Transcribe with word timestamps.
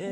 It's 0.00 0.06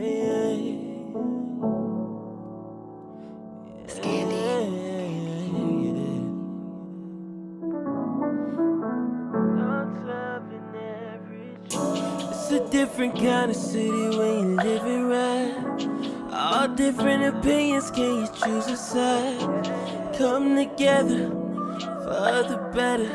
a 12.50 12.68
different 12.68 13.14
kind 13.14 13.50
of 13.52 13.56
city 13.56 13.90
when 13.90 14.40
you 14.40 14.56
live 14.56 14.86
it 14.86 15.02
right. 15.04 15.54
All 16.32 16.66
different 16.66 17.36
opinions, 17.36 17.92
can 17.92 18.22
you 18.22 18.28
choose 18.42 18.66
a 18.66 18.76
side? 18.76 19.38
Come 20.18 20.56
together 20.56 21.30
for 22.02 22.42
the 22.48 22.58
better. 22.74 23.08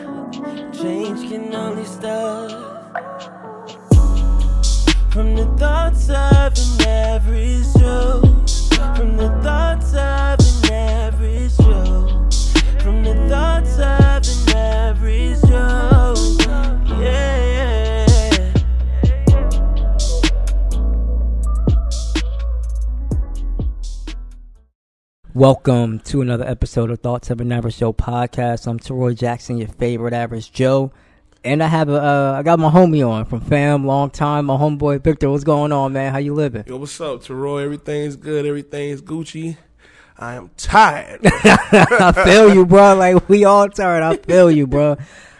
Change 0.71 1.29
can 1.29 1.53
only 1.53 1.83
start 1.83 2.71
from 5.11 5.35
the 5.35 5.45
thoughts 5.57 6.09
of 6.09 6.50
an 6.85 7.73
Joe. 7.73 8.21
From 8.95 9.17
the 9.17 9.29
thoughts 9.43 9.91
of 9.93 10.39
an 10.39 10.73
average 10.73 11.57
Joe. 11.57 12.29
From 12.79 13.03
the 13.03 13.15
thoughts 13.29 13.73
of 13.73 14.49
an 14.49 14.55
average 14.57 15.41
Joe. 15.47 16.15
Yeah. 16.99 18.07
Welcome 25.33 25.99
to 26.01 26.21
another 26.21 26.45
episode 26.45 26.91
of 26.91 26.99
Thoughts 26.99 27.29
of 27.29 27.41
an 27.41 27.51
Average 27.51 27.77
Joe 27.77 27.93
podcast. 27.93 28.67
I'm 28.67 28.79
Teroy 28.79 29.15
Jackson, 29.17 29.57
your 29.57 29.69
favorite 29.69 30.13
average 30.13 30.51
Joe. 30.51 30.91
And 31.43 31.63
I 31.63 31.67
have 31.67 31.89
a, 31.89 31.95
uh, 31.95 32.35
I 32.37 32.43
got 32.43 32.59
my 32.59 32.69
homie 32.69 33.07
on 33.07 33.25
from 33.25 33.41
fam, 33.41 33.85
long 33.87 34.11
time, 34.11 34.45
my 34.45 34.55
homeboy 34.55 35.03
Victor. 35.03 35.29
What's 35.31 35.43
going 35.43 35.71
on, 35.71 35.93
man? 35.93 36.11
How 36.11 36.19
you 36.19 36.35
living? 36.35 36.63
Yo, 36.67 36.77
what's 36.77 37.01
up, 37.01 37.23
Teroy? 37.23 37.63
Everything's 37.63 38.15
good. 38.15 38.45
Everything's 38.45 39.01
Gucci. 39.01 39.57
I 40.19 40.35
am 40.35 40.51
tired. 40.55 41.19
I 41.23 42.11
feel 42.23 42.53
you, 42.53 42.67
bro. 42.67 42.95
Like 42.95 43.27
we 43.27 43.43
all 43.43 43.67
tired. 43.69 44.03
I 44.03 44.17
feel 44.17 44.51
you, 44.51 44.67
bro. 44.67 44.97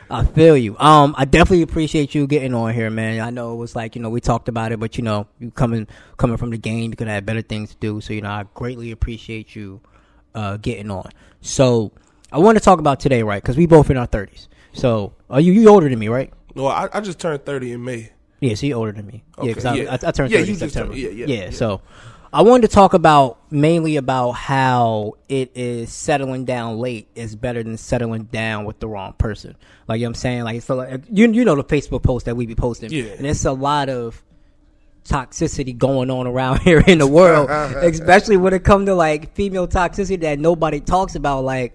I 0.09 0.25
feel 0.25 0.57
you. 0.57 0.75
Um, 0.79 1.13
I 1.17 1.25
definitely 1.25 1.61
appreciate 1.61 2.15
you 2.15 2.25
getting 2.25 2.55
on 2.55 2.73
here, 2.73 2.89
man. 2.89 3.21
I 3.21 3.29
know 3.29 3.53
it 3.53 3.57
was 3.57 3.75
like 3.75 3.95
you 3.95 4.01
know 4.01 4.09
we 4.09 4.21
talked 4.21 4.49
about 4.49 4.71
it, 4.71 4.79
but 4.79 4.97
you 4.97 5.03
know 5.03 5.27
you 5.39 5.51
coming 5.51 5.87
coming 6.17 6.37
from 6.37 6.49
the 6.49 6.57
game, 6.57 6.89
you 6.89 6.97
could 6.97 7.07
have 7.07 7.27
better 7.27 7.43
things 7.43 7.69
to 7.69 7.77
do. 7.77 8.01
So 8.01 8.13
you 8.13 8.21
know 8.21 8.31
I 8.31 8.45
greatly 8.55 8.89
appreciate 8.89 9.55
you 9.55 9.81
uh, 10.33 10.57
getting 10.57 10.89
on. 10.89 11.11
So 11.41 11.91
I 12.31 12.39
want 12.39 12.57
to 12.57 12.63
talk 12.63 12.79
about 12.79 12.99
today, 12.99 13.21
right? 13.21 13.41
Because 13.41 13.57
we 13.57 13.67
both 13.67 13.91
in 13.91 13.97
our 13.97 14.07
thirties. 14.07 14.49
So 14.73 15.13
are 15.29 15.41
you 15.41 15.51
you 15.53 15.67
older 15.69 15.89
than 15.89 15.99
me, 15.99 16.07
right? 16.07 16.31
no, 16.55 16.67
I, 16.67 16.89
I 16.93 16.99
just 17.01 17.19
turned 17.19 17.45
30 17.45 17.71
in 17.73 17.83
May. 17.83 18.11
Yeah, 18.41 18.55
so 18.55 18.65
you're 18.65 18.77
older 18.77 18.91
than 18.91 19.05
me. 19.07 19.23
yeah, 19.41 19.53
because 19.53 19.63
yeah. 19.65 19.71
I, 19.71 19.93
I, 19.93 19.99
I 20.07 20.11
turned 20.11 20.31
Yeah, 20.31 20.39
30 20.39 20.51
in 20.51 20.57
September. 20.57 20.93
turned- 20.93 20.99
yeah, 21.01 21.09
yeah, 21.09 21.25
yeah. 21.27 21.49
So 21.51 21.81
I 22.33 22.41
wanted 22.41 22.67
to 22.69 22.73
talk 22.73 22.93
about 22.93 23.37
mainly 23.51 23.97
about 23.97 24.31
how 24.31 25.13
it 25.29 25.51
is 25.53 25.91
settling 25.93 26.45
down 26.45 26.79
late 26.79 27.07
is 27.15 27.35
better 27.35 27.61
than 27.61 27.77
settling 27.77 28.23
down 28.25 28.65
with 28.65 28.79
the 28.79 28.87
wrong 28.87 29.13
person. 29.17 29.55
Like 29.87 29.99
you 29.99 30.05
know 30.05 30.09
what 30.09 30.17
I'm 30.17 30.21
saying, 30.21 30.43
like 30.43 30.61
so 30.61 30.75
like 30.75 31.01
you 31.11 31.31
you 31.31 31.45
know 31.45 31.55
the 31.55 31.63
Facebook 31.63 32.03
post 32.03 32.25
that 32.25 32.35
we 32.35 32.45
be 32.45 32.55
posting, 32.55 32.91
Yeah. 32.91 33.03
and 33.17 33.25
it's 33.27 33.45
a 33.45 33.51
lot 33.51 33.89
of 33.89 34.21
toxicity 35.05 35.77
going 35.77 36.09
on 36.09 36.27
around 36.27 36.59
here 36.63 36.83
in 36.85 36.97
the 36.99 37.07
world, 37.07 37.49
especially 37.49 38.37
when 38.37 38.53
it 38.53 38.63
comes 38.63 38.85
to 38.87 38.95
like 38.95 39.33
female 39.35 39.67
toxicity 39.67 40.21
that 40.21 40.39
nobody 40.39 40.79
talks 40.79 41.15
about. 41.15 41.43
Like, 41.43 41.73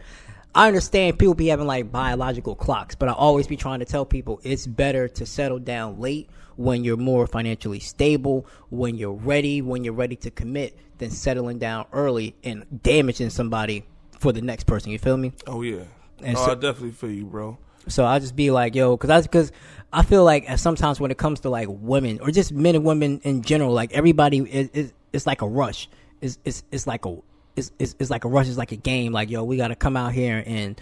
I 0.56 0.68
understand 0.68 1.18
people 1.18 1.34
be 1.34 1.48
having 1.48 1.66
like 1.66 1.92
biological 1.92 2.54
clocks, 2.54 2.94
but 2.94 3.10
I 3.10 3.12
always 3.12 3.46
be 3.46 3.58
trying 3.58 3.80
to 3.80 3.84
tell 3.84 4.06
people 4.06 4.40
it's 4.42 4.66
better 4.66 5.06
to 5.06 5.26
settle 5.26 5.58
down 5.58 6.00
late 6.00 6.30
when 6.56 6.82
you're 6.82 6.96
more 6.96 7.26
financially 7.26 7.78
stable, 7.78 8.46
when 8.70 8.96
you're 8.96 9.12
ready, 9.12 9.60
when 9.60 9.84
you're 9.84 9.92
ready 9.92 10.16
to 10.16 10.30
commit, 10.30 10.74
than 10.96 11.10
settling 11.10 11.58
down 11.58 11.84
early 11.92 12.34
and 12.42 12.64
damaging 12.82 13.28
somebody 13.28 13.84
for 14.18 14.32
the 14.32 14.40
next 14.40 14.64
person. 14.64 14.90
You 14.90 14.98
feel 14.98 15.18
me? 15.18 15.34
Oh, 15.46 15.60
yeah. 15.60 15.82
And 16.22 16.38
oh, 16.38 16.46
so- 16.46 16.52
I 16.52 16.54
definitely 16.54 16.92
feel 16.92 17.10
you, 17.10 17.26
bro. 17.26 17.58
So 17.88 18.06
I 18.06 18.18
just 18.18 18.34
be 18.34 18.50
like, 18.50 18.74
yo, 18.74 18.96
because 18.96 19.10
I 19.10 19.20
because 19.20 19.52
I 19.92 20.02
feel 20.02 20.24
like 20.24 20.58
sometimes 20.58 20.98
when 20.98 21.10
it 21.10 21.18
comes 21.18 21.40
to 21.40 21.50
like 21.50 21.68
women 21.70 22.18
or 22.20 22.30
just 22.30 22.50
men 22.50 22.74
and 22.74 22.84
women 22.84 23.20
in 23.22 23.42
general, 23.42 23.72
like 23.72 23.92
everybody 23.92 24.38
is 24.38 24.70
is 24.70 24.92
it's 25.12 25.24
like 25.24 25.40
a 25.40 25.46
rush. 25.46 25.88
It's 26.20 26.36
it's 26.44 26.64
it's 26.72 26.88
like 26.88 27.04
a 27.04 27.18
it's, 27.56 27.72
it's 27.78 27.96
it's 27.98 28.10
like 28.10 28.24
a 28.24 28.28
rush. 28.28 28.48
It's 28.48 28.58
like 28.58 28.72
a 28.72 28.76
game. 28.76 29.12
Like 29.12 29.30
yo, 29.30 29.42
we 29.44 29.56
got 29.56 29.68
to 29.68 29.76
come 29.76 29.96
out 29.96 30.12
here 30.12 30.42
and 30.46 30.80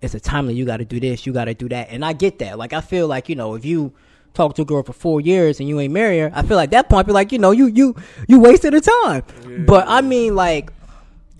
it's 0.00 0.14
a 0.14 0.20
timely. 0.20 0.54
You 0.54 0.64
got 0.64 0.78
to 0.78 0.84
do 0.84 1.00
this. 1.00 1.26
You 1.26 1.32
got 1.32 1.46
to 1.46 1.54
do 1.54 1.68
that. 1.70 1.88
And 1.90 2.04
I 2.04 2.12
get 2.12 2.38
that. 2.40 2.58
Like 2.58 2.72
I 2.72 2.80
feel 2.80 3.06
like 3.08 3.28
you 3.28 3.34
know 3.34 3.54
if 3.54 3.64
you 3.64 3.92
talk 4.34 4.54
to 4.56 4.62
a 4.62 4.64
girl 4.64 4.82
for 4.82 4.92
four 4.94 5.20
years 5.20 5.60
and 5.60 5.68
you 5.68 5.78
ain't 5.80 5.92
marry 5.92 6.18
her, 6.20 6.30
I 6.34 6.42
feel 6.42 6.56
like 6.56 6.70
that 6.70 6.88
point, 6.88 7.06
be 7.06 7.12
like 7.12 7.32
you 7.32 7.38
know 7.38 7.50
you 7.50 7.66
you 7.66 7.94
you 8.28 8.40
wasted 8.40 8.72
the 8.74 8.80
time. 8.80 9.64
But 9.66 9.86
I 9.88 10.00
mean 10.00 10.34
like 10.34 10.72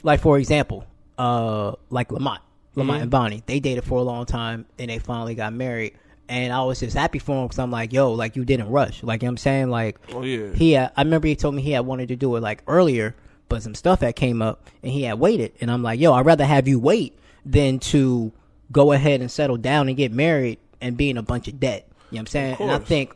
like 0.03 0.21
for 0.21 0.39
example, 0.39 0.85
uh, 1.19 1.73
like 1.91 2.11
Lamont, 2.13 2.41
Lamont 2.75 3.03
and 3.03 3.11
Bonnie, 3.11 3.43
they 3.47 3.61
dated 3.61 3.85
for 3.85 3.99
a 3.99 4.03
long 4.03 4.27
time 4.27 4.67
and 4.79 4.91
they 4.91 4.99
finally 4.99 5.35
got 5.35 5.53
married. 5.53 5.95
And 6.29 6.53
I 6.53 6.63
was 6.63 6.81
just 6.81 6.97
happy 6.97 7.19
for 7.19 7.37
him 7.43 7.47
because 7.47 7.59
I'm 7.59 7.71
like, 7.71 7.93
yo, 7.93 8.13
like 8.13 8.37
you 8.37 8.45
didn't 8.45 8.71
rush. 8.71 9.03
Like 9.03 9.23
you 9.23 9.27
know 9.27 9.31
what 9.31 9.33
I'm 9.33 9.37
saying, 9.39 9.71
like 9.71 9.99
Oh, 10.15 10.23
yeah. 10.23 10.53
he 10.55 10.73
had, 10.73 10.93
I 10.97 11.03
remember 11.03 11.29
he 11.29 11.37
told 11.37 11.55
me 11.55 11.63
he 11.63 11.73
had 11.73 11.85
wanted 11.85 12.09
to 12.09 12.17
do 12.17 12.35
it 12.37 12.41
like 12.41 12.63
earlier, 12.67 13.15
but 13.53 13.63
some 13.63 13.75
stuff 13.75 14.01
that 14.01 14.17
came 14.17 14.41
up 14.41 14.71
and 14.83 14.91
he 14.91 15.03
had 15.03 15.19
waited. 15.19 15.53
And 15.61 15.71
I'm 15.71 15.83
like, 15.83 16.01
yo, 16.01 16.15
I'd 16.15 16.25
rather 16.25 16.47
have 16.47 16.67
you 16.67 16.79
wait 16.79 17.19
than 17.45 17.81
to 17.81 18.33
go 18.73 18.93
ahead 18.93 19.21
and 19.21 19.31
settle 19.31 19.59
down 19.59 19.89
and 19.89 19.97
get 19.97 20.11
married 20.11 20.59
and 20.81 20.97
be 20.97 21.11
in 21.11 21.19
a 21.19 21.23
bunch 21.23 21.49
of 21.49 21.61
debt. 21.61 21.87
You 21.87 21.93
know 21.93 21.99
what 22.09 22.21
I'm 22.21 22.27
saying? 22.29 22.57
And 22.61 22.71
I 22.71 22.79
think 22.79 23.15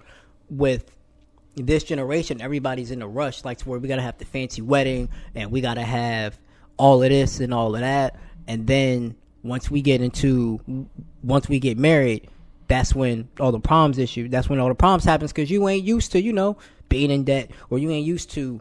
with 0.51 0.95
this 1.55 1.85
generation, 1.85 2.43
everybody's 2.43 2.91
in 2.91 3.01
a 3.01 3.09
rush, 3.09 3.47
like 3.47 3.57
to 3.59 3.69
where 3.71 3.79
we 3.79 3.89
gotta 3.89 4.03
have 4.03 4.19
the 4.19 4.27
fancy 4.27 4.61
wedding 4.61 5.09
and 5.35 5.51
we 5.51 5.63
gotta 5.63 5.83
have 5.83 6.39
all 6.77 7.03
of 7.03 7.09
this 7.09 7.41
and 7.41 7.55
all 7.55 7.75
of 7.75 7.81
that. 7.81 8.17
And 8.47 8.67
then 8.67 9.17
once 9.43 9.71
we 9.71 9.81
get 9.81 10.03
into, 10.03 10.87
once 11.23 11.49
we 11.49 11.59
get 11.61 11.79
married, 11.79 12.29
that's 12.69 12.95
when 12.95 13.31
all 13.41 13.53
the 13.53 13.59
problems 13.61 13.97
issue. 13.97 14.29
That's 14.29 14.51
when 14.51 14.59
all 14.59 14.69
the 14.69 14.75
problems 14.75 15.05
happens 15.05 15.33
because 15.33 15.51
you 15.51 15.67
ain't 15.67 15.85
used 15.85 16.13
to, 16.13 16.21
you 16.21 16.35
know, 16.35 16.59
being 16.91 17.11
in 17.11 17.25
debt 17.25 17.53
or 17.71 17.79
you 17.79 17.91
ain't 17.91 18.07
used 18.07 18.33
to 18.33 18.61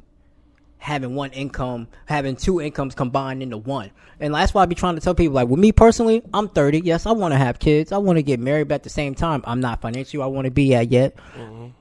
having 0.86 1.16
one 1.16 1.32
income, 1.32 1.88
having 2.06 2.36
two 2.36 2.62
incomes 2.62 2.94
combined 2.96 3.42
into 3.42 3.58
one. 3.58 3.90
And 4.20 4.34
that's 4.34 4.54
why 4.54 4.62
I 4.62 4.66
be 4.68 4.76
trying 4.76 4.96
to 4.96 5.02
tell 5.02 5.16
people, 5.16 5.34
like, 5.34 5.48
with 5.48 5.60
me 5.60 5.72
personally, 5.72 6.22
I'm 6.34 6.48
30. 6.48 6.82
Yes, 6.82 7.06
I 7.08 7.12
want 7.12 7.34
to 7.34 7.38
have 7.38 7.58
kids. 7.60 7.92
I 7.92 7.98
want 7.98 8.18
to 8.18 8.24
get 8.24 8.40
married, 8.40 8.68
but 8.68 8.76
at 8.76 8.84
the 8.84 8.90
same 8.90 9.16
time, 9.16 9.44
I'm 9.46 9.60
not 9.60 9.82
financially 9.82 10.20
where 10.20 10.28
I 10.28 10.30
want 10.30 10.46
to 10.46 10.52
be 10.52 10.76
at 10.76 10.92
yet. 10.92 11.16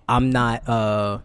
I'm 0.09 0.31
not, 0.31 0.67
uh, 0.69 1.19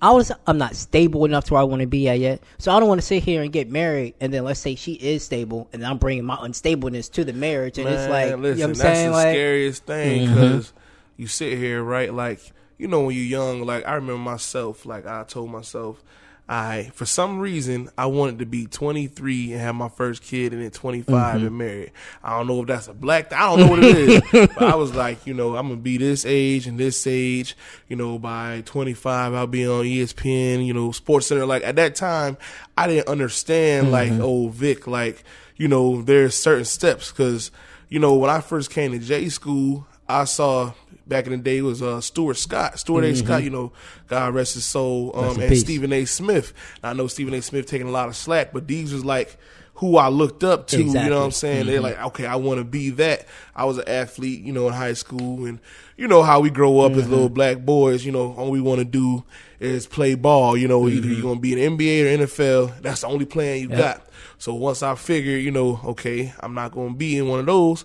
I 0.00 0.10
was, 0.10 0.32
I'm 0.48 0.58
not 0.58 0.74
stable 0.74 1.24
enough 1.24 1.44
to 1.44 1.54
where 1.54 1.60
I 1.60 1.64
want 1.64 1.80
to 1.80 1.86
be 1.86 2.08
at 2.08 2.18
yet. 2.18 2.42
So 2.58 2.72
I 2.72 2.80
don't 2.80 2.88
want 2.88 3.00
to 3.00 3.06
sit 3.06 3.22
here 3.22 3.40
and 3.42 3.52
get 3.52 3.70
married, 3.70 4.14
and 4.20 4.34
then 4.34 4.42
let's 4.44 4.58
say 4.60 4.74
she 4.74 4.94
is 4.94 5.22
stable, 5.24 5.68
and 5.72 5.86
I'm 5.86 5.98
bringing 5.98 6.24
my 6.24 6.36
unstableness 6.36 7.10
to 7.12 7.24
the 7.24 7.32
marriage, 7.32 7.78
and 7.78 7.88
it's 7.88 8.08
like, 8.08 8.30
Man, 8.30 8.42
you 8.42 8.62
know 8.62 8.62
what 8.64 8.68
I'm 8.70 8.74
that's 8.74 8.98
saying? 8.98 9.08
the 9.10 9.12
Like, 9.12 9.26
Mm-hmm. 9.28 9.30
scariest 9.30 9.86
thing 9.86 10.24
because 10.24 10.72
you 11.16 11.28
sit 11.28 11.56
here, 11.56 11.82
right? 11.84 12.12
Like, 12.12 12.40
you 12.78 12.88
know, 12.88 13.02
when 13.02 13.14
you're 13.14 13.24
young, 13.24 13.62
like, 13.64 13.86
I 13.86 13.94
remember 13.94 14.18
myself, 14.18 14.84
like, 14.84 15.06
I 15.06 15.22
told 15.22 15.50
myself, 15.52 16.02
I, 16.48 16.90
for 16.94 17.06
some 17.06 17.38
reason, 17.38 17.88
I 17.96 18.06
wanted 18.06 18.40
to 18.40 18.46
be 18.46 18.66
23 18.66 19.52
and 19.52 19.60
have 19.60 19.74
my 19.74 19.88
first 19.88 20.22
kid 20.22 20.52
and 20.52 20.60
then 20.62 20.70
25 20.70 21.06
Mm-hmm. 21.06 21.46
and 21.46 21.58
married. 21.58 21.92
I 22.22 22.36
don't 22.36 22.46
know 22.46 22.60
if 22.62 22.66
that's 22.66 22.88
a 22.88 22.92
black, 22.92 23.32
I 23.32 23.40
don't 23.48 23.60
know 23.60 23.68
what 23.68 23.82
it 23.84 23.96
is, 23.96 24.22
but 24.32 24.62
I 24.62 24.74
was 24.74 24.94
like, 24.94 25.26
you 25.26 25.32
know, 25.34 25.56
I'm 25.56 25.68
going 25.68 25.78
to 25.78 25.82
be 25.82 25.96
this 25.96 26.26
age 26.26 26.66
and 26.66 26.78
this 26.78 27.06
age, 27.06 27.56
you 27.88 27.96
know, 27.96 28.18
by 28.18 28.62
25, 28.66 29.32
I'll 29.34 29.46
be 29.46 29.66
on 29.66 29.84
ESPN, 29.84 30.66
you 30.66 30.74
know, 30.74 30.90
Sports 30.92 31.28
Center. 31.28 31.46
Like, 31.46 31.62
at 31.64 31.76
that 31.76 31.94
time, 31.94 32.36
I 32.76 32.86
didn't 32.88 33.08
understand, 33.08 33.90
like, 33.92 34.12
oh, 34.12 34.48
Vic, 34.48 34.86
like, 34.86 35.24
you 35.56 35.68
know, 35.68 36.02
there's 36.02 36.34
certain 36.34 36.64
steps 36.64 37.12
because, 37.12 37.50
you 37.88 37.98
know, 37.98 38.14
when 38.14 38.30
I 38.30 38.40
first 38.40 38.70
came 38.70 38.90
to 38.92 38.98
J 38.98 39.28
school, 39.28 39.86
I 40.08 40.24
saw 40.24 40.72
back 41.06 41.26
in 41.26 41.32
the 41.32 41.38
day 41.38 41.62
was 41.62 41.82
uh, 41.82 42.00
Stuart 42.00 42.34
Scott, 42.36 42.78
Stuart 42.78 43.04
A. 43.04 43.14
Scott, 43.16 43.42
you 43.42 43.50
know, 43.50 43.72
God 44.08 44.34
rest 44.34 44.54
his 44.54 44.64
soul, 44.64 45.12
Mm-hmm. 45.12 45.18
Um, 45.30 45.40
and 45.40 45.48
peace. 45.48 45.60
Stephen 45.60 45.92
A. 45.92 46.04
Smith. 46.04 46.52
I 46.82 46.92
know 46.92 47.06
Stephen 47.06 47.34
A. 47.34 47.42
Smith 47.42 47.66
taking 47.66 47.88
a 47.88 47.92
lot 47.92 48.08
of 48.08 48.16
slack, 48.16 48.52
but 48.52 48.66
these 48.68 48.92
was 48.92 49.04
like 49.04 49.36
who 49.74 49.96
I 49.96 50.08
looked 50.08 50.44
up 50.44 50.68
to. 50.68 50.82
You 50.82 50.92
know 50.92 51.18
what 51.18 51.24
I'm 51.24 51.30
saying? 51.32 51.66
They're 51.66 51.80
like, 51.80 52.00
okay, 52.06 52.26
I 52.26 52.36
want 52.36 52.58
to 52.58 52.64
be 52.64 52.90
that. 52.90 53.26
I 53.54 53.64
was 53.64 53.78
an 53.78 53.88
athlete, 53.88 54.42
you 54.42 54.52
know, 54.52 54.68
in 54.68 54.74
high 54.74 54.92
school, 54.92 55.44
and 55.46 55.58
you 55.96 56.06
know 56.08 56.22
how 56.22 56.40
we 56.40 56.50
grow 56.50 56.80
up 56.80 56.92
as 56.92 57.08
little 57.08 57.28
black 57.28 57.58
boys. 57.58 58.04
You 58.04 58.12
know, 58.12 58.32
all 58.34 58.50
we 58.50 58.60
want 58.60 58.78
to 58.78 58.84
do 58.84 59.24
is 59.60 59.86
play 59.86 60.14
ball. 60.14 60.56
You 60.56 60.68
know, 60.68 60.88
either 60.88 61.08
you're 61.08 61.22
gonna 61.22 61.40
be 61.40 61.52
in 61.52 61.76
NBA 61.76 62.04
or 62.04 62.26
NFL. 62.26 62.80
That's 62.82 63.00
the 63.00 63.08
only 63.08 63.24
plan 63.24 63.60
you 63.60 63.68
got. 63.68 64.06
So 64.38 64.54
once 64.54 64.82
I 64.82 64.94
figured, 64.94 65.42
you 65.42 65.50
know, 65.50 65.80
okay, 65.84 66.32
I'm 66.40 66.54
not 66.54 66.72
gonna 66.72 66.94
be 66.94 67.18
in 67.18 67.28
one 67.28 67.40
of 67.40 67.46
those. 67.46 67.84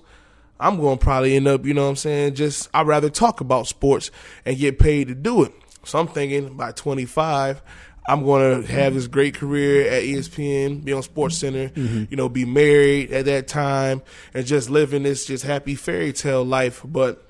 I'm 0.60 0.80
going 0.80 0.98
to 0.98 1.04
probably 1.04 1.36
end 1.36 1.48
up, 1.48 1.66
you 1.66 1.74
know 1.74 1.84
what 1.84 1.90
I'm 1.90 1.96
saying? 1.96 2.36
Just, 2.36 2.70
I'd 2.74 2.88
rather 2.88 3.10
talk 3.10 3.42
about 3.42 3.68
sports 3.68 4.10
and 4.46 4.58
get 4.58 4.80
paid 4.80 5.08
to 5.10 5.16
do 5.16 5.44
it. 5.44 5.54
So 5.84 6.00
I'm 6.00 6.08
thinking 6.08 6.58
by 6.58 6.72
25, 6.72 7.62
I'm 8.10 8.24
going 8.24 8.64
to 8.64 8.72
have 8.72 8.94
this 8.94 9.08
great 9.08 9.36
career 9.36 9.90
at 9.90 10.04
ESPN, 10.04 10.84
be 10.84 10.94
on 10.94 11.04
Sports 11.04 11.38
Center, 11.38 11.72
you 11.76 12.16
know, 12.16 12.30
be 12.30 12.46
married 12.46 13.12
at 13.12 13.26
that 13.26 13.48
time 13.48 14.02
and 14.34 14.46
just 14.46 14.70
living 14.70 15.04
this 15.04 15.26
just 15.26 15.44
happy 15.44 15.76
fairy 15.76 16.14
tale 16.14 16.44
life. 16.44 16.82
But 16.86 17.26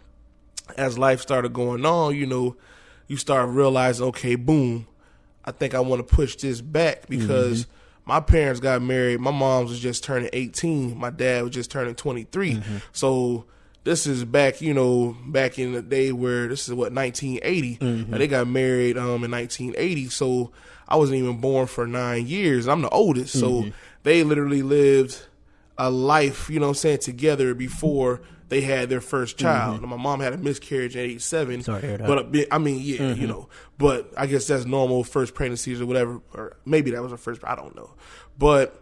as 0.78 0.98
life 0.98 1.22
started 1.22 1.54
going 1.54 1.86
on, 1.86 2.16
you 2.16 2.26
know, 2.26 2.56
you 3.08 3.18
start 3.18 3.50
realizing, 3.50 4.06
okay, 4.08 4.36
boom, 4.36 4.88
I 5.46 5.52
think 5.52 5.74
I 5.74 5.80
want 5.80 6.08
to 6.08 6.16
push 6.16 6.36
this 6.36 6.62
back 6.62 7.08
because 7.08 7.66
Mm-hmm. 7.66 7.74
My 8.08 8.20
parents 8.20 8.60
got 8.60 8.82
married. 8.82 9.20
My 9.20 9.32
mom 9.32 9.66
was 9.66 9.80
just 9.80 10.04
turning 10.04 10.30
18. 10.34 10.98
My 10.98 11.10
dad 11.10 11.44
was 11.44 11.52
just 11.54 11.70
turning 11.70 11.96
23. 11.96 12.54
Mm-hmm. 12.56 12.78
So 12.94 13.46
this 13.84 14.08
is 14.08 14.24
back, 14.26 14.62
you 14.62 14.74
know, 14.74 15.16
back 15.28 15.60
in 15.60 15.74
the 15.74 15.82
day 15.82 16.12
where 16.12 16.48
this 16.48 16.68
is 16.68 16.74
what 16.74 16.92
1980. 16.94 17.78
Mm-hmm. 17.78 18.14
And 18.14 18.22
they 18.22 18.28
got 18.28 18.48
married 18.48 18.98
um 18.98 19.24
in 19.24 19.32
1980. 19.32 20.10
So 20.10 20.52
I 20.88 20.96
wasn't 20.96 21.20
even 21.20 21.40
born 21.42 21.68
for 21.68 21.86
nine 21.86 22.28
years. 22.28 22.68
I'm 22.68 22.82
the 22.82 22.90
oldest. 22.90 23.38
So 23.38 23.48
Mm-hmm. 23.64 23.70
they 24.04 24.24
literally 24.24 24.62
lived 24.64 25.26
a 25.78 25.90
life, 25.92 26.50
you 26.50 26.60
know 26.60 26.68
what 26.68 26.70
I'm 26.72 26.76
saying, 26.76 27.00
together 27.00 27.54
before 27.54 28.22
they 28.50 28.62
had 28.62 28.90
their 28.90 29.02
first 29.02 29.38
child. 29.38 29.82
And 29.82 29.90
my 29.90 29.98
mom 29.98 30.20
had 30.20 30.34
a 30.34 30.38
miscarriage 30.38 30.96
at 30.96 31.04
age 31.06 31.22
seven. 31.22 31.56
Mm-hmm. 31.56 31.62
Sorry 31.64 31.82
to 31.82 31.88
hear 31.88 31.98
that. 31.98 32.04
Mm-hmm. 32.06 32.16
But 32.16 32.20
a 32.20 32.24
bit- 32.24 32.48
I 32.52 32.58
mean, 32.58 32.80
yeah, 32.82 33.14
you 33.14 33.28
know, 33.28 33.50
but 33.78 34.12
I 34.18 34.26
guess 34.26 34.48
that's 34.48 34.66
normal 34.66 35.04
first 35.04 35.34
pregnancies 35.34 35.82
or 35.82 35.86
whatever, 35.86 36.22
or 36.34 36.56
maybe 36.66 36.92
that 36.92 37.02
was 37.02 37.12
her 37.12 37.18
first. 37.18 37.42
I 37.44 37.56
don't 37.56 37.76
know, 37.76 37.92
but 38.38 38.82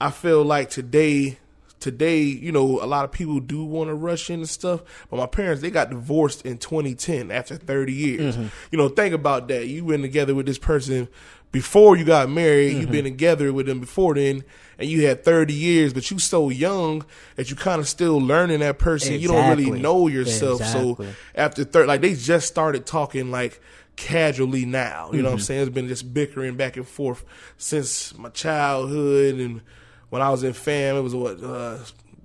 I 0.00 0.10
feel 0.10 0.44
like 0.44 0.70
today, 0.70 1.38
today, 1.80 2.20
you 2.22 2.50
know, 2.52 2.80
a 2.82 2.86
lot 2.86 3.04
of 3.04 3.12
people 3.12 3.38
do 3.40 3.64
want 3.64 3.88
to 3.88 3.94
rush 3.94 4.30
in 4.30 4.40
and 4.40 4.48
stuff. 4.48 4.82
But 5.10 5.16
my 5.16 5.26
parents, 5.26 5.62
they 5.62 5.70
got 5.70 5.90
divorced 5.90 6.44
in 6.44 6.58
2010 6.58 7.30
after 7.30 7.56
30 7.56 7.92
years. 7.92 8.36
Mm-hmm. 8.36 8.46
You 8.72 8.78
know, 8.78 8.88
think 8.88 9.14
about 9.14 9.48
that. 9.48 9.66
You 9.68 9.84
been 9.84 10.02
together 10.02 10.34
with 10.34 10.46
this 10.46 10.58
person 10.58 11.08
before 11.52 11.96
you 11.96 12.04
got 12.04 12.28
married. 12.30 12.72
You've 12.72 12.82
Mm-hmm. 12.84 12.92
been 12.92 13.04
together 13.04 13.52
with 13.52 13.66
them 13.66 13.80
before 13.80 14.14
then. 14.14 14.44
And 14.78 14.88
you 14.88 15.06
had 15.06 15.24
30 15.24 15.52
years, 15.54 15.92
but 15.92 16.08
you 16.10 16.18
so 16.20 16.50
young 16.50 17.04
that 17.34 17.50
you 17.50 17.56
kind 17.56 17.80
of 17.80 17.88
still 17.88 18.18
learning 18.20 18.60
that 18.60 18.78
person. 18.78 19.18
You 19.18 19.26
don't 19.28 19.48
really 19.58 19.70
know 19.80 20.06
yourself. 20.06 20.60
Exactly. 20.60 21.06
So 21.06 21.14
after 21.34 21.64
third, 21.64 21.88
like 21.88 22.00
they 22.00 22.14
just 22.14 22.46
started 22.46 22.86
talking 22.86 23.30
like 23.32 23.60
casually 23.96 24.64
now. 24.64 25.10
You 25.12 25.22
know 25.22 25.30
what 25.30 25.30
Mm-hmm. 25.30 25.32
I'm 25.34 25.38
saying? 25.40 25.60
It's 25.62 25.70
been 25.70 25.88
just 25.88 26.14
bickering 26.14 26.54
back 26.56 26.76
and 26.76 26.86
forth 26.86 27.24
since 27.56 28.16
my 28.16 28.28
childhood 28.28 29.34
and 29.40 29.60
when 30.10 30.22
I 30.22 30.30
was 30.30 30.44
in 30.44 30.52
fam. 30.52 30.94
It 30.96 31.00
was 31.00 31.14
what 31.14 31.42
uh, 31.42 31.78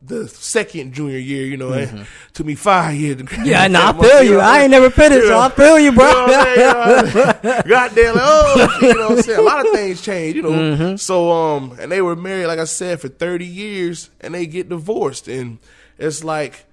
the 0.05 0.27
second 0.27 0.93
junior 0.93 1.17
year. 1.17 1.45
You 1.45 1.57
know, 1.57 1.73
it 1.73 1.89
took 2.33 2.45
me 2.45 2.55
five 2.55 2.95
years. 2.95 3.17
To 3.17 3.23
Mm-hmm. 3.23 3.45
Yeah, 3.45 3.67
nah, 3.69 3.89
I 3.89 4.01
feel 4.01 4.23
you. 4.23 4.39
I 4.39 4.61
ain't 4.61 4.71
never 4.71 4.89
finished, 4.89 5.27
so 5.27 5.39
I 5.39 5.49
feel 5.49 5.79
you, 5.79 5.91
bro. 5.91 6.03
You 6.53 6.61
know 6.61 6.73
what 6.73 6.99
I'm? 6.99 7.07
You 7.07 7.13
know, 7.13 7.61
Goddamn, 7.67 8.15
like, 8.15 8.23
oh, 8.23 8.77
you 8.81 8.93
know 8.93 9.09
what 9.09 9.17
I'm 9.17 9.23
saying? 9.23 9.39
A 9.39 9.41
lot 9.41 9.65
of 9.65 9.71
things 9.71 10.01
change, 10.01 10.35
you 10.35 10.41
know. 10.41 10.51
Mm-hmm. 10.51 10.95
So, 10.97 11.31
um, 11.31 11.77
and 11.79 11.91
they 11.91 12.01
were 12.01 12.15
married, 12.15 12.47
like 12.47 12.59
I 12.59 12.65
said, 12.65 13.01
for 13.01 13.07
30 13.07 13.45
years, 13.45 14.09
and 14.21 14.33
they 14.33 14.45
get 14.45 14.69
divorced. 14.69 15.27
And 15.27 15.59
it's 15.97 16.23
like, 16.23 16.65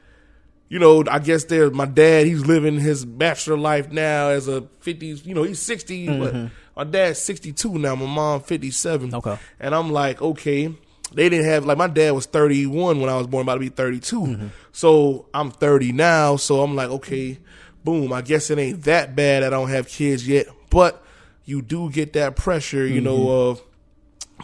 you 0.69 0.79
know, 0.79 1.05
I 1.11 1.19
guess 1.19 1.45
they're, 1.45 1.71
my 1.71 1.87
dad, 1.87 2.27
he's 2.27 2.45
living 2.47 2.79
his 2.79 3.05
bachelor 3.05 3.57
life 3.57 3.91
now 3.91 4.29
as 4.29 4.49
a 4.49 4.63
50s, 4.83 5.25
you 5.25 5.35
know, 5.35 5.43
he's 5.43 5.61
60. 5.61 6.19
But 6.19 6.51
my 6.77 6.85
dad's 6.85 7.19
62 7.21 7.79
now, 7.79 7.95
my 7.95 8.07
mom 8.07 8.41
57. 8.41 9.15
Okay. 9.15 9.39
And 9.59 9.75
I'm 9.75 9.91
like, 9.91 10.21
okay. 10.23 10.75
They 11.13 11.29
didn't 11.29 11.47
have 11.47 11.67
like 11.67 11.79
my 11.79 11.89
dad 11.89 12.13
was 12.13 12.27
31 12.27 13.01
when 13.01 13.11
I 13.11 13.17
was 13.17 13.27
born, 13.27 13.43
about 13.43 13.55
to 13.55 13.61
be 13.61 13.69
32. 13.69 14.21
Mm-hmm. 14.21 14.47
So 14.73 15.27
I'm 15.35 15.51
30 15.51 15.93
now. 15.93 16.37
So 16.37 16.63
I'm 16.63 16.77
like, 16.77 16.91
okay, 16.91 17.39
boom. 17.85 18.13
I 18.13 18.23
guess 18.23 18.51
it 18.51 18.59
ain't 18.59 18.83
that 18.85 19.17
bad. 19.17 19.43
I 19.43 19.51
don't 19.51 19.71
have 19.71 19.89
kids 19.89 20.27
yet, 20.27 20.47
but 20.71 21.03
you 21.45 21.63
do 21.63 21.91
get 21.91 22.13
that 22.13 22.37
pressure, 22.37 22.87
you 22.87 23.01
know, 23.01 23.19
mm-hmm. 23.19 23.61
of 23.61 23.63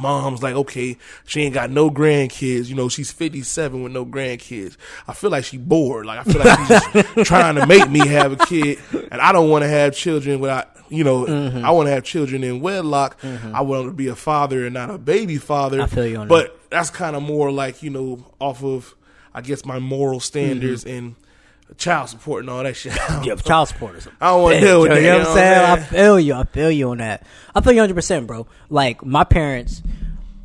mom's 0.00 0.42
like, 0.42 0.54
okay, 0.54 0.96
she 1.24 1.42
ain't 1.42 1.54
got 1.54 1.70
no 1.70 1.90
grandkids. 1.90 2.68
You 2.68 2.74
know, 2.74 2.88
she's 2.88 3.10
57 3.10 3.82
with 3.82 3.92
no 3.92 4.04
grandkids. 4.04 4.76
I 5.06 5.14
feel 5.14 5.30
like 5.30 5.44
she 5.44 5.58
bored. 5.58 6.06
Like 6.06 6.26
I 6.26 6.30
feel 6.30 6.42
like 6.42 6.58
she's 6.58 7.04
just 7.14 7.14
trying 7.28 7.56
to 7.56 7.66
make 7.66 7.88
me 7.88 8.06
have 8.06 8.32
a 8.32 8.36
kid, 8.46 8.78
and 9.10 9.20
I 9.20 9.32
don't 9.32 9.50
want 9.50 9.62
to 9.62 9.68
have 9.68 9.94
children 9.94 10.40
without. 10.40 10.70
You 10.88 11.02
know, 11.02 11.24
mm-hmm. 11.24 11.64
I 11.64 11.72
want 11.72 11.88
to 11.88 11.90
have 11.90 12.04
children 12.04 12.44
in 12.44 12.60
wedlock. 12.60 13.18
I 13.24 13.62
want 13.62 13.86
to 13.86 13.92
be 13.92 14.06
a 14.06 14.14
father 14.14 14.64
and 14.64 14.74
not 14.74 14.88
a 14.88 14.98
baby 14.98 15.36
father. 15.36 15.82
I 15.82 15.86
feel 15.86 16.06
you 16.06 16.18
on 16.18 16.28
but 16.28 16.56
that's 16.70 16.90
kind 16.90 17.16
of 17.16 17.22
more 17.22 17.50
like 17.50 17.82
you 17.82 17.90
know 17.90 18.24
off 18.40 18.62
of 18.64 18.94
I 19.34 19.40
guess 19.42 19.64
my 19.64 19.78
moral 19.78 20.20
standards 20.20 20.84
Mm-hmm. 20.84 20.96
and 20.96 21.14
child 21.78 22.08
support 22.08 22.40
and 22.42 22.50
all 22.50 22.62
that 22.62 22.76
shit. 22.76 22.92
Yeah, 23.24 23.34
child 23.36 23.68
support 23.68 23.96
is. 23.96 24.08
I 24.20 24.28
don't 24.28 24.42
wanna 24.42 24.60
deal 24.60 24.80
with 24.82 24.90
yo, 24.92 24.94
that, 24.94 25.02
You 25.02 25.08
know 25.10 25.18
what 25.18 25.28
I'm 25.28 25.34
saying? 25.34 25.60
I 25.70 25.76
feel 25.80 26.20
you. 26.20 26.34
I 26.34 26.44
feel 26.44 26.70
you 26.70 26.90
on 26.90 26.98
that. 26.98 27.26
I 27.54 27.60
feel 27.60 27.72
you 27.72 27.80
100, 27.80 27.94
percent 27.94 28.26
bro. 28.26 28.46
Like 28.68 29.04
my 29.04 29.24
parents, 29.24 29.82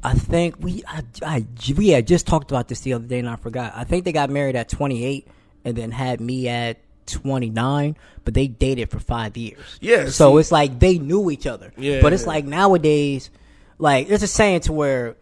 I 0.04 0.14
think 0.16 0.56
we, 0.60 0.84
I, 0.88 1.04
I, 1.24 1.46
we 1.78 1.90
had 1.90 2.08
just 2.08 2.26
talked 2.26 2.50
about 2.50 2.68
this 2.68 2.80
the 2.82 2.94
other 2.94 3.06
day, 3.06 3.20
and 3.20 3.30
I 3.30 3.36
forgot. 3.36 3.74
I 3.76 3.84
think 3.84 4.04
they 4.04 4.12
got 4.12 4.30
married 4.32 4.56
at 4.56 4.68
28, 4.68 5.28
and 5.64 5.76
then 5.76 5.92
had 5.92 6.20
me 6.20 6.48
at 6.48 6.80
29, 7.06 7.96
but 8.26 8.34
they 8.34 8.48
dated 8.48 8.90
for 8.90 9.00
five 9.00 9.38
years. 9.38 9.60
Yeah, 9.80 10.10
So 10.10 10.34
see- 10.36 10.40
it's 10.40 10.52
like 10.52 10.80
they 10.80 10.98
knew 10.98 11.30
each 11.30 11.46
other. 11.46 11.72
Yeah. 11.78 12.02
But 12.02 12.14
it's 12.14 12.26
like 12.26 12.46
nowadays, 12.46 13.30
like 13.78 14.08
there's 14.08 14.24
a 14.24 14.28
saying 14.28 14.62
to 14.62 14.74
where, 14.74 15.18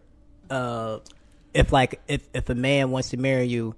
uh, 0.50 0.98
if 1.54 1.72
like 1.72 2.00
if 2.08 2.28
if 2.34 2.48
a 2.48 2.54
man 2.54 2.90
wants 2.90 3.10
to 3.10 3.16
marry 3.16 3.46
you 3.46 3.74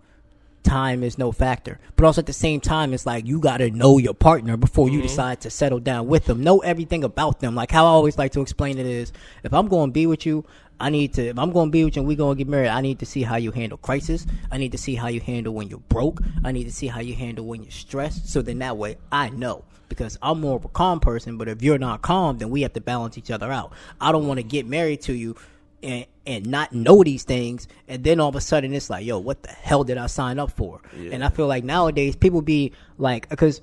time 0.62 1.02
is 1.02 1.18
no 1.18 1.32
factor. 1.32 1.78
But 1.96 2.06
also 2.06 2.20
at 2.20 2.26
the 2.26 2.32
same 2.32 2.60
time, 2.60 2.94
it's 2.94 3.06
like 3.06 3.26
you 3.26 3.40
got 3.40 3.58
to 3.58 3.70
know 3.70 3.98
your 3.98 4.14
partner 4.14 4.56
before 4.56 4.88
you 4.88 5.02
decide 5.02 5.40
to 5.42 5.50
settle 5.50 5.80
down 5.80 6.06
with 6.06 6.26
them. 6.26 6.42
Know 6.42 6.60
everything 6.60 7.04
about 7.04 7.40
them. 7.40 7.54
Like 7.54 7.70
how 7.70 7.84
I 7.84 7.88
always 7.88 8.18
like 8.18 8.32
to 8.32 8.40
explain 8.40 8.78
it 8.78 8.86
is, 8.86 9.12
if 9.42 9.52
I'm 9.52 9.68
going 9.68 9.90
to 9.90 9.92
be 9.92 10.06
with 10.06 10.24
you, 10.24 10.44
I 10.80 10.90
need 10.90 11.14
to. 11.14 11.28
If 11.28 11.38
I'm 11.38 11.52
going 11.52 11.68
to 11.68 11.70
be 11.70 11.84
with 11.84 11.96
you 11.96 12.00
and 12.00 12.08
we're 12.08 12.16
going 12.16 12.36
to 12.36 12.44
get 12.44 12.48
married, 12.48 12.68
I 12.68 12.80
need 12.80 12.98
to 13.00 13.06
see 13.06 13.22
how 13.22 13.36
you 13.36 13.50
handle 13.50 13.78
crisis. 13.78 14.26
I 14.50 14.58
need 14.58 14.72
to 14.72 14.78
see 14.78 14.94
how 14.94 15.08
you 15.08 15.20
handle 15.20 15.54
when 15.54 15.68
you're 15.68 15.78
broke. 15.78 16.20
I 16.44 16.52
need 16.52 16.64
to 16.64 16.72
see 16.72 16.86
how 16.88 17.00
you 17.00 17.14
handle 17.14 17.44
when 17.44 17.62
you're 17.62 17.70
stressed. 17.70 18.28
So 18.28 18.42
then 18.42 18.58
that 18.58 18.76
way 18.76 18.96
I 19.10 19.30
know. 19.30 19.64
Because 19.88 20.18
I'm 20.22 20.40
more 20.40 20.56
of 20.56 20.64
a 20.64 20.68
calm 20.68 21.00
person, 21.00 21.36
but 21.36 21.48
if 21.48 21.62
you're 21.62 21.76
not 21.76 22.00
calm, 22.00 22.38
then 22.38 22.48
we 22.48 22.62
have 22.62 22.72
to 22.72 22.80
balance 22.80 23.18
each 23.18 23.30
other 23.30 23.52
out. 23.52 23.72
I 24.00 24.10
don't 24.10 24.26
want 24.26 24.38
to 24.38 24.42
get 24.42 24.66
married 24.66 25.02
to 25.02 25.12
you 25.12 25.36
and 25.82 26.06
and 26.26 26.46
not 26.46 26.72
know 26.72 27.02
these 27.02 27.24
things 27.24 27.66
and 27.88 28.04
then 28.04 28.20
all 28.20 28.28
of 28.28 28.36
a 28.36 28.40
sudden 28.40 28.72
it's 28.72 28.88
like 28.88 29.04
yo 29.04 29.18
what 29.18 29.42
the 29.42 29.50
hell 29.50 29.84
did 29.84 29.98
i 29.98 30.06
sign 30.06 30.38
up 30.38 30.50
for? 30.50 30.80
And 30.94 31.24
i 31.24 31.28
feel 31.28 31.46
like 31.46 31.64
nowadays 31.64 32.16
people 32.16 32.42
be 32.42 32.72
like 32.98 33.28
because 33.28 33.60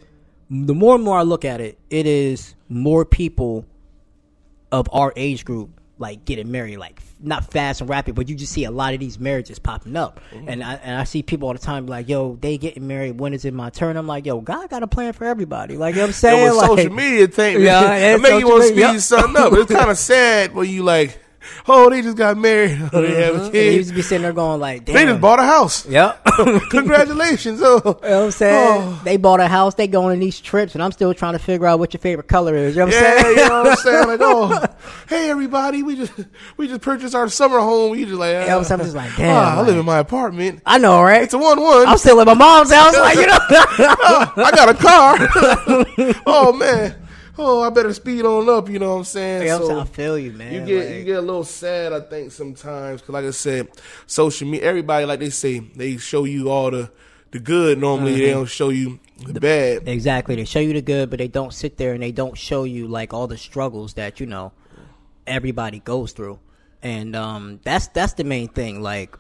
the 0.50 0.76
more 0.76 0.96
and 0.96 1.04
more 1.04 1.18
i 1.18 1.24
look 1.24 1.46
at 1.46 1.62
it 1.62 1.78
it 1.90 2.06
is 2.06 2.56
more 2.68 3.06
people 3.06 3.66
of 4.72 4.88
our 4.92 5.14
age 5.16 5.46
group 5.46 5.70
like 6.00 6.24
getting 6.24 6.50
married 6.50 6.78
like 6.78 7.02
not 7.20 7.52
fast 7.52 7.82
and 7.82 7.90
rapid 7.90 8.16
but 8.16 8.30
you 8.30 8.36
just 8.36 8.54
see 8.54 8.64
a 8.64 8.72
lot 8.72 8.94
of 8.94 9.00
these 9.02 9.20
marriages 9.20 9.60
popping 9.60 9.98
up. 9.98 10.22
Mm-hmm. 10.32 10.50
And 10.50 10.64
I 10.64 10.74
and 10.76 10.96
I 10.96 11.04
see 11.04 11.22
people 11.22 11.50
all 11.50 11.54
the 11.54 11.60
time 11.60 11.86
like 11.86 12.08
yo 12.08 12.38
they 12.40 12.58
getting 12.58 12.88
married 12.88 13.20
when 13.20 13.34
is 13.34 13.44
it 13.44 13.54
my 13.54 13.70
turn? 13.70 13.98
I'm 13.98 14.08
like 14.08 14.26
yo 14.26 14.40
God 14.40 14.70
got 14.70 14.82
a 14.82 14.88
plan 14.88 15.14
for 15.14 15.26
everybody. 15.26 15.76
Like 15.76 15.96
you 15.96 15.98
know 15.98 16.04
what 16.04 16.10
I'm 16.10 16.14
saying 16.14 16.46
Yo, 16.46 16.52
with 16.52 16.58
like, 16.70 16.80
social 16.80 16.94
media 16.94 17.28
thing, 17.28 17.62
Yeah, 17.62 17.82
yeah, 17.82 18.16
it 18.16 18.22
make 18.22 18.40
you 18.40 18.48
want 18.48 18.64
to 18.64 18.68
speed 18.70 18.80
yeah. 18.80 18.98
something 18.98 19.36
up. 19.36 19.54
It's 19.54 19.72
kind 19.72 19.92
of 19.92 19.98
sad 19.98 20.54
when 20.54 20.70
you 20.70 20.84
like, 20.84 21.20
oh, 21.68 21.90
they 21.90 22.02
just 22.02 22.18
got 22.18 22.38
married, 22.38 22.80
oh, 22.94 23.02
they 23.02 23.22
have 23.24 23.42
a 23.42 23.46
you 23.46 23.52
kid, 23.52 23.74
used 23.76 23.90
to 23.90 23.96
be 23.96 24.02
sitting 24.02 24.24
there 24.24 24.34
going 24.34 24.60
like 24.60 24.86
damn 24.86 24.96
they 24.96 25.06
just 25.06 25.22
bought 25.22 25.40
a 25.40 25.44
house. 25.44 25.86
yep 25.90 26.24
Congratulations! 26.70 27.60
Oh, 27.62 27.76
You 27.76 27.84
know 27.84 27.92
what 27.92 28.26
I'm 28.26 28.32
saying? 28.32 28.82
Oh. 28.82 29.02
They 29.04 29.18
bought 29.18 29.40
a 29.40 29.48
house, 29.48 29.76
they 29.76 29.88
going 29.88 30.14
on 30.14 30.20
these 30.20 30.40
trips, 30.40 30.74
and 30.74 30.84
I'm 30.84 30.92
still 30.92 31.14
trying 31.14 31.34
to 31.34 31.40
figure 31.40 31.68
out 31.68 31.80
what 31.80 31.94
your 31.94 32.00
favorite 32.00 32.28
color 32.28 32.56
is. 32.56 32.76
You 32.76 32.82
know 32.82 32.86
what 32.88 32.96
I'm 32.96 33.04
yeah, 33.04 33.22
saying? 33.22 33.38
you 33.38 33.50
know 33.50 33.64
what 33.64 33.72
I'm 33.72 33.78
saying? 33.78 34.08
Like, 34.08 34.20
oh, 34.22 34.66
hey 35.08 35.30
everybody, 35.30 35.84
we 35.84 35.96
just 35.96 36.14
we 36.58 36.68
just 36.68 36.82
purchased 36.82 37.16
our 37.16 37.28
summer 37.30 37.60
home. 37.60 37.92
We 37.92 38.06
just 38.06 38.18
like, 38.18 38.34
You 38.34 38.48
know 38.48 38.60
what 38.60 38.72
I'm 38.72 38.80
just 38.80 38.96
like, 38.96 39.16
damn, 39.16 39.36
ah, 39.36 39.60
I 39.60 39.62
live 39.62 39.78
in 39.78 39.86
my 39.86 40.00
apartment. 40.00 40.62
I 40.66 40.78
know, 40.78 41.02
right? 41.02 41.24
It's 41.24 41.34
a 41.34 41.38
one 41.38 41.62
one. 41.62 41.88
I'm 41.88 41.98
still 41.98 42.20
at 42.22 42.28
my 42.28 42.34
mom's 42.34 42.72
house, 42.72 42.98
like 42.98 43.18
you 43.18 43.28
know. 43.28 43.38
I 43.50 44.52
got 44.56 44.70
a 44.70 44.74
car. 44.74 45.18
oh 46.26 46.54
man. 46.54 46.96
Oh, 47.42 47.62
I 47.62 47.70
better 47.70 47.94
speed 47.94 48.26
on 48.26 48.50
up. 48.50 48.70
You 48.70 48.80
know 48.80 48.92
what 48.92 48.98
I'm 49.00 49.04
saying? 49.06 49.48
So-? 49.48 49.80
I 49.80 49.86
feel 49.86 50.20
you, 50.20 50.32
man. 50.34 50.54
You 50.54 50.66
get 50.66 50.86
like- 50.86 50.96
you 50.98 51.04
get 51.06 51.18
a 51.18 51.22
little 51.22 51.44
sad, 51.44 51.94
I 51.94 52.02
think, 52.02 52.32
sometimes 52.32 53.02
because, 53.02 53.14
like 53.14 53.26
I 53.26 53.32
said, 53.32 53.68
social 54.08 54.48
media. 54.48 54.68
Everybody, 54.68 55.06
like 55.06 55.20
they 55.20 55.30
say, 55.30 55.60
they 55.60 55.98
show 55.98 56.26
you 56.26 56.50
all 56.50 56.70
the 56.72 56.92
the 57.32 57.40
good. 57.40 57.78
Normally, 57.80 58.12
Mm-hmm. 58.14 58.22
they 58.22 58.32
don't 58.32 58.50
show 58.50 58.70
you 58.70 59.00
the 59.26 59.40
bad. 59.40 59.88
Exactly. 59.88 60.36
They 60.36 60.46
show 60.46 60.60
you 60.60 60.74
the 60.74 60.82
good, 60.82 61.10
but 61.10 61.20
they 61.20 61.28
don't 61.28 61.54
sit 61.54 61.78
there 61.78 61.94
and 61.94 62.02
they 62.04 62.12
don't 62.12 62.38
show 62.38 62.64
you 62.66 62.88
like 62.88 63.14
all 63.14 63.28
the 63.28 63.38
struggles 63.38 63.94
that 63.94 64.20
you 64.20 64.26
know 64.26 64.52
everybody 65.28 65.80
goes 65.80 66.12
through, 66.12 66.40
and 66.82 67.16
um, 67.16 67.60
that's 67.64 67.88
that's 67.90 68.14
the 68.14 68.24
main 68.24 68.48
thing. 68.48 68.82
Like 68.82 69.18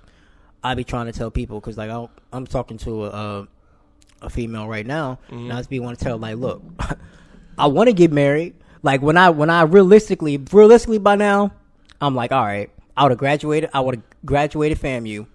I 0.64 0.74
be 0.76 0.84
trying 0.84 1.06
to 1.06 1.12
tell 1.12 1.32
people 1.32 1.60
because 1.60 1.78
like 1.78 1.90
I'll, 1.90 2.10
I'm 2.34 2.48
talking 2.48 2.78
to 2.80 3.06
a, 3.06 3.10
a 3.10 3.48
a 4.24 4.30
female 4.30 4.68
right 4.68 4.86
now, 4.86 5.20
and 5.30 5.54
I 5.54 5.58
just 5.58 5.70
be 5.70 5.80
want 5.80 5.98
to 6.00 6.04
tell 6.04 6.18
like, 6.18 6.36
look, 6.38 6.62
I 7.60 7.68
want 7.68 7.88
to 7.88 7.94
get 7.94 8.12
married. 8.12 8.56
Like 8.82 9.01
when 9.01 9.18
I 9.18 9.30
when 9.30 9.50
I 9.50 9.63
realistically 9.63 10.38
realistically 10.38 11.00
by 11.00 11.16
now, 11.16 11.51
I'm 12.01 12.16
like, 12.16 12.32
all 12.32 12.44
right, 12.46 12.70
I 12.96 13.04
would 13.04 13.12
have 13.12 13.20
graduated. 13.20 13.70
I 13.74 13.82
would 13.82 13.96
have 13.96 14.04
graduated 14.25 14.80
FAMU. 14.80 15.28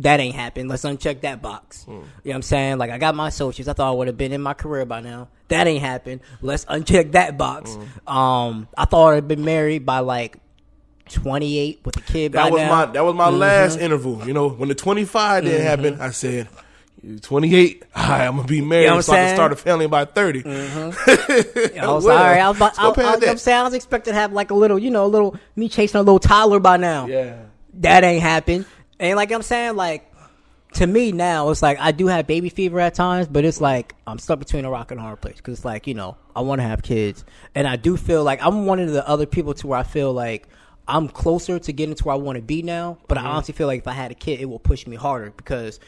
That 0.00 0.20
ain't 0.20 0.34
happened. 0.36 0.68
Let's 0.68 0.82
uncheck 0.84 1.22
that 1.22 1.40
box. 1.40 1.84
You 1.88 1.94
know 1.94 2.04
what 2.22 2.34
I'm 2.34 2.42
saying? 2.42 2.78
Like 2.78 2.90
I 2.90 2.98
got 2.98 3.14
my 3.14 3.28
associates. 3.28 3.66
I 3.68 3.72
thought 3.72 3.88
I 3.88 3.94
would 3.96 4.06
have 4.08 4.16
been 4.18 4.32
in 4.32 4.42
my 4.42 4.52
career 4.54 4.84
by 4.84 5.00
now. 5.00 5.28
That 5.48 5.66
ain't 5.66 5.80
happened. 5.82 6.20
Let's 6.42 6.64
uncheck 6.66 7.12
that 7.12 7.38
box. 7.38 7.76
Um, 8.06 8.68
I 8.76 8.84
thought 8.84 9.14
I'd 9.14 9.26
been 9.26 9.44
married 9.44 9.86
by 9.86 10.00
like 10.00 10.36
28 11.10 11.80
with 11.84 11.96
a 11.96 12.00
kid 12.00 12.32
by 12.32 12.42
That 12.44 12.52
was 12.52 12.60
now. 12.60 12.68
my 12.68 12.86
that 12.92 13.04
was 13.04 13.14
my 13.14 13.28
Mm-hmm. 13.30 13.38
last 13.38 13.78
interval. 13.78 14.26
You 14.26 14.32
know, 14.34 14.48
when 14.48 14.68
the 14.68 14.74
25 14.74 15.44
didn't 15.44 15.62
happen, 15.62 16.00
I 16.00 16.10
said, 16.10 16.48
You're 17.06 17.18
28. 17.20 17.84
All 17.94 18.02
right, 18.08 18.26
I'm 18.26 18.36
gonna 18.36 18.48
be 18.48 18.60
married 18.60 18.84
You 18.84 18.90
know 18.90 19.00
so 19.00 19.12
I'm 19.12 19.18
I 19.18 19.20
can 19.22 19.26
saying? 19.28 19.36
start 19.36 19.52
a 19.52 19.56
family 19.56 19.86
by 19.86 20.04
30. 20.06 20.42
I 20.46 20.86
was 20.86 20.96
Well, 21.76 22.00
sorry. 22.02 22.40
I 22.40 22.48
was, 22.48 22.56
about, 22.56 22.78
I, 22.78 23.02
I. 23.26 23.30
I'm 23.30 23.38
saying 23.38 23.58
I 23.58 23.62
was 23.62 23.74
expecting 23.74 24.12
to 24.12 24.18
have 24.18 24.32
like 24.32 24.50
a 24.50 24.54
little, 24.54 24.78
you 24.78 24.90
know, 24.90 25.04
a 25.04 25.06
little 25.06 25.36
me 25.54 25.68
chasing 25.68 25.98
a 25.98 26.02
little 26.02 26.18
toddler 26.18 26.58
by 26.60 26.76
now. 26.78 27.06
Yeah. 27.06 27.36
That 27.74 28.02
ain't 28.04 28.22
happened. 28.22 28.66
And 28.98 29.16
like 29.16 29.30
I'm 29.30 29.42
saying, 29.42 29.76
like 29.76 30.12
to 30.74 30.86
me 30.86 31.12
now, 31.12 31.50
it's 31.50 31.62
like 31.62 31.78
I 31.78 31.92
do 31.92 32.06
have 32.08 32.26
baby 32.26 32.48
fever 32.48 32.80
at 32.80 32.94
times, 32.94 33.28
but 33.28 33.44
it's 33.44 33.60
like 33.60 33.94
I'm 34.06 34.18
stuck 34.18 34.38
between 34.40 34.64
a 34.64 34.70
rock 34.70 34.90
and 34.90 34.98
a 34.98 35.02
hard 35.02 35.20
place 35.20 35.36
because 35.36 35.58
it's 35.58 35.64
like 35.64 35.86
you 35.86 35.94
know 35.94 36.16
I 36.34 36.40
want 36.40 36.60
to 36.60 36.66
have 36.66 36.82
kids, 36.82 37.24
and 37.54 37.68
I 37.68 37.76
do 37.76 37.96
feel 37.96 38.24
like 38.24 38.42
I'm 38.44 38.66
one 38.66 38.80
of 38.80 38.90
the 38.90 39.06
other 39.06 39.26
people 39.26 39.54
to 39.54 39.66
where 39.68 39.78
I 39.78 39.82
feel 39.84 40.12
like 40.12 40.48
I'm 40.88 41.08
closer 41.08 41.58
to 41.58 41.72
getting 41.72 41.94
to 41.96 42.04
where 42.04 42.14
I 42.14 42.18
want 42.18 42.36
to 42.36 42.42
be 42.42 42.62
now. 42.62 42.98
But 43.08 43.18
Mm-hmm. 43.18 43.26
I 43.26 43.30
honestly 43.30 43.54
feel 43.54 43.66
like 43.66 43.80
if 43.80 43.88
I 43.88 43.92
had 43.92 44.10
a 44.10 44.14
kid, 44.14 44.40
it 44.40 44.46
will 44.46 44.58
push 44.58 44.86
me 44.86 44.96
harder 44.96 45.30
because 45.36 45.78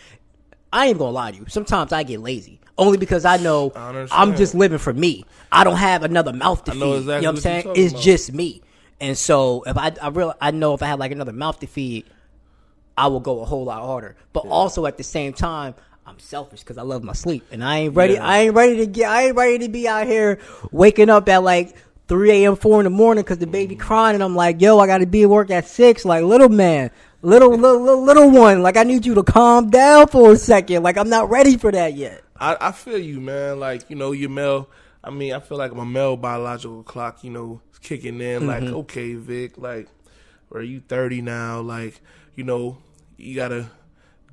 I 0.72 0.86
ain't 0.86 0.98
gonna 0.98 1.10
lie 1.10 1.30
to 1.32 1.36
you. 1.38 1.46
Sometimes 1.48 1.92
I 1.92 2.02
get 2.02 2.20
lazy. 2.20 2.60
Only 2.76 2.98
because 2.98 3.24
I 3.24 3.38
know 3.38 3.72
I 3.74 4.06
I'm 4.12 4.36
just 4.36 4.54
living 4.54 4.78
for 4.78 4.92
me. 4.92 5.24
I 5.50 5.64
don't 5.64 5.76
have 5.76 6.04
another 6.04 6.32
mouth 6.32 6.64
to 6.64 6.72
feed. 6.72 6.80
know 6.80 6.96
you 6.96 7.02
know 7.04 7.14
what 7.14 7.26
I'm 7.26 7.36
saying? 7.36 7.72
It's 7.74 7.92
about. 7.92 8.02
just 8.02 8.32
me. 8.32 8.62
And 9.00 9.18
so 9.18 9.64
if 9.66 9.76
I 9.76 9.92
I 10.00 10.08
real 10.08 10.34
I 10.40 10.52
know 10.52 10.74
if 10.74 10.82
I 10.82 10.86
had 10.86 10.98
like 10.98 11.10
another 11.10 11.32
mouth 11.32 11.58
to 11.60 11.66
feed, 11.66 12.06
I 12.96 13.08
will 13.08 13.20
go 13.20 13.40
a 13.40 13.44
whole 13.44 13.64
lot 13.64 13.82
harder. 13.82 14.16
But 14.32 14.46
also 14.46 14.86
at 14.86 14.96
the 14.96 15.04
same 15.04 15.32
time, 15.32 15.74
I'm 16.06 16.18
selfish 16.18 16.60
because 16.60 16.78
I 16.78 16.82
love 16.82 17.02
my 17.02 17.12
sleep, 17.12 17.44
and 17.50 17.62
I 17.62 17.78
ain't 17.78 17.94
ready. 17.94 18.14
Yeah. 18.14 18.26
I 18.26 18.38
ain't 18.38 18.54
ready 18.54 18.76
to 18.78 18.86
get. 18.86 19.10
I 19.10 19.26
ain't 19.26 19.36
ready 19.36 19.58
to 19.58 19.68
be 19.68 19.86
out 19.86 20.06
here 20.06 20.40
waking 20.72 21.10
up 21.10 21.28
at 21.28 21.42
like 21.42 21.76
3 22.08 22.30
a.m. 22.30 22.56
4 22.56 22.80
in 22.80 22.84
the 22.84 22.90
morning 22.90 23.22
because 23.22 23.38
the 23.38 23.46
baby 23.46 23.76
crying, 23.76 24.14
and 24.14 24.24
I'm 24.24 24.34
like, 24.34 24.60
yo, 24.60 24.78
I 24.78 24.86
got 24.86 24.98
to 24.98 25.06
be 25.06 25.24
at 25.24 25.30
work 25.30 25.50
at 25.50 25.66
six. 25.66 26.04
Like 26.04 26.24
little 26.24 26.48
man, 26.48 26.90
little 27.22 27.50
little 27.56 28.02
little, 28.02 28.30
one. 28.30 28.62
Like 28.62 28.76
I 28.76 28.82
need 28.84 29.04
you 29.06 29.14
to 29.14 29.22
calm 29.22 29.70
down 29.70 30.08
for 30.08 30.32
a 30.32 30.36
second. 30.36 30.82
Like 30.82 30.96
I'm 30.96 31.08
not 31.08 31.30
ready 31.30 31.56
for 31.56 31.70
that 31.72 31.94
yet. 31.94 32.22
I, 32.40 32.56
I 32.60 32.72
feel 32.72 32.98
you, 32.98 33.20
man. 33.20 33.58
Like, 33.58 33.90
you 33.90 33.96
know, 33.96 34.12
your 34.12 34.30
male, 34.30 34.70
I 35.02 35.10
mean, 35.10 35.32
I 35.34 35.40
feel 35.40 35.58
like 35.58 35.74
my 35.74 35.84
male 35.84 36.16
biological 36.16 36.84
clock, 36.84 37.24
you 37.24 37.30
know, 37.30 37.60
is 37.72 37.78
kicking 37.80 38.20
in. 38.20 38.46
Like, 38.46 38.62
Mm-hmm. 38.62 38.76
okay, 38.76 39.14
Vic, 39.14 39.58
like, 39.58 39.88
are 40.54 40.62
you 40.62 40.80
30 40.80 41.22
now? 41.22 41.60
Like, 41.60 42.00
you 42.36 42.44
know, 42.44 42.78
you 43.16 43.34
got 43.34 43.50
a 43.50 43.68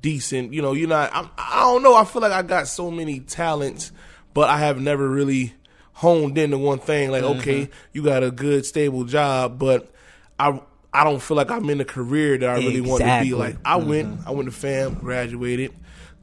decent, 0.02 0.52
you 0.52 0.62
know, 0.62 0.72
you're 0.72 0.88
not, 0.88 1.10
I'm, 1.12 1.28
I 1.36 1.62
don't 1.62 1.82
know. 1.82 1.96
I 1.96 2.04
feel 2.04 2.22
like 2.22 2.30
I 2.30 2.42
got 2.42 2.68
so 2.68 2.92
many 2.92 3.18
talents, 3.18 3.90
but 4.34 4.48
I 4.48 4.58
have 4.58 4.80
never 4.80 5.08
really 5.08 5.54
honed 5.94 6.38
into 6.38 6.58
one 6.58 6.78
thing. 6.78 7.10
Like, 7.10 7.24
Mm-hmm. 7.24 7.40
okay, 7.40 7.70
you 7.92 8.04
got 8.04 8.22
a 8.22 8.30
good, 8.30 8.64
stable 8.64 9.02
job, 9.02 9.58
but 9.58 9.90
I, 10.38 10.60
I 10.96 11.04
don't 11.04 11.20
feel 11.20 11.36
like 11.36 11.50
I'm 11.50 11.68
in 11.68 11.76
the 11.76 11.84
career 11.84 12.38
that 12.38 12.48
I 12.48 12.54
really 12.54 12.80
want 12.80 13.02
to 13.02 13.20
be. 13.22 13.34
Like, 13.34 13.56
I 13.64 13.76
went, 13.76 14.26
I 14.26 14.30
went 14.30 14.46
to 14.46 14.52
fam, 14.52 14.94
graduated, 14.94 15.74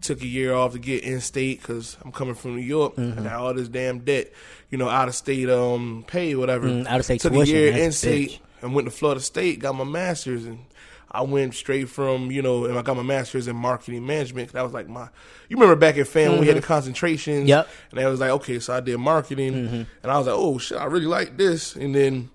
took 0.01 0.22
a 0.22 0.27
year 0.27 0.53
off 0.53 0.74
to 0.74 0.80
get 0.80 1.03
in 1.03 1.22
state 1.22 1.62
because 1.62 1.96
I'm 2.03 2.12
coming 2.12 2.34
from 2.34 2.56
New 2.56 2.63
York. 2.63 2.96
Mm-hmm. 2.96 3.20
I 3.20 3.24
got 3.24 3.34
all 3.34 3.53
this 3.53 3.68
damn 3.68 4.00
debt, 4.00 4.32
you 4.72 4.80
know, 4.80 4.89
out 4.89 5.08
of 5.08 5.15
state 5.15 5.48
um 5.50 6.03
pay 6.08 6.34
whatever. 6.34 6.68
Mm, 6.68 6.88
out-of-state 6.88 7.22
took 7.22 7.34
tuition, 7.34 7.56
a 7.56 7.60
year 7.60 7.72
in 7.72 7.92
state 7.92 8.32
bitch. 8.32 8.39
and 8.63 8.74
went 8.74 8.88
to 8.88 8.92
Florida 8.92 9.22
State, 9.22 9.60
got 9.60 9.75
my 9.75 9.84
master's 9.84 10.46
and. 10.46 10.60
I 11.15 11.22
went 11.22 11.53
straight 11.53 11.89
from, 11.89 12.32
you 12.32 12.42
know, 12.42 12.65
and 12.65 12.75
I 12.75 12.82
got 12.82 12.98
my 12.98 13.03
master's 13.03 13.48
in 13.48 13.56
marketing 13.56 14.03
management. 14.03 14.51
That 14.53 14.63
was 14.63 14.74
like 14.74 14.89
my, 14.89 15.10
you 15.48 15.58
remember 15.58 15.75
back 15.75 15.96
at 16.00 16.08
FAM, 16.08 16.39
we 16.39 16.48
had 16.48 16.58
the 16.58 16.62
concentrations. 16.63 17.42
Mm-hmm. 17.42 17.50
Yep. 17.50 17.68
And 17.92 18.00
I 18.00 18.08
was 18.08 18.20
like, 18.20 18.32
okay, 18.32 18.58
so 18.58 18.74
I 18.74 18.80
did 18.80 18.98
marketing. 18.98 19.53
And 20.01 20.12
I 20.12 20.18
was 20.18 20.25
like, 20.25 20.36
oh, 20.36 20.58
shit, 20.58 20.80
I 20.80 20.86
really 20.86 21.06
like 21.06 21.38
this. 21.38 21.75
And 21.75 21.94
then 21.94 22.32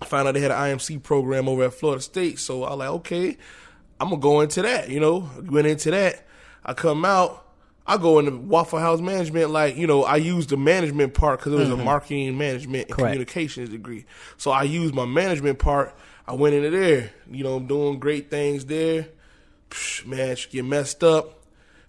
I 0.00 0.04
found 0.04 0.28
out 0.28 0.34
they 0.34 0.40
had 0.40 0.50
an 0.50 0.56
IMC 0.56 1.02
program 1.02 1.48
over 1.48 1.64
at 1.64 1.74
Florida 1.74 2.00
State. 2.00 2.38
So 2.38 2.64
I 2.64 2.70
was 2.70 2.78
like, 2.78 2.88
okay, 2.88 3.36
I'm 4.00 4.08
gonna 4.08 4.20
go 4.20 4.40
into 4.40 4.62
that. 4.62 4.88
You 4.88 5.00
know, 5.00 5.30
went 5.42 5.66
into 5.66 5.90
that. 5.90 6.26
I 6.64 6.74
come 6.74 7.04
out. 7.04 7.46
I 7.86 7.96
go 7.96 8.18
into 8.18 8.36
Waffle 8.36 8.78
House 8.78 9.00
management. 9.00 9.50
Like 9.50 9.76
you 9.76 9.86
know, 9.86 10.04
I 10.04 10.16
used 10.16 10.50
the 10.50 10.56
management 10.56 11.14
part 11.14 11.40
because 11.40 11.52
it 11.52 11.56
was 11.56 11.70
a 11.70 11.74
mm-hmm. 11.74 11.84
marketing 11.84 12.38
management 12.38 12.88
and 12.88 12.96
Correct. 12.96 13.12
communications 13.12 13.68
degree. 13.68 14.06
So 14.36 14.50
I 14.50 14.62
used 14.62 14.94
my 14.94 15.04
management 15.04 15.58
part. 15.58 15.94
I 16.26 16.34
went 16.34 16.54
into 16.54 16.70
there. 16.70 17.10
You 17.30 17.44
know, 17.44 17.56
I'm 17.56 17.66
doing 17.66 17.98
great 17.98 18.30
things 18.30 18.64
there. 18.66 19.08
Psh, 19.70 20.06
man, 20.06 20.36
shit 20.36 20.52
get 20.52 20.64
messed 20.64 21.04
up. 21.04 21.42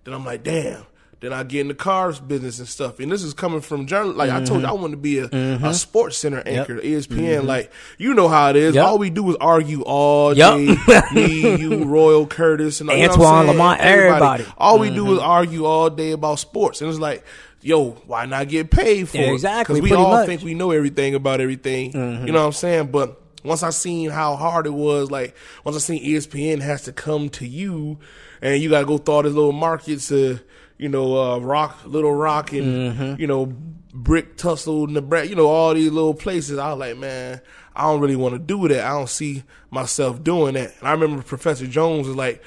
Then 0.03 0.13
I'm 0.13 0.25
like, 0.25 0.43
damn. 0.43 0.85
Then 1.21 1.33
I 1.33 1.43
get 1.43 1.61
in 1.61 1.67
the 1.67 1.75
cars 1.75 2.19
business 2.19 2.57
and 2.57 2.67
stuff. 2.67 2.99
And 2.99 3.11
this 3.11 3.21
is 3.21 3.35
coming 3.35 3.61
from 3.61 3.85
journal. 3.85 4.13
Like 4.13 4.31
I 4.31 4.43
told 4.43 4.61
you, 4.61 4.67
I 4.67 4.71
mm-hmm. 4.71 4.81
want 4.81 4.91
to 4.93 4.97
be 4.97 5.19
a, 5.19 5.29
mm-hmm. 5.29 5.63
a 5.63 5.73
sports 5.73 6.17
center 6.17 6.41
anchor, 6.47 6.79
E 6.79 6.93
ESPN. 6.93 7.07
Mm-hmm. 7.41 7.47
Like 7.47 7.71
you 7.99 8.15
know 8.15 8.27
how 8.27 8.49
it 8.49 8.55
is. 8.55 8.73
Yep. 8.73 8.85
All 8.85 8.97
we 8.97 9.11
do 9.11 9.29
is 9.29 9.35
argue 9.39 9.83
all 9.83 10.35
Yep. 10.35 10.55
day. 10.87 11.01
Me, 11.13 11.57
you, 11.57 11.83
Royal 11.85 12.25
Curtis, 12.25 12.81
and 12.81 12.89
you 12.89 12.95
know 12.95 13.01
what 13.01 13.11
I'm 13.11 13.21
Antoine, 13.21 13.45
saying? 13.45 13.57
Lamont, 13.57 13.81
everybody. 13.81 14.45
All 14.57 14.79
we 14.79 14.89
do 14.89 15.13
is 15.13 15.19
argue 15.19 15.65
all 15.65 15.89
day 15.91 16.11
about 16.11 16.39
sports, 16.39 16.81
and 16.81 16.89
it's 16.89 16.99
like. 16.99 17.23
Yo, 17.63 17.91
why 18.07 18.25
not 18.25 18.47
get 18.47 18.71
paid 18.71 19.07
for 19.07 19.17
Yeah, 19.17 19.29
it? 19.29 19.33
exactly, 19.33 19.79
Because 19.79 19.91
we 19.91 19.95
all 19.95 20.09
much. 20.09 20.25
think 20.25 20.41
we 20.41 20.55
know 20.55 20.71
everything 20.71 21.13
about 21.13 21.41
everything. 21.41 21.91
You 21.93 22.31
know 22.31 22.39
what 22.39 22.47
I'm 22.47 22.51
saying? 22.53 22.87
But 22.87 23.21
once 23.43 23.61
I 23.61 23.69
seen 23.69 24.09
how 24.09 24.35
hard 24.35 24.65
it 24.65 24.73
was, 24.73 25.11
like 25.11 25.35
once 25.63 25.75
I 25.75 25.79
seen 25.79 26.03
ESPN 26.03 26.59
has 26.61 26.81
to 26.85 26.91
come 26.91 27.29
to 27.29 27.45
you, 27.45 27.99
and 28.41 28.59
you 28.59 28.71
gotta 28.71 28.87
go 28.87 28.97
through 28.97 29.13
all 29.13 29.21
these 29.21 29.35
little 29.35 29.51
markets, 29.51 30.11
uh, 30.11 30.39
you 30.81 30.89
know, 30.89 31.15
uh, 31.15 31.37
Rock, 31.37 31.81
Little 31.85 32.13
Rock, 32.13 32.53
and 32.53 33.19
you 33.19 33.27
know, 33.27 33.45
Brick 33.93 34.35
Tussle, 34.35 34.87
Nebraska, 34.87 35.29
you 35.29 35.35
know, 35.35 35.47
all 35.47 35.75
these 35.75 35.91
little 35.91 36.15
places. 36.15 36.57
I 36.57 36.71
was 36.71 36.79
like, 36.79 36.97
man, 36.97 37.39
I 37.75 37.83
don't 37.83 38.01
really 38.01 38.15
want 38.15 38.33
to 38.33 38.39
do 38.39 38.67
that. 38.67 38.83
I 38.83 38.89
don't 38.89 39.07
see 39.07 39.43
myself 39.69 40.23
doing 40.23 40.55
that. 40.55 40.73
And 40.79 40.87
I 40.87 40.91
remember 40.91 41.21
Professor 41.21 41.67
Jones 41.67 42.07
was 42.07 42.17
like. 42.17 42.43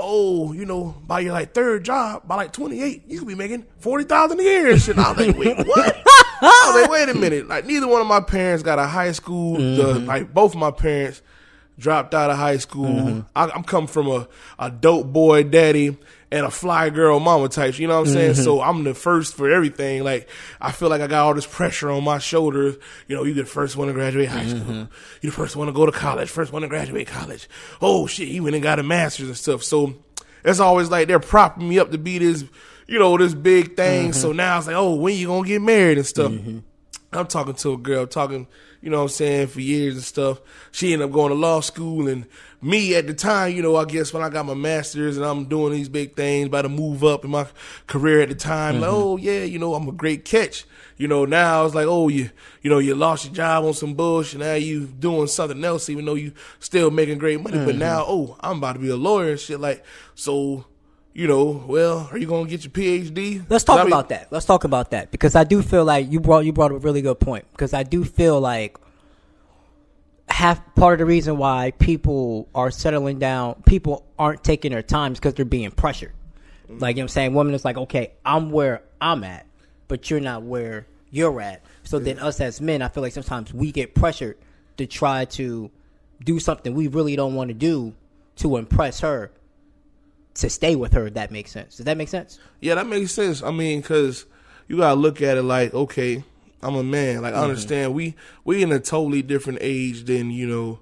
Oh, 0.00 0.52
you 0.52 0.64
know, 0.64 0.94
by 1.08 1.18
your 1.18 1.32
like 1.32 1.54
third 1.54 1.84
job, 1.84 2.28
by 2.28 2.36
like 2.36 2.52
twenty 2.52 2.80
eight, 2.80 3.02
you 3.08 3.18
could 3.18 3.26
be 3.26 3.34
making 3.34 3.66
forty 3.80 4.04
thousand 4.04 4.38
a 4.38 4.42
year 4.44 4.70
and 4.70 4.80
shit. 4.80 4.96
I 4.96 5.10
was 5.10 5.26
like, 5.26 5.36
wait, 5.36 5.56
what? 5.66 5.96
I 6.40 6.70
was 6.72 6.82
like, 6.82 6.90
wait 6.90 7.08
a 7.08 7.18
minute. 7.18 7.48
Like 7.48 7.66
neither 7.66 7.88
one 7.88 8.00
of 8.00 8.06
my 8.06 8.20
parents 8.20 8.62
got 8.62 8.78
a 8.78 8.86
high 8.86 9.10
school. 9.10 9.56
The, 9.56 9.94
like 9.98 10.32
both 10.32 10.52
of 10.54 10.60
my 10.60 10.70
parents 10.70 11.20
dropped 11.80 12.14
out 12.14 12.30
of 12.30 12.36
high 12.36 12.58
school. 12.58 13.24
I, 13.34 13.50
I'm 13.50 13.64
coming 13.64 13.88
from 13.88 14.06
a, 14.06 14.28
a 14.56 14.70
dope 14.70 15.12
boy 15.12 15.42
daddy 15.42 15.96
and 16.30 16.44
a 16.44 16.50
fly 16.50 16.90
girl 16.90 17.20
mama 17.20 17.48
type. 17.48 17.78
You 17.78 17.88
know 17.88 18.00
what 18.00 18.08
I'm 18.08 18.12
saying? 18.12 18.32
Mm-hmm. 18.32 18.42
So 18.42 18.60
I'm 18.60 18.84
the 18.84 18.94
first 18.94 19.34
for 19.34 19.50
everything. 19.50 20.04
Like 20.04 20.28
I 20.60 20.72
feel 20.72 20.88
like 20.88 21.00
I 21.00 21.06
got 21.06 21.26
all 21.26 21.34
this 21.34 21.46
pressure 21.46 21.90
on 21.90 22.04
my 22.04 22.18
shoulders. 22.18 22.76
You 23.06 23.16
know, 23.16 23.24
you 23.24 23.34
the 23.34 23.44
first 23.44 23.76
one 23.76 23.88
to 23.88 23.94
graduate 23.94 24.28
high 24.28 24.46
school. 24.46 24.60
Mm-hmm. 24.60 24.92
You 25.22 25.30
the 25.30 25.36
first 25.36 25.56
one 25.56 25.66
to 25.66 25.72
go 25.72 25.86
to 25.86 25.92
college. 25.92 26.30
First 26.30 26.52
one 26.52 26.62
to 26.62 26.68
graduate 26.68 27.06
college. 27.06 27.48
Oh 27.80 28.06
shit, 28.06 28.28
you 28.28 28.42
went 28.42 28.56
and 28.56 28.62
got 28.62 28.78
a 28.78 28.82
master's 28.82 29.28
and 29.28 29.36
stuff. 29.36 29.62
So 29.62 29.94
it's 30.44 30.60
always 30.60 30.90
like 30.90 31.08
they're 31.08 31.20
propping 31.20 31.68
me 31.68 31.78
up 31.78 31.90
to 31.92 31.98
be 31.98 32.18
this, 32.18 32.44
you 32.86 32.98
know, 32.98 33.16
this 33.16 33.34
big 33.34 33.76
thing. 33.76 34.10
Mm-hmm. 34.10 34.20
So 34.20 34.32
now 34.32 34.58
it's 34.58 34.66
like, 34.66 34.76
oh, 34.76 34.94
when 34.94 35.16
you 35.16 35.26
gonna 35.28 35.46
get 35.46 35.62
married 35.62 35.98
and 35.98 36.06
stuff. 36.06 36.32
I'm 37.10 37.26
talking 37.26 37.54
to 37.54 37.72
a 37.72 37.78
girl, 37.78 38.06
talking, 38.06 38.46
you 38.82 38.90
know 38.90 38.98
what 38.98 39.04
I'm 39.04 39.08
saying, 39.08 39.46
for 39.46 39.60
years 39.60 39.94
and 39.94 40.04
stuff. 40.04 40.40
She 40.72 40.92
ended 40.92 41.08
up 41.08 41.14
going 41.14 41.30
to 41.30 41.34
law 41.34 41.60
school 41.60 42.06
and 42.06 42.26
me 42.60 42.94
at 42.96 43.06
the 43.06 43.14
time, 43.14 43.54
you 43.54 43.62
know, 43.62 43.76
I 43.76 43.84
guess 43.84 44.12
when 44.12 44.22
I 44.22 44.28
got 44.28 44.46
my 44.46 44.54
master's 44.54 45.16
and 45.16 45.24
I'm 45.24 45.44
doing 45.44 45.72
these 45.72 45.88
big 45.88 46.16
things, 46.16 46.48
about 46.48 46.62
to 46.62 46.68
move 46.68 47.04
up 47.04 47.24
in 47.24 47.30
my 47.30 47.46
career 47.86 48.22
at 48.22 48.30
the 48.30 48.34
time, 48.34 48.80
like, 48.80 48.90
mm-hmm. 48.90 49.00
oh 49.00 49.16
yeah, 49.16 49.44
you 49.44 49.58
know, 49.58 49.74
I'm 49.74 49.88
a 49.88 49.92
great 49.92 50.24
catch. 50.24 50.64
You 50.96 51.06
know, 51.06 51.24
now 51.24 51.64
it's 51.64 51.76
like, 51.76 51.86
oh, 51.86 52.08
you, 52.08 52.30
you 52.60 52.70
know, 52.70 52.80
you 52.80 52.96
lost 52.96 53.24
your 53.24 53.34
job 53.34 53.64
on 53.64 53.72
some 53.72 53.94
bullshit. 53.94 54.34
And 54.34 54.42
now 54.42 54.54
you 54.54 54.86
doing 54.86 55.28
something 55.28 55.62
else, 55.64 55.88
even 55.88 56.04
though 56.04 56.14
you 56.14 56.32
still 56.58 56.90
making 56.90 57.18
great 57.18 57.40
money. 57.40 57.64
But 57.64 57.76
now, 57.76 58.02
mm-hmm. 58.02 58.32
oh, 58.32 58.36
I'm 58.40 58.58
about 58.58 58.72
to 58.72 58.78
be 58.80 58.88
a 58.88 58.96
lawyer 58.96 59.30
and 59.30 59.38
shit. 59.38 59.60
Like, 59.60 59.84
so, 60.16 60.64
you 61.14 61.28
know, 61.28 61.64
well, 61.68 62.08
are 62.10 62.18
you 62.18 62.26
gonna 62.26 62.48
get 62.48 62.64
your 62.64 62.72
PhD? 62.72 63.44
Let's 63.48 63.62
talk 63.62 63.78
I 63.78 63.86
about 63.86 64.08
that. 64.08 64.32
Let's 64.32 64.46
talk 64.46 64.64
about 64.64 64.90
that 64.90 65.12
because 65.12 65.36
I 65.36 65.44
do 65.44 65.62
feel 65.62 65.84
like 65.84 66.10
you 66.10 66.18
brought 66.18 66.44
you 66.44 66.52
brought 66.52 66.72
up 66.72 66.78
a 66.78 66.80
really 66.80 67.02
good 67.02 67.20
point 67.20 67.44
because 67.52 67.72
I 67.72 67.84
do 67.84 68.04
feel 68.04 68.40
like 68.40 68.76
half 70.38 70.72
part 70.76 70.94
of 70.94 70.98
the 71.00 71.04
reason 71.04 71.36
why 71.36 71.72
people 71.80 72.48
are 72.54 72.70
settling 72.70 73.18
down, 73.18 73.60
people 73.66 74.06
aren't 74.16 74.44
taking 74.44 74.70
their 74.70 74.84
time 74.84 75.12
because 75.12 75.34
they're 75.34 75.44
being 75.44 75.72
pressured. 75.72 76.12
Mm-hmm. 76.68 76.78
Like 76.78 76.94
you 76.94 77.00
know 77.00 77.02
what 77.02 77.04
I'm 77.06 77.08
saying, 77.08 77.34
women 77.34 77.54
is 77.54 77.64
like, 77.64 77.76
okay, 77.76 78.12
I'm 78.24 78.52
where 78.52 78.82
I'm 79.00 79.24
at, 79.24 79.46
but 79.88 80.08
you're 80.08 80.20
not 80.20 80.44
where 80.44 80.86
you're 81.10 81.40
at. 81.40 81.64
So 81.82 81.98
then 81.98 82.20
us 82.20 82.40
as 82.40 82.60
men, 82.60 82.82
I 82.82 82.88
feel 82.88 83.02
like 83.02 83.14
sometimes 83.14 83.52
we 83.52 83.72
get 83.72 83.96
pressured 83.96 84.38
to 84.76 84.86
try 84.86 85.24
to 85.24 85.72
do 86.22 86.38
something 86.38 86.72
we 86.72 86.86
really 86.86 87.16
don't 87.16 87.34
want 87.34 87.48
to 87.48 87.54
do 87.54 87.94
to 88.36 88.58
impress 88.58 89.00
her, 89.00 89.32
to 90.34 90.48
stay 90.48 90.76
with 90.76 90.92
her. 90.92 91.08
If 91.08 91.14
that 91.14 91.32
makes 91.32 91.50
sense. 91.50 91.78
Does 91.78 91.86
that 91.86 91.96
make 91.96 92.08
sense? 92.08 92.38
Yeah, 92.60 92.76
that 92.76 92.86
makes 92.86 93.10
sense. 93.10 93.42
I 93.42 93.50
mean, 93.50 93.80
because 93.80 94.24
you 94.68 94.76
gotta 94.76 95.00
look 95.00 95.20
at 95.20 95.36
it 95.36 95.42
like, 95.42 95.74
okay, 95.74 96.22
I'm 96.62 96.74
a 96.74 96.82
man. 96.82 97.22
Like, 97.22 97.34
I 97.34 97.38
mm-hmm. 97.38 97.50
understand 97.50 97.94
we 97.94 98.14
we 98.44 98.62
in 98.62 98.72
a 98.72 98.80
totally 98.80 99.22
different 99.22 99.58
age 99.62 100.04
than 100.04 100.30
you 100.30 100.46
know. 100.46 100.80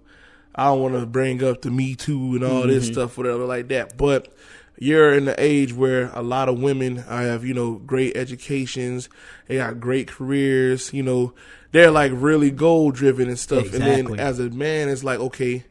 I 0.55 0.65
don't 0.65 0.81
want 0.81 0.95
to 0.95 1.05
bring 1.05 1.45
up 1.45 1.61
the 1.61 1.71
Me 1.71 1.95
Too 1.95 2.35
and 2.35 2.43
all 2.43 2.67
this 2.67 2.85
mm-hmm. 2.85 2.95
stuff, 2.95 3.19
whatever 3.19 3.45
like 3.45 3.69
that. 3.69 3.99
But 3.99 4.35
you're 4.79 5.13
in 5.13 5.27
the 5.27 5.35
age 5.39 5.75
where 5.75 6.11
a 6.15 6.23
lot 6.23 6.49
of 6.49 6.61
women 6.61 6.97
have, 6.97 7.45
you 7.45 7.53
know, 7.53 7.75
great 7.75 8.17
educations. 8.17 9.11
They 9.49 9.57
got 9.57 9.81
great 9.81 10.09
careers. 10.09 10.95
You 10.95 11.03
know, 11.03 11.35
they're 11.73 11.91
like 11.91 12.13
really 12.15 12.51
goal 12.51 12.91
driven 12.91 13.29
and 13.29 13.39
stuff. 13.39 13.75
And 13.75 13.83
then 13.83 14.19
as 14.19 14.39
a 14.39 14.49
man, 14.49 14.89
it's 14.89 15.05
like, 15.05 15.19
okay, 15.19 15.65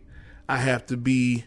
I 0.47 0.57
have 0.57 0.85
to 0.87 0.97
be 0.97 1.45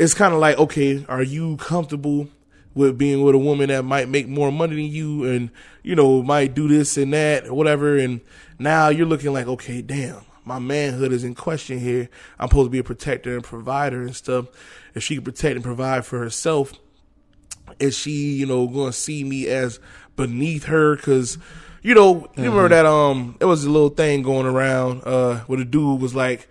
it's 0.00 0.14
kind 0.14 0.32
of 0.32 0.40
like, 0.40 0.58
okay, 0.58 1.04
are 1.10 1.22
you 1.22 1.58
comfortable 1.58 2.28
with 2.74 2.96
being 2.98 3.22
with 3.22 3.34
a 3.34 3.38
woman 3.38 3.68
that 3.68 3.84
might 3.84 4.08
make 4.08 4.28
more 4.28 4.52
money 4.52 4.76
than 4.76 4.84
you 4.84 5.24
and 5.24 5.50
you 5.82 5.94
know 5.94 6.22
might 6.22 6.54
do 6.54 6.68
this 6.68 6.96
and 6.96 7.12
that 7.12 7.46
or 7.46 7.54
whatever. 7.54 7.96
And 7.96 8.20
now 8.58 8.88
you're 8.88 9.06
looking 9.06 9.32
like 9.32 9.46
okay 9.46 9.82
damn 9.82 10.24
my 10.44 10.58
manhood 10.58 11.12
is 11.12 11.22
in 11.22 11.34
question 11.34 11.78
here. 11.78 12.08
I'm 12.38 12.48
supposed 12.48 12.66
to 12.66 12.70
be 12.70 12.78
a 12.78 12.84
protector 12.84 13.34
and 13.34 13.44
provider 13.44 14.02
and 14.02 14.16
stuff. 14.16 14.46
If 14.94 15.04
she 15.04 15.14
can 15.14 15.24
protect 15.24 15.54
and 15.54 15.64
provide 15.64 16.04
for 16.06 16.18
herself 16.18 16.72
is 17.78 17.96
she 17.96 18.32
you 18.32 18.46
know 18.46 18.66
going 18.66 18.90
to 18.90 18.96
see 18.96 19.22
me 19.22 19.46
as 19.46 19.78
beneath 20.16 20.64
her? 20.64 20.96
Because 20.96 21.38
you 21.82 21.94
know 21.94 22.12
you 22.12 22.20
mm-hmm. 22.20 22.42
remember 22.42 22.68
that 22.68 22.86
um 22.86 23.36
it 23.40 23.44
was 23.44 23.64
a 23.64 23.70
little 23.70 23.90
thing 23.90 24.22
going 24.22 24.46
around 24.46 25.02
uh 25.04 25.40
where 25.40 25.58
the 25.58 25.64
dude 25.64 26.00
was 26.00 26.14
like 26.14 26.48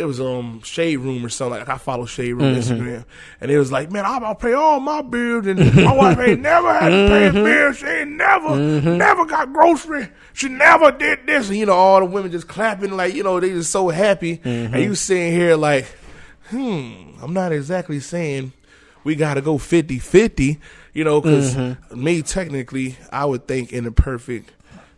it 0.00 0.04
was 0.04 0.20
um 0.20 0.62
Shade 0.62 0.96
Room 0.96 1.24
or 1.24 1.28
something. 1.28 1.60
Like 1.60 1.68
I 1.68 1.76
follow 1.76 2.06
Shade 2.06 2.32
Room 2.32 2.54
mm-hmm. 2.54 2.72
Instagram, 2.72 3.04
and 3.40 3.50
it 3.50 3.58
was 3.58 3.70
like, 3.70 3.92
man, 3.92 4.04
I'll, 4.06 4.34
pay 4.34 4.54
all 4.54 4.80
my 4.80 5.02
bills, 5.02 5.46
and 5.46 5.74
my 5.76 5.92
wife 5.96 6.18
ain't 6.18 6.40
never 6.40 6.72
had 6.72 6.88
to 6.88 7.08
pay 7.08 7.26
a 7.26 7.30
mm-hmm. 7.30 7.44
bill. 7.44 7.72
She 7.72 7.86
ain't 7.86 8.10
never, 8.12 8.48
mm-hmm. 8.48 8.96
never 8.96 9.26
got 9.26 9.52
grocery. 9.52 10.08
She 10.32 10.48
never 10.48 10.90
did 10.90 11.26
this, 11.26 11.48
and 11.48 11.58
you 11.58 11.66
know, 11.66 11.74
all 11.74 12.00
the 12.00 12.06
women 12.06 12.32
just 12.32 12.48
clapping 12.48 12.96
like, 12.96 13.14
you 13.14 13.22
know, 13.22 13.38
they 13.38 13.50
just 13.50 13.70
so 13.70 13.90
happy, 13.90 14.38
mm-hmm. 14.38 14.74
and 14.74 14.82
you 14.82 14.94
sitting 14.94 15.32
here 15.32 15.56
like, 15.56 15.86
hmm, 16.48 17.12
I'm 17.22 17.34
not 17.34 17.52
exactly 17.52 18.00
saying 18.00 18.52
we 19.04 19.14
got 19.14 19.34
to 19.34 19.42
go 19.42 19.58
50-50, 19.58 20.58
you 20.94 21.04
know, 21.04 21.20
because 21.20 21.54
mm-hmm. 21.54 22.02
me 22.02 22.22
technically, 22.22 22.96
I 23.12 23.26
would 23.26 23.46
think 23.46 23.72
in 23.72 23.86
a 23.86 23.92
perfect 23.92 24.50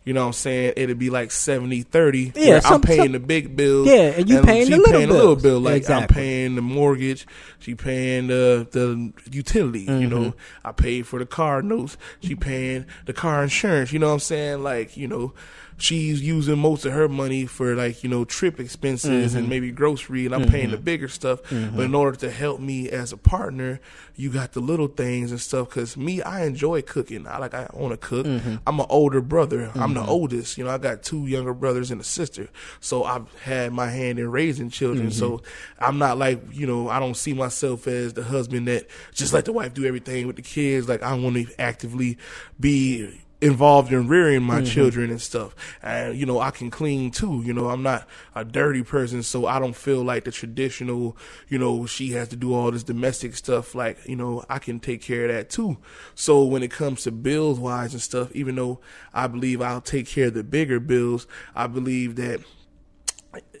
you 0.03 0.13
know 0.13 0.21
what 0.21 0.27
I'm 0.27 0.33
saying? 0.33 0.73
It'd 0.75 0.99
be 0.99 1.09
like 1.09 1.31
70 1.31 1.83
30. 1.83 2.33
Yeah, 2.35 2.59
some, 2.59 2.75
I'm 2.75 2.81
paying 2.81 3.03
some, 3.03 3.11
the 3.13 3.19
big 3.19 3.55
bill. 3.55 3.85
Yeah, 3.85 4.11
and 4.17 4.29
you 4.29 4.37
and 4.37 4.47
paying, 4.47 4.69
the 4.69 4.77
little, 4.77 4.93
paying 4.93 5.09
little 5.09 5.35
bill. 5.35 5.59
Like 5.59 5.77
exactly. 5.77 6.03
I'm 6.03 6.07
paying 6.07 6.55
the 6.55 6.61
mortgage, 6.61 7.25
she 7.59 7.75
paying 7.75 8.27
the 8.27 8.67
the 8.71 9.13
utility, 9.31 9.85
mm-hmm. 9.85 10.01
you 10.01 10.07
know. 10.07 10.33
I 10.65 10.71
paid 10.71 11.07
for 11.07 11.19
the 11.19 11.25
car 11.25 11.61
notes, 11.61 11.97
she 12.21 12.35
paying 12.35 12.85
the 13.05 13.13
car 13.13 13.43
insurance, 13.43 13.93
you 13.93 13.99
know 13.99 14.07
what 14.07 14.13
I'm 14.13 14.19
saying? 14.19 14.63
Like, 14.63 14.97
you 14.97 15.07
know, 15.07 15.33
she's 15.83 16.21
using 16.21 16.57
most 16.57 16.85
of 16.85 16.93
her 16.93 17.09
money 17.09 17.45
for 17.45 17.75
like 17.75 18.03
you 18.03 18.09
know 18.09 18.23
trip 18.23 18.57
expenses 18.57 19.31
mm-hmm. 19.31 19.39
and 19.39 19.49
maybe 19.49 19.69
grocery 19.69 20.25
and 20.25 20.33
i'm 20.33 20.43
mm-hmm. 20.43 20.51
paying 20.51 20.69
the 20.69 20.77
mm-hmm. 20.77 20.85
bigger 20.85 21.07
stuff 21.09 21.43
mm-hmm. 21.43 21.75
but 21.75 21.83
in 21.83 21.93
order 21.93 22.15
to 22.17 22.31
help 22.31 22.61
me 22.61 22.89
as 22.89 23.11
a 23.11 23.17
partner 23.17 23.81
you 24.15 24.29
got 24.29 24.53
the 24.53 24.61
little 24.61 24.87
things 24.87 25.29
and 25.29 25.41
stuff 25.41 25.67
because 25.67 25.97
me 25.97 26.21
i 26.21 26.45
enjoy 26.45 26.81
cooking 26.81 27.27
i 27.27 27.37
like 27.37 27.53
i 27.53 27.69
want 27.73 27.91
to 27.91 27.97
cook 27.97 28.25
mm-hmm. 28.25 28.55
i'm 28.65 28.79
an 28.79 28.85
older 28.89 29.19
brother 29.19 29.71
i'm 29.75 29.93
the 29.93 29.99
mm-hmm. 29.99 30.09
oldest 30.09 30.57
you 30.57 30.63
know 30.63 30.69
i 30.69 30.77
got 30.77 31.03
two 31.03 31.27
younger 31.27 31.53
brothers 31.53 31.91
and 31.91 31.99
a 31.99 32.03
sister 32.03 32.47
so 32.79 33.03
i've 33.03 33.27
had 33.41 33.73
my 33.73 33.87
hand 33.87 34.17
in 34.17 34.31
raising 34.31 34.69
children 34.69 35.11
so 35.11 35.41
i'm 35.79 35.97
not 35.97 36.17
like 36.17 36.41
you 36.53 36.65
know 36.65 36.87
i 36.87 36.97
don't 36.97 37.17
see 37.17 37.33
myself 37.33 37.87
as 37.87 38.13
the 38.13 38.23
husband 38.23 38.69
that 38.69 38.87
just 39.13 39.33
let 39.33 39.43
the 39.43 39.51
wife 39.51 39.73
do 39.73 39.83
everything 39.83 40.27
with 40.27 40.37
the 40.37 40.41
kids 40.41 40.87
like 40.87 41.03
i 41.03 41.13
want 41.13 41.35
to 41.35 41.45
actively 41.59 42.17
be 42.57 43.19
involved 43.43 43.91
in 43.91 44.07
rearing 44.07 44.41
my 44.41 44.57
mm-hmm. 44.57 44.65
children 44.65 45.09
and 45.11 45.21
stuff. 45.21 45.53
And, 45.81 46.17
you 46.17 46.25
know, 46.25 46.39
I 46.39 46.51
can 46.51 46.71
clean 46.71 47.11
too. 47.11 47.43
You 47.45 47.53
know, 47.53 47.69
I'm 47.69 47.83
not 47.83 48.07
a 48.33 48.45
dirty 48.45 48.83
person, 48.83 49.21
so 49.21 49.45
I 49.45 49.59
don't 49.59 49.75
feel 49.75 50.01
like 50.01 50.23
the 50.23 50.31
traditional, 50.31 51.17
you 51.49 51.59
know, 51.59 51.85
she 51.85 52.11
has 52.11 52.29
to 52.29 52.35
do 52.37 52.53
all 52.53 52.71
this 52.71 52.83
domestic 52.83 53.35
stuff. 53.35 53.75
Like, 53.75 53.97
you 54.07 54.15
know, 54.15 54.43
I 54.49 54.59
can 54.59 54.79
take 54.79 55.01
care 55.01 55.25
of 55.25 55.35
that 55.35 55.49
too. 55.49 55.77
So 56.15 56.43
when 56.43 56.63
it 56.63 56.71
comes 56.71 57.03
to 57.03 57.11
bills 57.11 57.59
wise 57.59 57.93
and 57.93 58.01
stuff, 58.01 58.31
even 58.33 58.55
though 58.55 58.79
I 59.13 59.27
believe 59.27 59.61
I'll 59.61 59.81
take 59.81 60.07
care 60.07 60.27
of 60.27 60.33
the 60.33 60.43
bigger 60.43 60.79
bills, 60.79 61.27
I 61.53 61.67
believe 61.67 62.15
that 62.15 62.39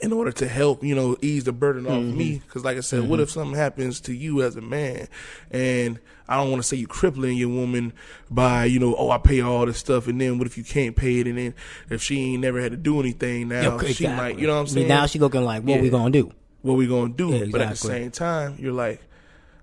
in 0.01 0.13
order 0.13 0.31
to 0.31 0.47
help, 0.47 0.83
you 0.83 0.95
know, 0.95 1.17
ease 1.21 1.43
the 1.43 1.51
burden 1.51 1.87
off 1.87 1.93
mm-hmm. 1.93 2.17
me. 2.17 2.41
Because, 2.45 2.63
like 2.63 2.77
I 2.77 2.81
said, 2.81 3.01
mm-hmm. 3.01 3.09
what 3.09 3.19
if 3.19 3.31
something 3.31 3.57
happens 3.57 3.99
to 4.01 4.13
you 4.13 4.43
as 4.43 4.55
a 4.55 4.61
man, 4.61 5.07
and 5.51 5.99
I 6.27 6.37
don't 6.37 6.49
want 6.49 6.61
to 6.61 6.67
say 6.67 6.77
you 6.77 6.87
crippling 6.87 7.37
your 7.37 7.49
woman 7.49 7.93
by, 8.29 8.65
you 8.65 8.79
know, 8.79 8.95
oh, 8.95 9.09
I 9.09 9.17
pay 9.17 9.41
all 9.41 9.65
this 9.65 9.77
stuff, 9.77 10.07
and 10.07 10.19
then 10.19 10.37
what 10.37 10.47
if 10.47 10.57
you 10.57 10.63
can't 10.63 10.95
pay 10.95 11.19
it, 11.19 11.27
and 11.27 11.37
then 11.37 11.53
if 11.89 12.01
she 12.01 12.33
ain't 12.33 12.41
never 12.41 12.61
had 12.61 12.71
to 12.71 12.77
do 12.77 12.99
anything 12.99 13.49
now, 13.49 13.75
exactly. 13.75 13.93
she 13.93 14.07
might, 14.07 14.39
you 14.39 14.47
know 14.47 14.55
what 14.55 14.61
I'm 14.61 14.67
saying? 14.67 14.87
Now 14.87 15.05
she 15.05 15.19
looking 15.19 15.43
like, 15.43 15.63
what 15.63 15.75
yeah. 15.75 15.81
we 15.81 15.89
gonna 15.89 16.11
do? 16.11 16.31
What 16.61 16.75
we 16.75 16.87
gonna 16.87 17.13
do? 17.13 17.29
Yeah, 17.29 17.35
exactly. 17.35 17.51
But 17.51 17.61
at 17.61 17.69
the 17.69 17.75
same 17.75 18.11
time, 18.11 18.55
you're 18.57 18.73
like, 18.73 19.01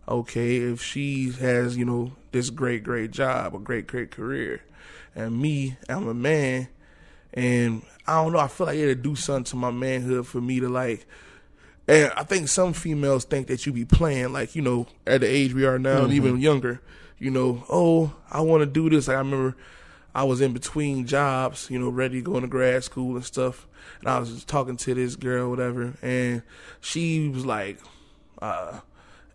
okay, 0.07 0.57
if 0.57 0.83
she 0.83 1.31
has, 1.33 1.77
you 1.77 1.85
know, 1.85 2.13
this 2.33 2.51
great, 2.51 2.85
great 2.85 3.11
job, 3.11 3.55
a 3.55 3.59
great, 3.59 3.87
great 3.87 4.11
career, 4.11 4.61
and 5.15 5.41
me, 5.41 5.77
I'm 5.89 6.09
a 6.09 6.15
man, 6.15 6.69
and 7.33 7.83
I 8.07 8.23
don't 8.23 8.33
know, 8.33 8.39
I 8.39 8.49
feel 8.49 8.67
like 8.67 8.77
it'll 8.77 9.03
do 9.03 9.17
something 9.17 9.45
to 9.45 9.57
my 9.57 9.71
manhood 9.71 10.27
for 10.27 10.41
me 10.41 10.61
to 10.61 10.69
like 10.69 11.07
and 11.89 12.13
I 12.17 12.23
think 12.23 12.49
some 12.49 12.73
females 12.73 13.25
think 13.25 13.49
that 13.49 13.67
you 13.67 13.73
be 13.73 13.85
playing, 13.85 14.33
like, 14.33 14.55
you 14.55 14.63
know, 14.63 14.87
at 15.07 15.23
the 15.23 15.27
age 15.27 15.55
we 15.55 15.67
are 15.67 15.79
now 15.79 15.97
mm-hmm. 15.97 16.05
and 16.05 16.13
even 16.13 16.41
younger, 16.41 16.81
you 17.19 17.31
know, 17.31 17.65
oh, 17.69 18.15
I 18.31 18.41
want 18.41 18.63
to 18.63 18.67
do 18.67 18.89
this. 18.91 19.09
Like, 19.09 19.17
I 19.17 19.21
remember 19.21 19.57
I 20.15 20.25
was 20.25 20.41
in 20.41 20.53
between 20.53 21.07
jobs, 21.07 21.69
you 21.71 21.79
know, 21.79 21.89
ready 21.89 22.19
to 22.19 22.23
go 22.23 22.37
into 22.37 22.49
grad 22.49 22.85
school 22.85 23.17
and 23.17 23.25
stuff. 23.25 23.67
And 24.01 24.09
I 24.09 24.19
was 24.19 24.33
just 24.33 24.49
talking 24.49 24.77
to 24.79 24.95
this 24.95 25.17
girl, 25.17 25.51
whatever, 25.51 25.95
and 26.03 26.43
she 26.81 27.29
was 27.29 27.45
like, 27.45 27.79
uh, 28.41 28.81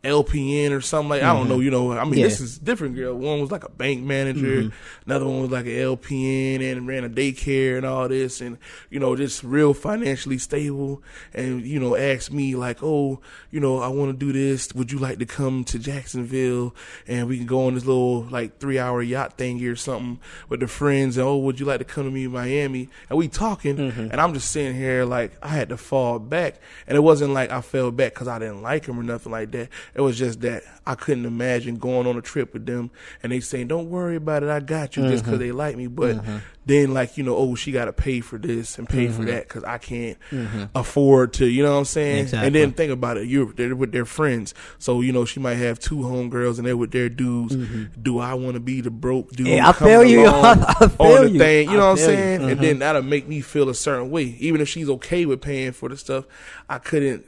LPN 0.06 0.72
or 0.72 0.82
something 0.82 1.10
like 1.10 1.22
mm-hmm. 1.22 1.32
I 1.32 1.34
don't 1.34 1.50
know. 1.50 1.56
Mm-hmm. 1.56 1.64
You 1.64 1.72
know, 1.72 1.92
I 1.92 2.04
mean, 2.06 2.20
yeah. 2.20 2.26
this 2.26 2.40
is 2.40 2.58
different. 2.58 2.96
Girl, 2.96 3.16
one 3.16 3.42
was 3.42 3.52
like 3.52 3.64
a 3.64 3.70
bank 3.70 4.04
manager, 4.04 4.64
mm-hmm. 4.64 5.10
another 5.10 5.26
one 5.26 5.42
was 5.42 5.52
like 5.52 5.66
an 5.66 5.72
LPN 5.72 6.72
and 6.72 6.88
ran 6.88 7.04
a 7.04 7.10
daycare 7.10 7.78
and 7.78 7.86
all 7.86 8.08
this, 8.08 8.42
and 8.42 8.58
you 8.90 9.00
know, 9.00 9.16
just 9.16 9.44
real 9.44 9.74
financially 9.74 10.38
stable. 10.38 11.02
And 11.34 11.66
you 11.66 11.80
know, 11.80 11.96
asked 11.96 12.32
me 12.32 12.56
like, 12.56 12.84
oh, 12.84 13.20
you 13.52 13.60
know, 13.60 13.80
I 13.80 13.88
want 13.88 14.18
to 14.18 14.26
do 14.26 14.32
this. 14.32 14.74
Would 14.74 14.92
you 14.92 15.00
like 15.00 15.20
to 15.20 15.26
come 15.26 15.64
to 15.66 15.80
Jacksonville 15.80 16.76
and 17.08 17.28
we 17.28 17.38
can 17.38 17.48
go 17.48 17.68
on 17.68 17.76
this 17.76 17.86
little 17.86 18.24
like 18.24 18.60
three 18.60 18.80
hour 18.80 19.02
yacht 19.02 19.38
thingy 19.38 19.70
or 19.72 19.76
something 19.76 20.20
with 20.50 20.60
the 20.60 20.68
friends? 20.68 21.18
And 21.18 21.28
oh, 21.28 21.38
would 21.38 21.60
you 21.60 21.66
like 21.66 21.80
to 21.80 21.86
come 21.86 22.06
to 22.06 22.12
me 22.12 22.26
in 22.26 22.32
Miami? 22.32 22.90
And 23.10 23.18
we 23.18 23.28
talking, 23.28 23.78
mm-hmm. 23.78 24.08
and 24.12 24.22
I'm 24.22 24.34
just 24.34 24.52
sitting 24.52 24.76
here 24.76 25.06
like 25.06 25.34
I 25.42 25.50
had 25.50 25.70
to 25.70 25.78
fall 25.78 26.20
back, 26.20 26.56
and 26.88 26.96
it 26.96 27.02
wasn't 27.02 27.34
like 27.34 27.50
I 27.50 27.62
fell 27.62 27.92
back 27.92 28.14
because 28.14 28.28
I 28.28 28.40
didn't 28.40 28.62
like 28.62 28.86
him 28.86 29.00
or 29.00 29.04
nothing 29.04 29.32
like 29.32 29.52
that 29.52 29.70
it 29.96 30.02
was 30.02 30.18
just 30.18 30.42
that 30.42 30.64
I 30.86 30.96
couldn't 30.96 31.26
imagine 31.26 31.78
going 31.78 32.06
on 32.06 32.18
a 32.18 32.22
trip 32.22 32.54
with 32.54 32.66
them 32.66 32.92
and 33.24 33.32
they 33.32 33.40
saying, 33.40 33.68
"Don't 33.68 33.90
worry 33.90 34.18
about 34.18 34.44
it, 34.44 34.50
I 34.50 34.60
got 34.60 34.98
you," 34.98 35.04
mm-hmm. 35.04 35.12
just 35.12 35.24
because 35.24 35.40
they 35.40 35.54
like 35.54 35.78
me. 35.78 35.88
But 35.88 36.18
mm-hmm. 36.18 36.38
then, 36.66 36.94
like 36.94 37.18
you 37.18 37.24
know, 37.24 37.36
oh, 37.38 37.56
she 37.56 37.72
got 37.72 37.86
to 37.86 37.94
pay 37.94 38.20
for 38.20 38.38
this 38.38 38.78
and 38.78 38.90
pay 38.90 39.06
mm-hmm. 39.06 39.16
for 39.16 39.24
that 39.26 39.48
because 39.48 39.64
I 39.64 39.78
can't 39.78 40.18
mm-hmm. 40.32 40.66
afford 40.76 41.32
to. 41.34 41.46
You 41.46 41.64
know 41.64 41.72
what 41.72 41.80
I'm 41.80 41.86
saying? 41.86 42.24
Exactly. 42.24 42.46
And 42.46 42.56
then 42.56 42.74
think 42.74 42.92
about 42.92 43.16
it, 43.16 43.30
you're 43.30 43.54
they're 43.54 43.74
with 43.74 43.94
their 43.94 44.04
friends, 44.04 44.54
so 44.80 45.00
you 45.00 45.14
know 45.14 45.24
she 45.24 45.40
might 45.40 45.56
have 45.56 45.80
two 45.80 46.00
homegirls 46.00 46.58
and 46.58 46.68
they're 46.68 46.76
with 46.76 46.92
their 46.92 47.08
dudes. 47.08 47.56
Mm-hmm. 47.56 48.02
Do 48.02 48.20
I 48.20 48.34
want 48.34 48.56
to 48.56 48.60
be 48.60 48.82
the 48.82 48.92
broke 48.92 49.32
dude? 49.32 49.48
Yeah, 49.48 49.70
I 49.70 49.72
feel 49.72 50.04
you. 50.04 50.26
I 50.28 50.88
feel 50.90 50.96
on 51.00 51.24
the 51.24 51.32
you. 51.32 51.40
thing, 51.40 51.70
you 51.70 51.78
know 51.78 51.86
what 51.86 51.92
I'm 51.92 52.06
saying? 52.06 52.52
And 52.52 52.60
then 52.60 52.80
that'll 52.80 53.02
make 53.02 53.30
me 53.30 53.40
feel 53.40 53.70
a 53.70 53.76
certain 53.76 54.12
way, 54.12 54.36
even 54.40 54.60
if 54.60 54.68
she's 54.68 54.90
okay 54.90 55.26
with 55.26 55.42
paying 55.42 55.72
for 55.72 55.88
the 55.88 55.96
stuff. 55.96 56.26
I 56.68 56.80
couldn't 56.80 57.26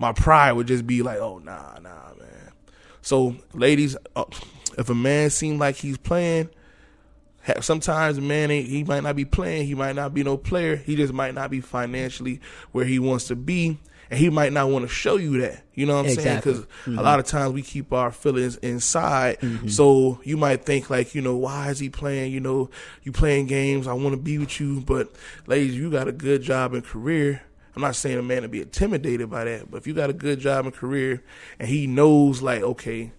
my 0.00 0.12
pride 0.12 0.52
would 0.52 0.66
just 0.66 0.86
be 0.86 1.02
like, 1.02 1.18
oh 1.18 1.38
nah, 1.38 1.74
nah, 1.74 2.14
man. 2.18 2.52
so, 3.02 3.36
ladies, 3.52 3.96
uh, 4.16 4.24
if 4.78 4.88
a 4.88 4.94
man 4.94 5.28
seems 5.28 5.60
like 5.60 5.76
he's 5.76 5.98
playing, 5.98 6.48
sometimes 7.60 8.16
a 8.16 8.22
man 8.22 8.50
ain't, 8.50 8.66
he 8.66 8.82
might 8.82 9.02
not 9.02 9.14
be 9.14 9.26
playing, 9.26 9.66
he 9.66 9.74
might 9.74 9.94
not 9.94 10.14
be 10.14 10.24
no 10.24 10.38
player, 10.38 10.76
he 10.76 10.96
just 10.96 11.12
might 11.12 11.34
not 11.34 11.50
be 11.50 11.60
financially 11.60 12.40
where 12.72 12.86
he 12.86 12.98
wants 12.98 13.28
to 13.28 13.36
be. 13.36 13.78
And 14.08 14.18
he 14.18 14.28
might 14.28 14.52
not 14.52 14.68
want 14.68 14.82
to 14.82 14.88
show 14.88 15.14
you 15.18 15.40
that, 15.40 15.62
you 15.72 15.86
know 15.86 15.94
what 15.94 16.00
I'm 16.00 16.06
exactly. 16.06 16.24
saying? 16.24 16.36
Because 16.38 16.60
mm-hmm. 16.84 16.98
a 16.98 17.02
lot 17.02 17.20
of 17.20 17.26
times 17.26 17.52
we 17.52 17.62
keep 17.62 17.92
our 17.92 18.10
feelings 18.10 18.56
inside. 18.56 19.38
Mm-hmm. 19.38 19.68
So 19.68 20.20
you 20.24 20.36
might 20.36 20.64
think 20.64 20.90
like, 20.90 21.14
you 21.14 21.22
know, 21.22 21.36
why 21.36 21.70
is 21.70 21.78
he 21.78 21.90
playing? 21.90 22.32
You 22.32 22.40
know, 22.40 22.70
you 23.04 23.12
playing 23.12 23.46
games. 23.46 23.86
I 23.86 23.92
want 23.92 24.14
to 24.14 24.20
be 24.20 24.38
with 24.38 24.58
you, 24.58 24.80
but 24.80 25.12
ladies, 25.46 25.76
you 25.76 25.92
got 25.92 26.08
a 26.08 26.12
good 26.12 26.42
job 26.42 26.74
and 26.74 26.84
career 26.84 27.42
I'm 27.74 27.82
not 27.82 27.96
saying 27.96 28.18
a 28.18 28.22
man 28.22 28.42
to 28.42 28.48
be 28.48 28.62
intimidated 28.62 29.30
by 29.30 29.44
that, 29.44 29.70
but 29.70 29.78
if 29.78 29.86
you 29.86 29.94
got 29.94 30.10
a 30.10 30.14
good 30.14 30.40
job 30.40 30.66
and 30.66 30.74
career 30.74 31.22
and 31.58 31.68
he 31.68 31.86
knows 31.86 32.42
like, 32.42 32.62
okay, 32.62 33.12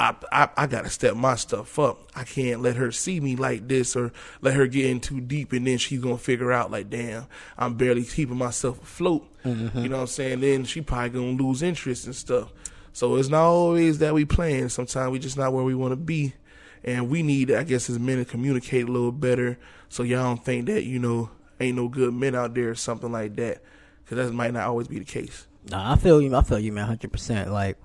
I, 0.00 0.14
I, 0.30 0.48
I 0.56 0.66
gotta 0.68 0.90
step 0.90 1.16
my 1.16 1.34
stuff 1.34 1.78
up. 1.78 2.08
I 2.14 2.22
can't 2.22 2.62
let 2.62 2.76
her 2.76 2.92
see 2.92 3.18
me 3.18 3.34
like 3.34 3.66
this 3.66 3.96
or 3.96 4.12
let 4.40 4.54
her 4.54 4.68
get 4.68 4.86
in 4.86 5.00
too 5.00 5.20
deep 5.20 5.52
and 5.52 5.66
then 5.66 5.78
she's 5.78 6.00
gonna 6.00 6.18
figure 6.18 6.52
out 6.52 6.70
like, 6.70 6.88
damn, 6.88 7.26
I'm 7.56 7.74
barely 7.74 8.04
keeping 8.04 8.36
myself 8.36 8.80
afloat. 8.80 9.26
Mm-hmm. 9.44 9.78
You 9.78 9.88
know 9.88 9.96
what 9.96 10.02
I'm 10.02 10.08
saying? 10.08 10.40
Then 10.40 10.64
she 10.64 10.82
probably 10.82 11.10
gonna 11.10 11.42
lose 11.42 11.62
interest 11.62 12.06
and 12.06 12.14
stuff. 12.14 12.52
So 12.92 13.16
it's 13.16 13.28
not 13.28 13.42
always 13.42 13.98
that 13.98 14.14
we 14.14 14.24
playing. 14.24 14.68
Sometimes 14.70 15.12
we 15.12 15.18
just 15.18 15.36
not 15.36 15.52
where 15.52 15.64
we 15.64 15.74
want 15.74 15.92
to 15.92 15.96
be, 15.96 16.34
and 16.82 17.08
we 17.08 17.22
need, 17.22 17.52
I 17.52 17.62
guess, 17.62 17.88
as 17.88 17.98
men 17.98 18.18
to 18.18 18.24
communicate 18.24 18.88
a 18.88 18.92
little 18.92 19.12
better. 19.12 19.58
So 19.88 20.02
y'all 20.02 20.24
don't 20.24 20.44
think 20.44 20.66
that 20.66 20.84
you 20.84 20.98
know 20.98 21.30
ain't 21.60 21.76
no 21.76 21.88
good 21.88 22.14
men 22.14 22.34
out 22.34 22.54
there 22.54 22.70
or 22.70 22.74
something 22.74 23.12
like 23.12 23.36
that. 23.36 23.62
Because 24.04 24.28
that 24.28 24.34
might 24.34 24.52
not 24.52 24.66
always 24.66 24.88
be 24.88 24.98
the 24.98 25.04
case. 25.04 25.46
Nah, 25.70 25.92
I 25.92 25.96
feel 25.96 26.22
you. 26.22 26.34
I 26.34 26.42
feel 26.42 26.58
you, 26.58 26.72
man. 26.72 26.86
Hundred 26.86 27.12
percent. 27.12 27.52
Like 27.52 27.76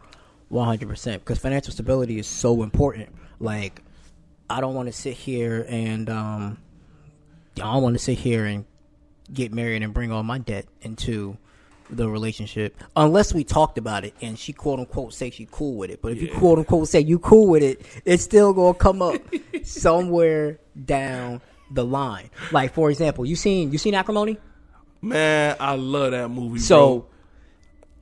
one 0.50 0.66
hundred 0.66 0.90
percent. 0.90 1.24
Because 1.24 1.40
financial 1.40 1.74
stability 1.74 2.18
is 2.18 2.28
so 2.28 2.64
important. 2.64 3.10
Like 3.40 3.82
I 4.50 4.62
don't 4.62 4.74
want 4.74 4.88
to 4.88 4.94
sit 4.94 5.16
here 5.16 5.66
and 5.68 6.10
um, 6.10 6.58
I 7.58 7.62
don't 7.74 7.84
want 7.84 7.96
to 7.96 8.04
sit 8.04 8.18
here 8.18 8.46
and 8.46 8.66
get 9.32 9.54
married 9.54 9.84
and 9.84 9.94
bring 9.94 10.12
all 10.12 10.24
my 10.24 10.38
debt 10.38 10.66
into 10.82 11.38
the 11.90 12.10
relationship 12.10 12.82
unless 12.96 13.34
we 13.34 13.44
talked 13.44 13.78
about 13.78 14.04
it 14.06 14.14
and 14.22 14.40
she 14.40 14.52
quote 14.54 14.80
unquote 14.80 15.14
say 15.14 15.30
she 15.30 15.48
cool 15.52 15.76
with 15.76 15.90
it. 15.90 16.02
But 16.02 16.14
if 16.14 16.22
you 16.22 16.32
quote 16.34 16.60
unquote 16.60 16.88
say 16.88 17.02
you 17.02 17.20
cool 17.20 17.48
with 17.48 17.64
it, 17.64 17.82
it's 18.06 18.24
still 18.24 18.54
gonna 18.54 18.74
come 18.74 19.02
up 19.02 19.22
somewhere 19.64 20.60
down 20.86 21.42
the 21.74 21.86
line. 21.86 22.30
Like 22.52 22.74
for 22.74 22.90
example, 22.90 23.26
you 23.26 23.36
seen 23.36 23.72
you 23.72 23.78
seen 23.78 23.96
acrimony? 23.96 24.38
Man, 25.02 25.56
I 25.60 25.76
love 25.76 26.12
that 26.12 26.30
movie. 26.30 26.60
So 26.60 27.08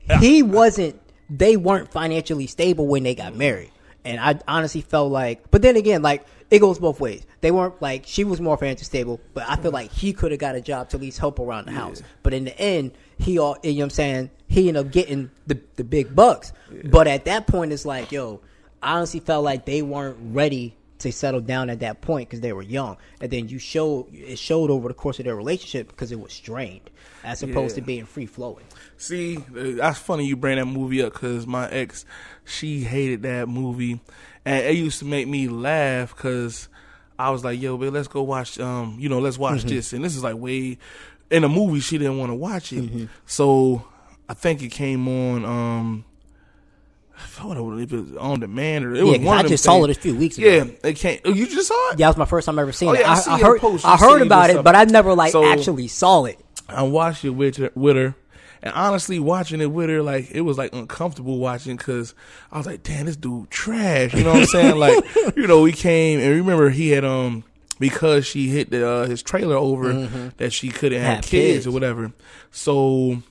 bro. 0.07 0.17
he 0.17 0.43
wasn't. 0.43 0.99
They 1.29 1.55
weren't 1.55 1.91
financially 1.91 2.47
stable 2.47 2.87
when 2.87 3.03
they 3.03 3.15
got 3.15 3.35
married, 3.35 3.71
and 4.03 4.19
I 4.19 4.39
honestly 4.47 4.81
felt 4.81 5.11
like. 5.11 5.49
But 5.49 5.61
then 5.61 5.77
again, 5.77 6.01
like 6.01 6.25
it 6.49 6.59
goes 6.59 6.77
both 6.77 6.99
ways. 6.99 7.25
They 7.39 7.49
weren't 7.49 7.81
like 7.81 8.03
she 8.05 8.23
was 8.23 8.41
more 8.41 8.57
financially 8.57 8.85
stable, 8.85 9.21
but 9.33 9.49
I 9.49 9.55
feel 9.55 9.71
like 9.71 9.91
he 9.91 10.13
could 10.13 10.31
have 10.31 10.39
got 10.39 10.55
a 10.55 10.61
job 10.61 10.89
to 10.89 10.97
at 10.97 11.01
least 11.01 11.17
help 11.17 11.39
around 11.39 11.65
the 11.65 11.71
house. 11.71 12.03
But 12.21 12.33
in 12.33 12.43
the 12.43 12.59
end, 12.59 12.91
he 13.17 13.39
all 13.39 13.57
you 13.63 13.71
know 13.71 13.77
what 13.77 13.83
I'm 13.85 13.89
saying. 13.91 14.29
He 14.47 14.67
ended 14.67 14.85
up 14.85 14.91
getting 14.91 15.31
the 15.47 15.59
the 15.77 15.85
big 15.85 16.13
bucks. 16.13 16.51
But 16.83 17.07
at 17.07 17.25
that 17.25 17.47
point, 17.47 17.71
it's 17.71 17.85
like 17.85 18.11
yo, 18.11 18.41
I 18.83 18.97
honestly 18.97 19.21
felt 19.21 19.45
like 19.45 19.65
they 19.65 19.81
weren't 19.81 20.17
ready 20.21 20.75
to 21.01 21.11
settle 21.11 21.41
down 21.41 21.69
at 21.69 21.79
that 21.81 22.01
point 22.01 22.29
because 22.29 22.41
they 22.41 22.53
were 22.53 22.61
young, 22.63 22.97
and 23.19 23.29
then 23.31 23.47
you 23.49 23.59
show 23.59 24.07
it 24.11 24.39
showed 24.39 24.69
over 24.69 24.87
the 24.87 24.93
course 24.93 25.19
of 25.19 25.25
their 25.25 25.35
relationship 25.35 25.87
because 25.89 26.11
it 26.11 26.19
was 26.19 26.33
strained 26.33 26.89
as 27.23 27.43
opposed 27.43 27.75
to 27.75 27.81
being 27.81 28.05
free 28.05 28.25
flowing. 28.25 28.65
See, 28.97 29.37
uh, 29.37 29.41
that's 29.77 29.99
funny 29.99 30.25
you 30.25 30.35
bring 30.35 30.57
that 30.57 30.65
movie 30.65 31.01
up 31.03 31.13
because 31.13 31.45
my 31.47 31.69
ex, 31.69 32.05
she 32.45 32.81
hated 32.81 33.23
that 33.23 33.47
movie, 33.47 33.99
and 34.45 34.65
it 34.65 34.75
used 34.75 34.99
to 34.99 35.05
make 35.05 35.27
me 35.27 35.47
laugh 35.47 36.15
because 36.15 36.69
I 37.19 37.29
was 37.29 37.43
like, 37.43 37.61
"Yo, 37.61 37.77
babe, 37.77 37.93
let's 37.93 38.07
go 38.07 38.23
watch. 38.23 38.59
Um, 38.59 38.97
you 38.99 39.09
know, 39.09 39.19
let's 39.19 39.37
watch 39.37 39.59
Mm-hmm. 39.59 39.69
this." 39.69 39.93
And 39.93 40.03
this 40.03 40.15
is 40.15 40.23
like 40.23 40.35
way 40.37 40.77
in 41.29 41.41
the 41.43 41.49
movie. 41.49 41.79
She 41.79 41.97
didn't 41.97 42.17
want 42.17 42.29
to 42.31 42.35
watch 42.35 42.73
it, 42.73 42.83
Mm-hmm. 42.83 43.05
so 43.25 43.85
I 44.29 44.33
think 44.33 44.61
it 44.61 44.69
came 44.69 45.07
on. 45.07 45.45
Um, 45.45 46.05
I 47.21 47.27
forgot 47.27 47.57
if 47.79 47.93
it 47.93 47.99
was 47.99 48.15
on 48.17 48.39
demand 48.39 48.85
or 48.85 48.95
it 48.95 49.03
was 49.03 49.11
Yeah, 49.11 49.17
'cause 49.17 49.25
one 49.25 49.37
I 49.37 49.41
of 49.41 49.47
just 49.47 49.63
saw 49.63 49.73
things. 49.73 49.89
it 49.89 49.97
a 49.97 50.01
few 50.01 50.15
weeks 50.15 50.37
ago. 50.37 50.47
Yeah, 50.49 50.89
it 50.89 50.93
came. 50.95 51.19
Oh, 51.25 51.31
you 51.33 51.45
just 51.47 51.67
saw 51.67 51.89
it? 51.91 51.99
Yeah, 51.99 52.07
that 52.07 52.09
was 52.09 52.17
my 52.17 52.25
first 52.25 52.45
time 52.45 52.57
ever 52.59 52.71
seeing 52.71 52.91
Oh, 52.91 52.95
it. 52.95 53.07
I 53.07 53.13
I, 53.13 53.15
seen 53.19 53.33
I 53.33 53.39
heard. 53.39 53.61
I 53.83 53.97
heard 53.97 54.21
about 54.21 54.49
it, 54.49 54.63
but 54.63 54.75
I 54.75 54.83
never 54.85 55.13
like 55.13 55.31
So- 55.31 55.45
actually 55.45 55.87
saw 55.87 56.25
it. 56.25 56.39
I 56.67 56.83
watched 56.83 57.25
it 57.25 57.31
with 57.31 57.57
her, 57.57 57.71
with 57.75 57.95
her, 57.97 58.15
and 58.63 58.73
honestly, 58.73 59.19
watching 59.19 59.59
it 59.61 59.71
with 59.71 59.89
her, 59.89 60.01
like 60.01 60.31
it 60.31 60.41
was 60.41 60.57
like 60.57 60.73
uncomfortable 60.73 61.37
watching 61.37 61.75
because 61.75 62.13
I 62.51 62.57
was 62.57 62.65
like, 62.65 62.81
"Damn, 62.83 63.07
this 63.07 63.17
dude 63.17 63.49
trash." 63.49 64.13
You 64.13 64.23
know 64.23 64.31
what 64.31 64.39
I'm 64.41 64.45
saying? 64.45 64.77
like, 64.77 65.03
you 65.35 65.47
know, 65.47 65.61
we 65.61 65.73
came 65.73 66.19
and 66.19 66.29
remember 66.29 66.69
he 66.69 66.89
had 66.91 67.03
um 67.03 67.43
because 67.79 68.25
she 68.27 68.47
hit 68.49 68.69
the, 68.69 68.87
uh, 68.87 69.05
his 69.07 69.21
trailer 69.23 69.55
over 69.55 70.31
that 70.37 70.53
she 70.53 70.69
couldn't 70.69 71.01
have 71.01 71.15
Have 71.15 71.23
kids, 71.25 71.53
kids. 71.65 71.67
or 71.67 71.71
whatever. 71.71 72.13
So 72.51 73.21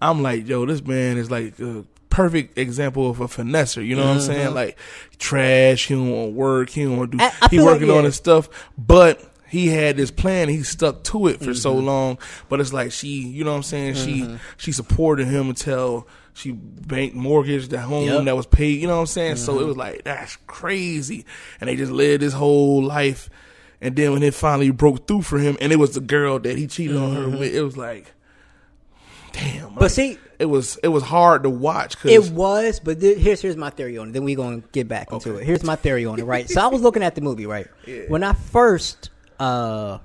I'm 0.00 0.22
like, 0.22 0.46
yo, 0.46 0.66
this 0.66 0.84
man 0.84 1.16
is 1.16 1.30
like 1.30 1.58
a 1.58 1.84
perfect 2.18 2.58
example 2.58 3.08
of 3.08 3.20
a 3.20 3.28
finesser. 3.28 3.84
You 3.86 3.94
know 3.96 4.04
what 4.06 4.14
I'm 4.16 4.20
saying? 4.20 4.54
Like 4.54 4.76
trash. 5.18 5.86
He 5.86 5.94
don't 5.94 6.10
want 6.10 6.28
to 6.30 6.34
work. 6.34 6.70
He 6.70 6.84
don't 6.84 6.96
want 6.98 7.12
to 7.12 7.18
do. 7.18 7.22
I- 7.24 7.28
I 7.42 7.48
he 7.48 7.56
feel 7.56 7.64
like, 7.64 7.74
working 7.74 7.90
on 7.90 7.96
yeah. 7.98 8.02
his 8.04 8.16
stuff, 8.16 8.48
but 8.76 9.22
he 9.48 9.68
had 9.68 9.96
this 9.96 10.10
plan. 10.10 10.48
He 10.48 10.62
stuck 10.62 11.04
to 11.04 11.28
it 11.28 11.40
for 11.40 11.54
so 11.54 11.74
Mm-hmm. 11.76 11.86
long. 11.86 12.18
But 12.48 12.60
it's 12.60 12.72
like 12.72 12.92
she, 12.92 13.08
you 13.08 13.44
know 13.44 13.50
what 13.52 13.56
I'm 13.58 13.62
saying? 13.62 13.94
She 13.94 14.36
she 14.56 14.72
supported 14.72 15.26
him 15.28 15.48
until 15.48 16.06
she 16.34 16.52
banked 16.52 17.16
mortgaged 17.16 17.70
the 17.70 17.80
home 17.80 18.04
Yep. 18.06 18.14
Mm-hmm. 18.16 18.24
that 18.26 18.36
was 18.36 18.46
paid. 18.46 18.80
You 18.80 18.86
know 18.88 18.94
what 18.96 19.00
I'm 19.00 19.06
saying? 19.06 19.36
So 19.36 19.60
it 19.60 19.66
was 19.66 19.76
like 19.76 20.04
that's 20.04 20.36
crazy. 20.46 21.24
And 21.60 21.68
they 21.68 21.76
just 21.76 21.92
lived 21.92 22.22
his 22.22 22.32
whole 22.34 22.82
life. 22.82 23.30
And 23.80 23.94
then 23.94 24.12
when 24.12 24.22
it 24.24 24.34
finally 24.34 24.70
broke 24.72 25.06
through 25.06 25.22
for 25.22 25.38
him, 25.38 25.56
and 25.60 25.72
it 25.72 25.76
was 25.76 25.94
the 25.94 26.00
girl 26.00 26.40
that 26.40 26.58
he 26.58 26.66
cheated 26.66 26.96
on 26.96 27.14
her 27.14 27.28
with, 27.28 27.54
it 27.54 27.62
was 27.62 27.76
like, 27.76 28.12
damn. 29.38 29.74
But 29.74 29.82
like, 29.82 29.90
see, 29.90 30.18
it 30.38 30.46
was 30.46 30.76
it 30.82 30.88
was 30.88 31.02
hard 31.02 31.42
to 31.44 31.50
watch 31.50 31.96
it 32.04 32.30
was. 32.30 32.80
But 32.80 33.00
th- 33.00 33.18
here's 33.18 33.40
here's 33.40 33.56
my 33.56 33.70
theory 33.70 33.98
on 33.98 34.08
it. 34.08 34.12
Then 34.12 34.24
we 34.24 34.34
gonna 34.34 34.62
get 34.72 34.88
back 34.88 35.12
into 35.12 35.36
it. 35.36 35.44
Here's 35.44 35.64
my 35.64 35.76
theory 35.76 36.04
on 36.06 36.18
it. 36.18 36.24
Right. 36.24 36.48
so 36.48 36.60
I 36.60 36.66
was 36.68 36.82
looking 36.82 37.02
at 37.02 37.14
the 37.14 37.20
movie. 37.20 37.46
Right. 37.46 37.66
Yeah. 37.86 38.02
When 38.08 38.22
I 38.22 38.32
first 38.32 39.10
uh 39.38 39.98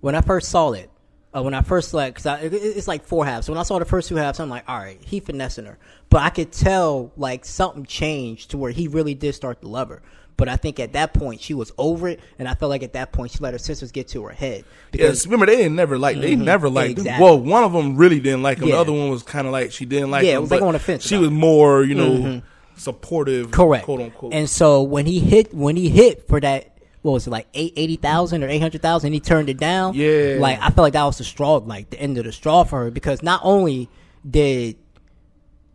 when 0.00 0.14
I 0.14 0.20
first 0.20 0.50
saw 0.50 0.72
it. 0.72 0.90
Uh, 1.36 1.42
when 1.42 1.52
I 1.52 1.62
first 1.62 1.92
like, 1.92 2.14
cause 2.14 2.26
I, 2.26 2.38
it- 2.42 2.54
it's 2.54 2.86
like 2.86 3.04
four 3.04 3.26
halves. 3.26 3.46
So 3.46 3.52
when 3.52 3.58
I 3.58 3.64
saw 3.64 3.80
the 3.80 3.84
first 3.84 4.08
two 4.08 4.14
halves, 4.14 4.38
I'm 4.38 4.48
like, 4.48 4.62
all 4.68 4.78
right, 4.78 5.00
he 5.04 5.18
finessing 5.18 5.64
her. 5.64 5.78
But 6.08 6.22
I 6.22 6.30
could 6.30 6.52
tell 6.52 7.10
like 7.16 7.44
something 7.44 7.84
changed 7.84 8.52
to 8.52 8.56
where 8.58 8.70
he 8.70 8.86
really 8.86 9.14
did 9.14 9.34
start 9.34 9.60
to 9.62 9.66
love 9.66 9.88
her. 9.88 10.00
But 10.36 10.48
I 10.48 10.56
think 10.56 10.80
at 10.80 10.94
that 10.94 11.14
point 11.14 11.40
she 11.40 11.54
was 11.54 11.70
over 11.78 12.08
it, 12.08 12.20
and 12.38 12.48
I 12.48 12.54
felt 12.54 12.70
like 12.70 12.82
at 12.82 12.94
that 12.94 13.12
point 13.12 13.30
she 13.32 13.38
let 13.38 13.54
her 13.54 13.58
sisters 13.58 13.92
get 13.92 14.08
to 14.08 14.24
her 14.24 14.30
head. 14.30 14.64
Yes, 14.92 15.26
remember 15.26 15.46
they 15.46 15.56
didn't 15.56 15.76
never 15.76 15.96
like 15.96 16.18
they 16.20 16.32
mm-hmm. 16.32 16.44
never 16.44 16.68
liked. 16.68 16.98
Exactly. 16.98 17.24
Well, 17.24 17.38
one 17.38 17.62
of 17.62 17.72
them 17.72 17.96
really 17.96 18.18
didn't 18.18 18.42
like 18.42 18.58
him. 18.58 18.66
The 18.68 18.76
other 18.76 18.92
one 18.92 19.10
was 19.10 19.22
kind 19.22 19.46
of 19.46 19.52
like 19.52 19.70
she 19.70 19.84
didn't 19.84 20.10
like 20.10 20.24
Yeah, 20.24 20.32
him. 20.32 20.38
it 20.38 20.40
was 20.40 20.50
like 20.50 20.62
on 20.62 20.72
the 20.72 20.78
fence 20.80 21.06
She 21.06 21.16
was 21.16 21.30
more, 21.30 21.84
you 21.84 21.94
know, 21.94 22.10
mm-hmm. 22.10 22.46
supportive, 22.76 23.52
Correct. 23.52 23.84
quote 23.84 24.00
unquote. 24.00 24.34
And 24.34 24.50
so 24.50 24.82
when 24.82 25.06
he 25.06 25.20
hit 25.20 25.54
when 25.54 25.76
he 25.76 25.88
hit 25.88 26.26
for 26.26 26.40
that 26.40 26.78
what 27.02 27.12
was 27.12 27.26
it 27.26 27.30
like 27.30 27.46
eight 27.54 27.74
eighty 27.76 27.96
thousand 27.96 28.42
or 28.42 28.48
eight 28.48 28.60
hundred 28.62 28.82
thousand, 28.82 29.12
he 29.12 29.20
turned 29.20 29.48
it 29.48 29.58
down. 29.58 29.94
Yeah. 29.94 30.38
like 30.40 30.58
I 30.58 30.70
felt 30.70 30.78
like 30.78 30.94
that 30.94 31.04
was 31.04 31.18
the 31.18 31.24
straw, 31.24 31.56
like 31.56 31.90
the 31.90 32.00
end 32.00 32.18
of 32.18 32.24
the 32.24 32.32
straw 32.32 32.64
for 32.64 32.84
her 32.84 32.90
because 32.90 33.22
not 33.22 33.40
only 33.44 33.88
did 34.28 34.76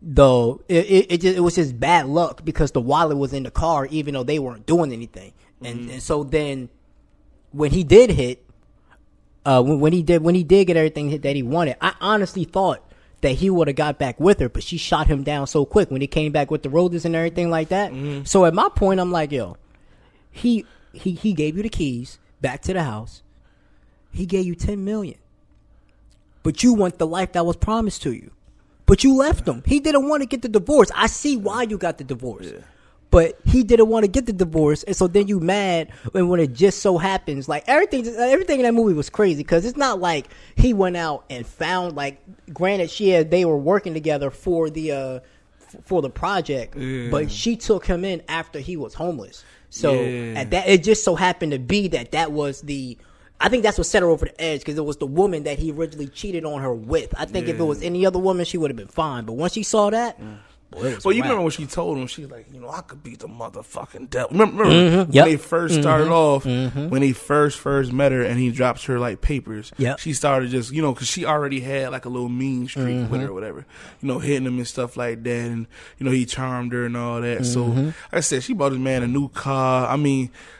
though 0.02 0.62
it 0.68 0.86
it, 0.86 1.12
it, 1.12 1.20
just, 1.20 1.36
it 1.36 1.40
was 1.40 1.54
just 1.56 1.78
bad 1.78 2.06
luck 2.06 2.44
because 2.44 2.72
the 2.72 2.80
wallet 2.80 3.18
was 3.18 3.32
in 3.32 3.42
the 3.42 3.50
car 3.50 3.86
even 3.86 4.14
though 4.14 4.22
they 4.24 4.38
weren't 4.38 4.66
doing 4.66 4.92
anything, 4.92 5.32
and 5.62 5.80
Mm-hmm. 5.80 5.90
and 5.90 6.02
so 6.02 6.24
then 6.24 6.68
when 7.52 7.70
he 7.70 7.84
did 7.84 8.10
hit, 8.10 8.44
uh, 9.44 9.62
when, 9.62 9.80
when 9.80 9.92
he 9.92 10.02
did 10.02 10.22
when 10.22 10.34
he 10.34 10.42
did 10.44 10.66
get 10.66 10.76
everything 10.76 11.10
hit 11.10 11.22
that 11.22 11.36
he 11.36 11.42
wanted, 11.42 11.76
I 11.80 11.94
honestly 12.00 12.44
thought 12.44 12.82
that 13.20 13.32
he 13.32 13.50
would 13.50 13.68
have 13.68 13.76
got 13.76 13.98
back 13.98 14.18
with 14.18 14.40
her, 14.40 14.48
but 14.48 14.62
she 14.62 14.78
shot 14.78 15.06
him 15.06 15.22
down 15.22 15.46
so 15.46 15.66
quick 15.66 15.90
when 15.90 16.00
he 16.00 16.06
came 16.06 16.32
back 16.32 16.50
with 16.50 16.62
the 16.62 16.70
roses 16.70 17.04
and 17.04 17.14
everything 17.14 17.50
like 17.50 17.68
that. 17.68 17.92
Mm-hmm. 17.92 18.24
So 18.24 18.46
at 18.46 18.54
my 18.54 18.70
point, 18.74 19.00
I'm 19.00 19.12
like, 19.12 19.32
yo, 19.32 19.56
he 20.30 20.64
he 20.92 21.12
he 21.12 21.32
gave 21.34 21.56
you 21.56 21.62
the 21.62 21.68
keys 21.68 22.18
back 22.40 22.62
to 22.62 22.72
the 22.72 22.82
house. 22.82 23.22
He 24.12 24.24
gave 24.24 24.46
you 24.46 24.54
ten 24.54 24.84
million, 24.84 25.18
but 26.42 26.62
you 26.62 26.72
want 26.72 26.98
the 26.98 27.06
life 27.06 27.32
that 27.32 27.44
was 27.44 27.56
promised 27.56 28.02
to 28.02 28.12
you. 28.12 28.30
But 28.90 29.04
you 29.04 29.14
left 29.14 29.46
him. 29.46 29.62
He 29.64 29.78
didn't 29.78 30.08
want 30.08 30.22
to 30.22 30.26
get 30.26 30.42
the 30.42 30.48
divorce. 30.48 30.90
I 30.96 31.06
see 31.06 31.36
why 31.36 31.62
you 31.62 31.78
got 31.78 31.98
the 31.98 32.02
divorce. 32.02 32.48
But 33.12 33.38
he 33.44 33.62
didn't 33.62 33.86
want 33.86 34.04
to 34.04 34.10
get 34.10 34.26
the 34.26 34.32
divorce, 34.32 34.82
and 34.82 34.96
so 34.96 35.06
then 35.06 35.28
you 35.28 35.38
mad 35.38 35.90
when 36.10 36.28
when 36.28 36.40
it 36.40 36.54
just 36.54 36.80
so 36.80 36.98
happens 36.98 37.48
like 37.48 37.62
everything 37.68 38.04
everything 38.06 38.58
in 38.58 38.64
that 38.64 38.74
movie 38.74 38.92
was 38.94 39.08
crazy 39.08 39.44
because 39.44 39.64
it's 39.64 39.76
not 39.76 40.00
like 40.00 40.26
he 40.56 40.74
went 40.74 40.96
out 40.96 41.24
and 41.30 41.46
found 41.46 41.94
like 41.94 42.20
granted 42.52 42.90
she 42.90 43.10
had 43.10 43.30
they 43.30 43.44
were 43.44 43.56
working 43.56 43.94
together 43.94 44.28
for 44.28 44.70
the 44.70 44.90
uh 44.90 45.20
for 45.84 46.02
the 46.02 46.10
project, 46.10 46.76
Yeah. 46.76 47.10
but 47.10 47.30
she 47.30 47.54
took 47.56 47.86
him 47.86 48.04
in 48.04 48.22
after 48.28 48.58
he 48.58 48.76
was 48.76 48.94
homeless. 48.94 49.44
So 49.70 49.92
Yeah. 49.92 50.40
at 50.40 50.50
that 50.50 50.68
it 50.68 50.82
just 50.82 51.04
so 51.04 51.14
happened 51.14 51.52
to 51.52 51.60
be 51.60 51.86
that 51.88 52.10
that 52.10 52.32
was 52.32 52.60
the 52.62 52.98
I 53.40 53.48
think 53.48 53.62
that's 53.62 53.78
what 53.78 53.86
set 53.86 54.02
her 54.02 54.08
over 54.10 54.26
the 54.26 54.40
edge 54.40 54.60
because 54.60 54.76
it 54.76 54.84
was 54.84 54.98
the 54.98 55.06
woman 55.06 55.44
that 55.44 55.58
he 55.58 55.72
originally 55.72 56.08
cheated 56.08 56.44
on 56.44 56.60
her 56.60 56.74
with. 56.74 57.14
I 57.18 57.24
think 57.24 57.48
if 57.48 57.58
it 57.58 57.64
was 57.64 57.82
any 57.82 58.04
other 58.04 58.18
woman, 58.18 58.44
she 58.44 58.58
would 58.58 58.70
have 58.70 58.76
been 58.76 58.86
fine. 58.88 59.24
But 59.24 59.32
once 59.32 59.54
she 59.54 59.62
saw 59.62 59.88
that, 59.90 60.18
boy, 60.70 60.82
it 60.82 60.94
was 60.96 61.04
Well, 61.06 61.14
you 61.14 61.22
remember 61.22 61.42
when 61.42 61.50
she 61.50 61.64
told 61.66 61.96
him, 61.96 62.06
she's 62.06 62.30
like, 62.30 62.46
you 62.52 62.60
know, 62.60 62.68
I 62.68 62.82
could 62.82 63.02
beat 63.02 63.20
the 63.20 63.28
motherfucking 63.28 64.10
devil. 64.10 64.28
Remember, 64.32 64.64
remember 64.64 64.64
when 64.64 65.06
Mm-hmm. 65.06 65.12
Yep. 65.12 65.24
Mm-hmm. 65.24 65.30
they 65.32 65.36
first 65.38 65.74
started 65.80 66.08
off, 66.08 66.44
when 66.44 67.00
he 67.02 67.12
first 67.14 67.58
first 67.58 67.92
met 67.94 68.12
her 68.12 68.22
and 68.22 68.38
he 68.38 68.50
drops 68.52 68.84
her 68.84 68.98
like 68.98 69.22
papers. 69.22 69.72
Yeah, 69.78 69.96
She 69.96 70.12
started 70.12 70.50
just, 70.50 70.70
you 70.70 70.82
know, 70.82 70.92
because 70.92 71.08
she 71.08 71.24
already 71.24 71.60
had 71.60 71.92
like 71.92 72.04
a 72.04 72.08
little 72.10 72.28
mean 72.28 72.68
streak 72.68 72.88
Mm-hmm. 72.88 73.10
with 73.10 73.22
her 73.22 73.28
or 73.28 73.32
whatever, 73.32 73.64
you 74.02 74.08
know, 74.08 74.18
hitting 74.18 74.46
him 74.46 74.58
and 74.58 74.66
stuff 74.68 74.96
like 74.98 75.22
that. 75.22 75.30
And, 75.50 75.66
you 75.98 76.04
know, 76.04 76.12
he 76.12 76.26
charmed 76.26 76.72
her 76.74 76.84
and 76.84 76.96
all 76.96 77.20
that. 77.22 77.46
So, 77.46 77.64
Mm-hmm. 77.64 77.84
like 77.86 77.94
I 78.12 78.20
said, 78.20 78.42
she 78.42 78.52
bought 78.52 78.68
this 78.70 78.78
man 78.78 79.02
a 79.02 79.06
new 79.08 79.28
car. 79.30 79.86
I 79.88 79.96
mean, 79.96 80.28
18 80.28 80.59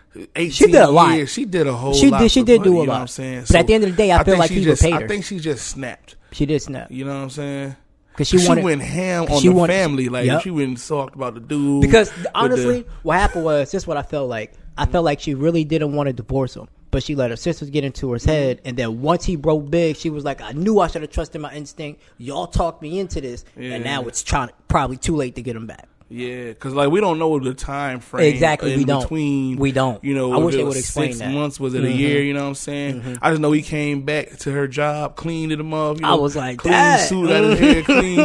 She 0.50 0.66
did 0.66 0.74
a 0.74 0.90
lot. 0.90 1.14
years. 1.16 1.30
She 1.32 1.44
did 1.44 1.66
a 1.66 1.72
whole 1.72 1.94
She 1.94 2.10
lot. 2.10 2.20
did- 2.20 2.30
she 2.30 2.42
did 2.42 2.58
Buddy, 2.58 2.70
do 2.70 2.76
a 2.76 2.80
you 2.80 2.86
know 2.86 2.92
lot. 2.92 3.00
I'm 3.02 3.06
saying? 3.08 3.44
But 3.46 3.56
at 3.56 3.66
the 3.68 3.74
end 3.74 3.84
of 3.84 3.90
the 3.90 3.96
day, 3.96 4.10
I 4.12 4.24
feel 4.24 4.38
like 4.38 4.48
she 4.48 4.56
he 4.56 4.64
just, 4.64 4.82
repaid 4.82 5.02
I 5.04 5.06
think 5.06 5.24
she 5.24 5.38
just 5.38 5.66
snapped. 5.68 6.16
she 6.32 6.46
did 6.46 6.60
snap 6.60 6.88
You 6.90 7.04
know 7.04 7.14
what 7.16 7.22
I'm 7.22 7.30
saying? 7.30 7.76
because 8.12 8.28
she 8.28 8.38
She, 8.38 8.48
wanted 8.48 8.64
went 8.64 8.82
ham 8.82 9.24
on 9.30 9.40
she 9.40 9.48
the 9.48 9.54
wanted- 9.54 9.72
family. 9.72 10.08
Like 10.08 10.26
Yep. 10.26 10.42
she 10.42 10.50
went 10.50 10.68
and 10.68 10.78
talked 10.78 11.14
about 11.14 11.34
the 11.34 11.40
dude. 11.40 11.80
Because 11.82 12.12
honestly, 12.34 12.82
the- 12.82 12.86
what 13.02 13.18
happened 13.18 13.44
was 13.44 13.70
just 13.70 13.86
what 13.86 13.96
I 13.96 14.02
felt 14.02 14.28
like. 14.28 14.52
I 14.76 14.86
felt 14.86 15.04
like 15.04 15.20
she 15.20 15.34
really 15.34 15.62
didn't 15.64 15.92
want 15.94 16.08
to 16.08 16.12
divorce 16.12 16.54
him, 16.56 16.66
but 16.90 17.02
she 17.02 17.14
let 17.14 17.30
her 17.30 17.36
sisters 17.36 17.70
get 17.70 17.84
into 17.84 18.10
his 18.12 18.24
head. 18.24 18.60
And 18.64 18.76
then 18.76 19.02
once 19.02 19.24
he 19.24 19.36
broke 19.36 19.70
big, 19.70 19.96
she 19.96 20.10
was 20.10 20.24
like, 20.24 20.40
"I 20.40 20.52
knew 20.52 20.80
I 20.80 20.88
should 20.88 21.02
have 21.02 21.10
trusted 21.10 21.40
my 21.40 21.52
instinct. 21.54 22.00
Y'all 22.18 22.46
talked 22.46 22.82
me 22.82 22.98
into 22.98 23.20
this, 23.20 23.44
Yeah. 23.58 23.74
and 23.74 23.84
now 23.84 24.02
it's 24.04 24.22
trying 24.22 24.50
probably 24.68 24.96
too 24.96 25.14
late 25.16 25.34
to 25.36 25.42
get 25.42 25.54
him 25.54 25.66
back." 25.66 25.86
Yeah, 26.12 26.46
because 26.48 26.74
like 26.74 26.90
we 26.90 27.00
don't 27.00 27.20
know 27.20 27.38
the 27.38 27.54
time 27.54 28.00
frame 28.00 28.32
Exactly, 28.34 28.72
in 28.72 28.78
we 28.80 28.84
don't. 28.84 29.02
between. 29.02 29.56
We 29.58 29.70
don't. 29.70 30.02
You 30.02 30.12
know, 30.14 30.32
I 30.32 30.38
wish 30.38 30.54
it 30.54 30.58
they 30.58 30.64
would 30.64 30.76
explain 30.76 31.08
six 31.12 31.18
that. 31.20 31.26
Mm-hmm. 31.28 31.34
months. 31.38 31.60
Was 31.60 31.74
it 31.74 31.84
a 31.84 31.90
year? 31.92 32.20
You 32.22 32.34
know 32.34 32.42
what 32.42 32.48
I'm 32.48 32.54
saying? 32.56 33.18
I 33.22 33.30
just 33.30 33.40
know 33.40 33.52
he 33.52 33.62
came 33.62 34.02
back 34.02 34.36
to 34.38 34.50
her 34.50 34.66
job, 34.66 35.14
cleaned 35.14 35.52
it 35.52 35.60
up. 35.60 36.00
You 36.00 36.06
I 36.06 36.14
was 36.14 36.34
like, 36.34 36.58
clean 36.58 36.72
"Dad." 36.72 37.08
suit 37.08 37.30
out 37.30 37.44
of 37.44 37.58
hair, 37.60 37.82
clean. 37.84 38.18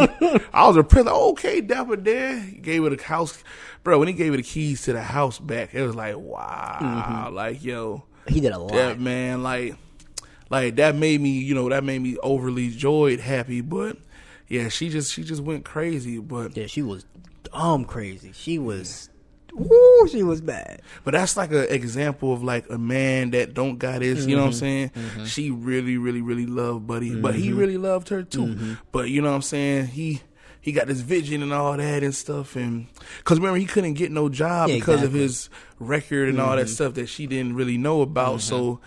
I 0.51 0.67
was 0.67 0.77
a 0.77 0.81
like, 0.81 1.07
okay, 1.07 1.61
dapper 1.61 1.95
there. 1.95 2.39
He 2.39 2.57
gave 2.57 2.83
her 2.83 2.89
the 2.89 3.01
house, 3.03 3.43
bro. 3.83 3.99
When 3.99 4.07
he 4.07 4.15
gave 4.15 4.31
her 4.33 4.37
the 4.37 4.43
keys 4.43 4.81
to 4.83 4.93
the 4.93 5.03
house 5.03 5.37
back, 5.37 5.75
it 5.75 5.83
was 5.85 5.95
like, 5.95 6.17
wow, 6.17 6.79
Mm-hmm. 6.81 7.35
like 7.35 7.63
yo. 7.63 8.03
He 8.27 8.39
did 8.39 8.51
a 8.53 8.57
lot. 8.57 8.71
that 8.73 8.99
man 8.99 9.43
like 9.43 9.75
like 10.49 10.77
that 10.77 10.95
made 10.95 11.21
me 11.21 11.29
you 11.39 11.53
know 11.53 11.69
that 11.69 11.83
made 11.83 11.99
me 12.01 12.17
overly 12.23 12.69
joyed 12.71 13.19
happy 13.19 13.61
but 13.61 13.97
yeah, 14.47 14.69
she 14.69 14.89
just 14.89 15.13
she 15.13 15.23
just 15.23 15.41
went 15.43 15.63
crazy. 15.65 16.17
But 16.17 16.57
Yeah, 16.57 16.65
she 16.65 16.81
was 16.81 17.05
dumb 17.55 17.85
crazy. 17.85 18.31
She 18.33 18.59
was, 18.59 19.09
woo, 19.53 20.07
she 20.09 20.23
was 20.23 20.41
bad. 20.41 20.81
but 21.03 21.11
that's 21.13 21.37
like 21.37 21.51
an 21.51 21.65
example 21.69 22.33
of 22.33 22.43
like 22.43 22.69
a 22.69 22.77
man 22.77 23.31
that 23.31 23.53
don't 23.53 23.77
got 23.77 24.01
his. 24.01 24.27
You 24.27 24.35
know 24.35 24.43
what 24.43 24.47
I'm 24.49 24.53
saying? 24.53 24.89
Mm-hmm. 24.89 25.25
She 25.25 25.51
really, 25.51 25.97
really, 25.97 26.21
really 26.21 26.45
loved 26.45 26.87
Buddy, 26.87 27.15
but 27.19 27.35
he 27.35 27.49
Mm-hmm. 27.49 27.57
really 27.59 27.77
loved 27.77 28.09
her 28.09 28.23
too. 28.23 28.77
But 28.91 29.09
you 29.09 29.21
know 29.21 29.29
what 29.29 29.35
I'm 29.35 29.41
saying? 29.41 29.87
He. 29.87 30.21
He 30.61 30.71
got 30.71 30.87
this 30.87 31.01
vision 31.01 31.43
and 31.43 31.53
all 31.53 31.77
that 31.77 32.01
and 32.01 32.15
stuff, 32.15 32.55
and 32.55 32.87
because 33.19 33.37
remember 33.37 33.59
he 33.59 33.67
couldn't 33.67 33.93
get 33.93 34.09
no 34.11 34.29
job 34.29 34.69
Yeah, 34.69 34.77
because 34.77 35.03
of 35.03 35.13
exactly. 35.15 35.19
Mm-hmm. 35.19 35.23
his 35.27 35.49
record 35.77 36.29
and 36.29 36.41
all 36.41 36.55
that 36.55 36.69
stuff 36.69 36.95
that 36.95 37.05
she 37.07 37.27
didn't 37.27 37.53
really 37.55 37.77
know 37.77 38.01
about. 38.01 38.41
So, 38.41 38.79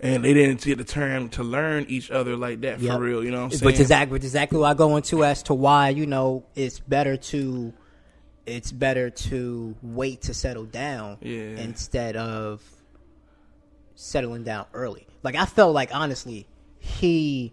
and 0.00 0.24
they 0.24 0.32
didn't 0.32 0.62
get 0.62 0.78
the 0.78 0.84
time 0.84 1.28
to 1.30 1.42
learn 1.42 1.84
each 1.90 2.10
other 2.10 2.36
like 2.38 2.62
that 2.62 2.80
for 2.80 2.98
real. 2.98 3.22
You 3.22 3.32
know 3.32 3.36
what 3.42 3.44
I'm 3.44 3.50
saying? 3.50 3.66
Which 3.66 3.74
is 3.74 3.80
exactly, 3.82 4.16
exactly 4.16 4.58
what 4.60 4.70
I 4.70 4.72
go 4.72 4.96
into 4.96 5.22
as 5.22 5.42
to 5.42 5.52
why 5.52 5.90
you 5.90 6.06
know 6.06 6.46
it's 6.54 6.80
better 6.80 7.18
to 7.18 7.74
it's 8.50 8.72
better 8.72 9.10
to 9.10 9.74
wait 9.82 10.22
to 10.22 10.34
settle 10.34 10.64
down 10.64 11.18
Yeah. 11.20 11.56
instead 11.58 12.16
of 12.16 12.62
settling 13.94 14.44
down 14.44 14.66
early. 14.74 15.06
Like 15.22 15.34
I 15.36 15.44
felt 15.46 15.74
like 15.74 15.94
honestly, 15.94 16.46
he 16.78 17.52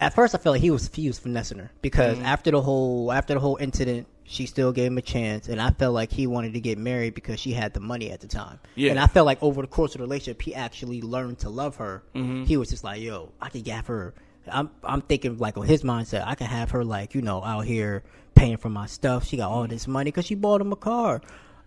at 0.00 0.14
first 0.14 0.34
I 0.34 0.38
felt 0.38 0.54
like 0.54 0.62
he 0.62 0.70
was 0.70 0.90
he 0.94 1.06
was 1.06 1.18
finessing 1.18 1.58
her 1.58 1.70
because 1.80 2.16
Mm-hmm. 2.16 2.26
after 2.26 2.50
the 2.50 2.60
whole 2.60 3.10
after 3.12 3.34
the 3.34 3.40
whole 3.40 3.56
incident, 3.56 4.06
she 4.24 4.46
still 4.46 4.72
gave 4.72 4.86
him 4.86 4.98
a 4.98 5.02
chance, 5.02 5.48
and 5.48 5.60
I 5.60 5.70
felt 5.70 5.94
like 5.94 6.12
he 6.12 6.26
wanted 6.26 6.52
to 6.54 6.60
get 6.60 6.78
married 6.78 7.14
because 7.14 7.40
she 7.40 7.52
had 7.52 7.74
the 7.74 7.80
money 7.80 8.10
at 8.10 8.20
the 8.20 8.26
time. 8.28 8.58
Yeah. 8.74 8.90
And 8.90 9.00
I 9.00 9.06
felt 9.06 9.26
like 9.26 9.42
over 9.42 9.62
the 9.62 9.68
course 9.68 9.94
of 9.94 9.98
the 9.98 10.04
relationship, 10.04 10.40
he 10.42 10.54
actually 10.54 11.02
learned 11.02 11.38
to 11.40 11.50
love 11.50 11.76
her. 11.76 12.02
Mm-hmm. 12.14 12.44
He 12.44 12.56
was 12.56 12.70
just 12.70 12.84
like, 12.84 13.00
"Yo, 13.02 13.32
I 13.40 13.48
could 13.48 13.66
have 13.68 13.86
her." 13.86 14.14
I'm 14.50 14.70
I'm 14.82 15.00
thinking 15.02 15.38
like 15.38 15.56
on 15.56 15.66
his 15.66 15.82
mindset, 15.82 16.26
I 16.26 16.34
can 16.34 16.48
have 16.48 16.72
her 16.72 16.84
like 16.84 17.14
you 17.14 17.22
know 17.22 17.42
out 17.44 17.60
here 17.64 18.02
paying 18.34 18.56
for 18.56 18.68
my 18.68 18.86
stuff. 18.86 19.26
She 19.26 19.36
got 19.36 19.50
all 19.50 19.66
this 19.66 19.86
money 19.88 20.10
because 20.10 20.26
she 20.26 20.34
bought 20.34 20.60
him 20.60 20.72
a 20.72 20.76
car. 20.76 21.20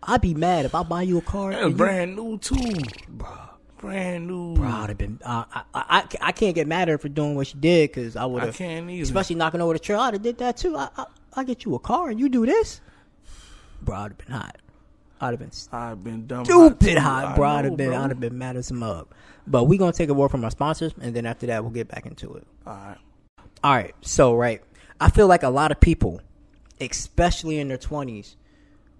I'd 0.03 0.21
be 0.21 0.33
mad 0.33 0.65
if 0.65 0.75
I 0.75 0.83
buy 0.83 1.01
you 1.03 1.17
a 1.17 1.21
car. 1.21 1.51
And 1.51 1.59
and 1.61 1.69
you- 1.71 1.77
brand 1.77 2.15
new 2.15 2.37
too, 2.37 2.55
bro. 3.09 3.29
brand 3.77 4.27
new. 4.27 4.55
Bro, 4.55 4.67
I'd 4.69 4.89
have 4.89 4.97
been. 4.97 5.19
Uh, 5.23 5.43
I, 5.53 5.63
I 5.73 6.07
I 6.21 6.31
can't 6.31 6.53
get 6.55 6.67
mad 6.67 6.83
at 6.83 6.89
her 6.89 6.97
for 6.97 7.09
doing 7.09 7.35
what 7.35 7.47
she 7.47 7.57
did 7.57 7.89
because 7.91 8.15
I 8.15 8.25
would 8.25 8.43
I 8.43 8.47
have. 8.47 8.55
can't 8.55 8.89
either. 8.89 9.03
Especially 9.03 9.35
knocking 9.35 9.61
over 9.61 9.73
the 9.73 9.79
trail. 9.79 9.99
I'd 9.99 10.13
have 10.13 10.21
did 10.23 10.37
that 10.39 10.57
too. 10.57 10.75
I, 10.77 10.89
I 10.97 11.05
I 11.37 11.43
get 11.43 11.65
you 11.65 11.75
a 11.75 11.79
car 11.79 12.09
and 12.09 12.19
you 12.19 12.29
do 12.29 12.45
this, 12.45 12.81
bro. 13.81 13.95
I'd 13.95 14.11
have 14.11 14.17
been 14.17 14.31
hot. 14.31 14.57
I'd 15.21 15.31
have 15.31 15.39
been 15.39 15.51
I've 15.71 16.03
been 16.03 16.27
dumb. 16.27 16.45
stupid 16.45 16.95
too. 16.95 16.99
hot, 16.99 17.35
bro. 17.35 17.49
I'd 17.49 17.65
have 17.65 17.77
been. 17.77 17.89
bro. 17.89 17.97
I'd 18.03 18.09
have 18.09 18.19
been 18.19 18.37
mad 18.37 18.57
as 18.57 18.69
a 18.69 18.73
mug. 18.73 19.07
But 19.47 19.63
we 19.65 19.77
gonna 19.77 19.93
take 19.93 20.09
a 20.09 20.13
word 20.13 20.29
from 20.29 20.43
our 20.43 20.51
sponsors, 20.51 20.93
and 21.01 21.15
then 21.15 21.25
after 21.25 21.47
that, 21.47 21.63
we'll 21.63 21.71
get 21.73 21.87
back 21.87 22.05
into 22.05 22.33
it. 22.35 22.45
All 22.67 22.73
right. 22.73 22.97
All 23.63 23.73
right. 23.75 23.95
So, 24.01 24.35
right. 24.35 24.61
I 24.99 25.09
feel 25.09 25.27
like 25.27 25.43
a 25.43 25.49
lot 25.49 25.71
of 25.71 25.79
people, 25.79 26.21
especially 26.79 27.59
in 27.59 27.67
their 27.67 27.77
20s, 27.77 28.35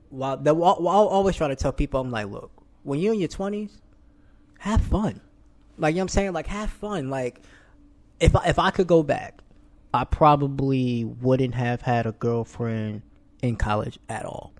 while 0.09 0.41
I'll, 0.47 0.87
always 0.87 1.35
try 1.35 1.47
to 1.47 1.55
tell 1.55 1.71
people, 1.71 1.99
I'm 1.99 2.11
like, 2.11 2.27
look, 2.27 2.51
when 2.83 2.99
you're 2.99 3.13
in 3.13 3.19
your 3.19 3.29
20s, 3.29 3.71
have 4.59 4.81
fun. 4.81 5.21
Like, 5.77 5.93
you 5.93 5.97
know 5.97 6.01
what 6.01 6.03
I'm 6.03 6.09
saying? 6.09 6.33
Like, 6.33 6.47
have 6.47 6.69
fun. 6.69 7.09
Like, 7.09 7.41
if 8.19 8.35
I, 8.35 8.47
if 8.47 8.59
I 8.59 8.71
could 8.71 8.87
go 8.87 9.03
back, 9.03 9.41
I 9.93 10.03
probably 10.05 11.03
wouldn't 11.05 11.55
have 11.55 11.81
had 11.81 12.05
a 12.05 12.11
girlfriend 12.13 13.01
in 13.41 13.55
college 13.55 13.99
at 14.07 14.25
all. 14.25 14.53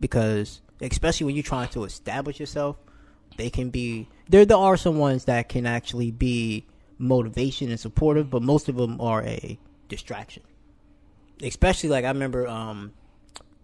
Because, 0.00 0.60
especially 0.80 1.26
when 1.26 1.34
you're 1.34 1.42
trying 1.42 1.68
to 1.70 1.84
establish 1.84 2.40
yourself, 2.40 2.76
they 3.36 3.50
can 3.50 3.70
be, 3.70 4.08
there, 4.28 4.44
there 4.44 4.56
are 4.56 4.76
some 4.76 4.98
ones 4.98 5.26
that 5.26 5.48
can 5.48 5.66
actually 5.66 6.10
be 6.10 6.66
motivation 6.98 7.70
and 7.70 7.80
supportive, 7.80 8.30
but 8.30 8.42
most 8.42 8.68
of 8.68 8.76
them 8.76 9.00
are 9.00 9.22
a 9.22 9.58
distraction. 9.88 10.42
Especially, 11.42 11.88
like, 11.88 12.04
I 12.04 12.08
remember 12.08 12.46
um, 12.46 12.92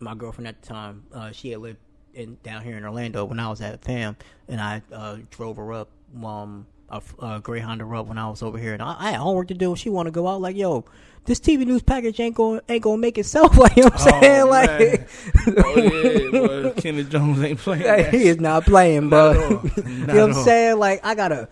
my 0.00 0.14
girlfriend 0.14 0.48
at 0.48 0.60
the 0.60 0.68
time, 0.68 1.04
uh, 1.12 1.30
she 1.32 1.50
had 1.50 1.60
lived 1.60 1.78
in 2.14 2.38
down 2.42 2.62
here 2.62 2.76
in 2.76 2.84
Orlando 2.84 3.24
when 3.24 3.38
I 3.38 3.48
was 3.48 3.60
at 3.60 3.82
FAM, 3.84 4.16
and 4.48 4.60
I 4.60 4.82
uh, 4.92 5.18
drove 5.30 5.56
her 5.56 5.72
up, 5.72 5.88
um, 6.24 6.66
a, 6.90 7.02
a 7.20 7.40
Greyhound 7.40 7.80
her 7.80 7.94
up 7.94 8.06
when 8.06 8.18
I 8.18 8.28
was 8.28 8.42
over 8.42 8.58
here, 8.58 8.72
and 8.72 8.82
I, 8.82 8.96
I 8.98 9.10
had 9.12 9.20
homework 9.20 9.48
to 9.48 9.54
do. 9.54 9.76
She 9.76 9.90
want 9.90 10.06
to 10.06 10.10
go 10.10 10.26
out, 10.26 10.40
like, 10.40 10.56
yo, 10.56 10.84
this 11.28 11.40
TV 11.40 11.66
news 11.66 11.82
package 11.82 12.18
ain't 12.20 12.34
going 12.34 12.60
ain't 12.68 12.82
gonna 12.82 12.96
make 12.96 13.18
itself. 13.18 13.56
Like, 13.58 13.76
you 13.76 13.82
know 13.82 13.90
what 13.90 14.00
I'm 14.00 14.22
saying? 14.22 14.40
Oh, 14.40 14.46
like, 14.46 14.68
man. 14.70 15.06
oh 15.58 16.62
yeah, 16.64 16.70
Kenneth 16.70 17.10
Jones 17.10 17.42
ain't 17.42 17.58
playing. 17.58 17.84
Like, 17.84 18.08
he 18.08 18.28
is 18.28 18.40
not 18.40 18.64
playing, 18.64 19.08
bro. 19.10 19.32
you 19.32 20.06
know 20.06 20.26
what 20.26 20.36
I'm 20.36 20.44
saying? 20.44 20.78
Like, 20.78 21.04
I 21.04 21.14
gotta, 21.14 21.48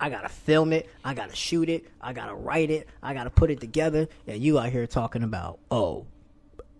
I, 0.00 0.10
gotta 0.10 0.28
film 0.28 0.72
it. 0.72 0.88
I 1.04 1.14
gotta 1.14 1.34
shoot 1.34 1.68
it. 1.68 1.86
I 2.00 2.12
gotta 2.12 2.34
write 2.34 2.70
it. 2.70 2.88
I 3.02 3.14
gotta 3.14 3.30
put 3.30 3.50
it 3.50 3.60
together. 3.60 4.08
And 4.26 4.42
you 4.42 4.58
out 4.58 4.70
here 4.70 4.86
talking 4.86 5.22
about, 5.22 5.58
oh, 5.70 6.06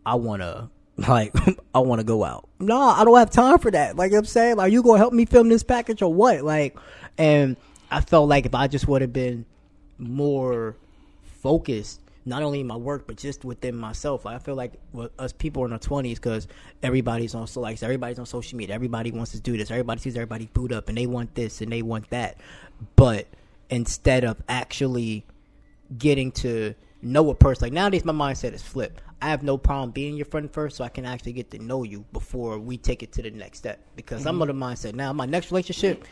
I 0.04 0.14
wanna, 0.14 0.70
like, 0.96 1.34
I 1.74 1.80
wanna 1.80 2.04
go 2.04 2.24
out. 2.24 2.48
No, 2.58 2.80
I 2.80 3.04
don't 3.04 3.18
have 3.18 3.30
time 3.30 3.58
for 3.58 3.70
that. 3.70 3.96
Like, 3.96 4.12
I'm 4.12 4.24
saying, 4.24 4.56
like, 4.56 4.72
you 4.72 4.82
gonna 4.82 4.98
help 4.98 5.12
me 5.12 5.24
film 5.24 5.48
this 5.48 5.62
package 5.62 6.02
or 6.02 6.12
what? 6.12 6.42
Like, 6.42 6.76
and 7.16 7.56
I 7.90 8.00
felt 8.00 8.28
like 8.28 8.46
if 8.46 8.54
I 8.54 8.68
just 8.68 8.86
would 8.88 9.02
have 9.02 9.12
been 9.12 9.44
more 9.98 10.76
focused 11.42 12.00
not 12.28 12.42
only 12.42 12.60
in 12.60 12.66
my 12.66 12.76
work 12.76 13.06
but 13.06 13.16
just 13.16 13.44
within 13.44 13.74
myself. 13.74 14.24
Like 14.24 14.36
i 14.36 14.38
feel 14.38 14.54
like 14.54 14.74
with 14.92 15.10
us 15.18 15.32
people 15.32 15.64
in 15.64 15.72
our 15.72 15.78
20s 15.78 16.14
because 16.16 16.46
everybody's 16.82 17.34
on 17.34 17.46
so 17.46 17.60
like 17.60 17.82
everybody's 17.82 18.18
on 18.18 18.26
social 18.26 18.56
media. 18.56 18.74
Everybody 18.74 19.10
wants 19.10 19.32
to 19.32 19.40
do 19.40 19.56
this. 19.56 19.70
Everybody 19.70 20.00
sees 20.00 20.14
everybody 20.16 20.48
boot 20.52 20.72
up 20.72 20.88
and 20.88 20.96
they 20.98 21.06
want 21.06 21.34
this 21.34 21.60
and 21.60 21.72
they 21.72 21.82
want 21.82 22.10
that. 22.10 22.36
But 22.96 23.26
instead 23.70 24.24
of 24.24 24.36
actually 24.48 25.24
getting 25.98 26.30
to 26.32 26.74
know 27.00 27.30
a 27.30 27.34
person 27.34 27.64
like 27.66 27.72
nowadays 27.72 28.04
my 28.04 28.12
mindset 28.12 28.52
is 28.52 28.60
flipped 28.60 29.00
i 29.22 29.28
have 29.28 29.42
no 29.44 29.56
problem 29.56 29.90
being 29.92 30.16
your 30.16 30.24
friend 30.26 30.50
first 30.50 30.76
so 30.76 30.82
i 30.82 30.88
can 30.88 31.06
actually 31.06 31.32
get 31.32 31.48
to 31.50 31.58
know 31.58 31.84
you 31.84 32.04
before 32.12 32.58
we 32.58 32.76
take 32.76 33.02
it 33.04 33.12
to 33.12 33.22
the 33.22 33.30
next 33.30 33.58
step 33.58 33.78
because 33.94 34.26
i'm 34.26 34.34
Mm-hmm. 34.34 34.42
of 34.42 34.48
the 34.48 34.54
mindset. 34.54 34.94
Now 34.94 35.12
my 35.12 35.24
next 35.26 35.50
relationship 35.52 36.04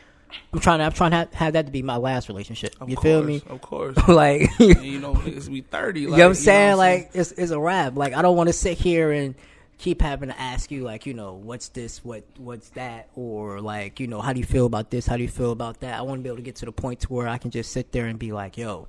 i'm 0.53 0.61
trying 0.61 0.79
to 0.79 0.85
i'm 0.85 0.93
trying 0.93 1.11
to 1.13 1.17
have, 1.19 1.33
have 1.35 1.53
that 1.55 1.67
to 1.67 1.73
be 1.73 1.83
my 1.83 1.97
last 1.97 2.29
relationship 2.29 2.75
Of 2.81 2.91
you 2.91 2.97
course, 2.97 3.05
feel 3.05 3.23
me 3.23 3.43
Of 3.49 3.61
course. 3.61 3.97
like 4.09 4.51
And, 4.61 4.85
you 4.85 4.99
know, 4.99 5.15
niggas 5.15 5.51
be 5.51 5.61
thirty. 5.61 6.07
Like, 6.07 6.13
you 6.13 6.17
know 6.19 6.25
what 6.25 6.31
I'm 6.31 6.35
saying? 6.35 6.73
I'm 6.73 6.79
like 6.79 7.11
it's 7.15 7.33
it's 7.33 7.51
a 7.53 7.59
wrap. 7.59 7.97
Like 7.97 8.15
I 8.15 8.23
don't 8.23 8.37
want 8.37 8.49
to 8.49 8.53
sit 8.53 8.77
here 8.79 9.13
and 9.13 9.35
keep 9.79 10.01
having 10.01 10.31
to 10.31 10.41
ask 10.41 10.71
you 10.71 10.83
like, 10.85 11.05
you 11.07 11.13
know, 11.15 11.35
what's 11.35 11.69
this, 11.69 12.05
what 12.05 12.25
what's 12.39 12.71
that, 12.71 13.09
or 13.15 13.61
like, 13.61 14.01
you 14.01 14.07
know, 14.07 14.21
how 14.21 14.33
do 14.33 14.41
you 14.41 14.47
feel 14.47 14.67
about 14.67 14.91
this? 14.91 15.07
How 15.07 15.17
do 15.17 15.23
you 15.23 15.29
feel 15.29 15.53
about 15.53 15.81
that? 15.81 15.99
I 15.99 16.03
want 16.03 16.19
to 16.21 16.23
be 16.23 16.29
able 16.29 16.39
to 16.39 16.43
get 16.43 16.57
to 16.57 16.65
the 16.67 16.73
point 16.73 17.01
to 17.01 17.13
where 17.13 17.29
I 17.29 17.39
can 17.39 17.51
just 17.51 17.73
sit 17.73 17.93
there 17.93 18.07
and 18.07 18.19
be 18.19 18.33
like, 18.33 18.57
yo, 18.57 18.89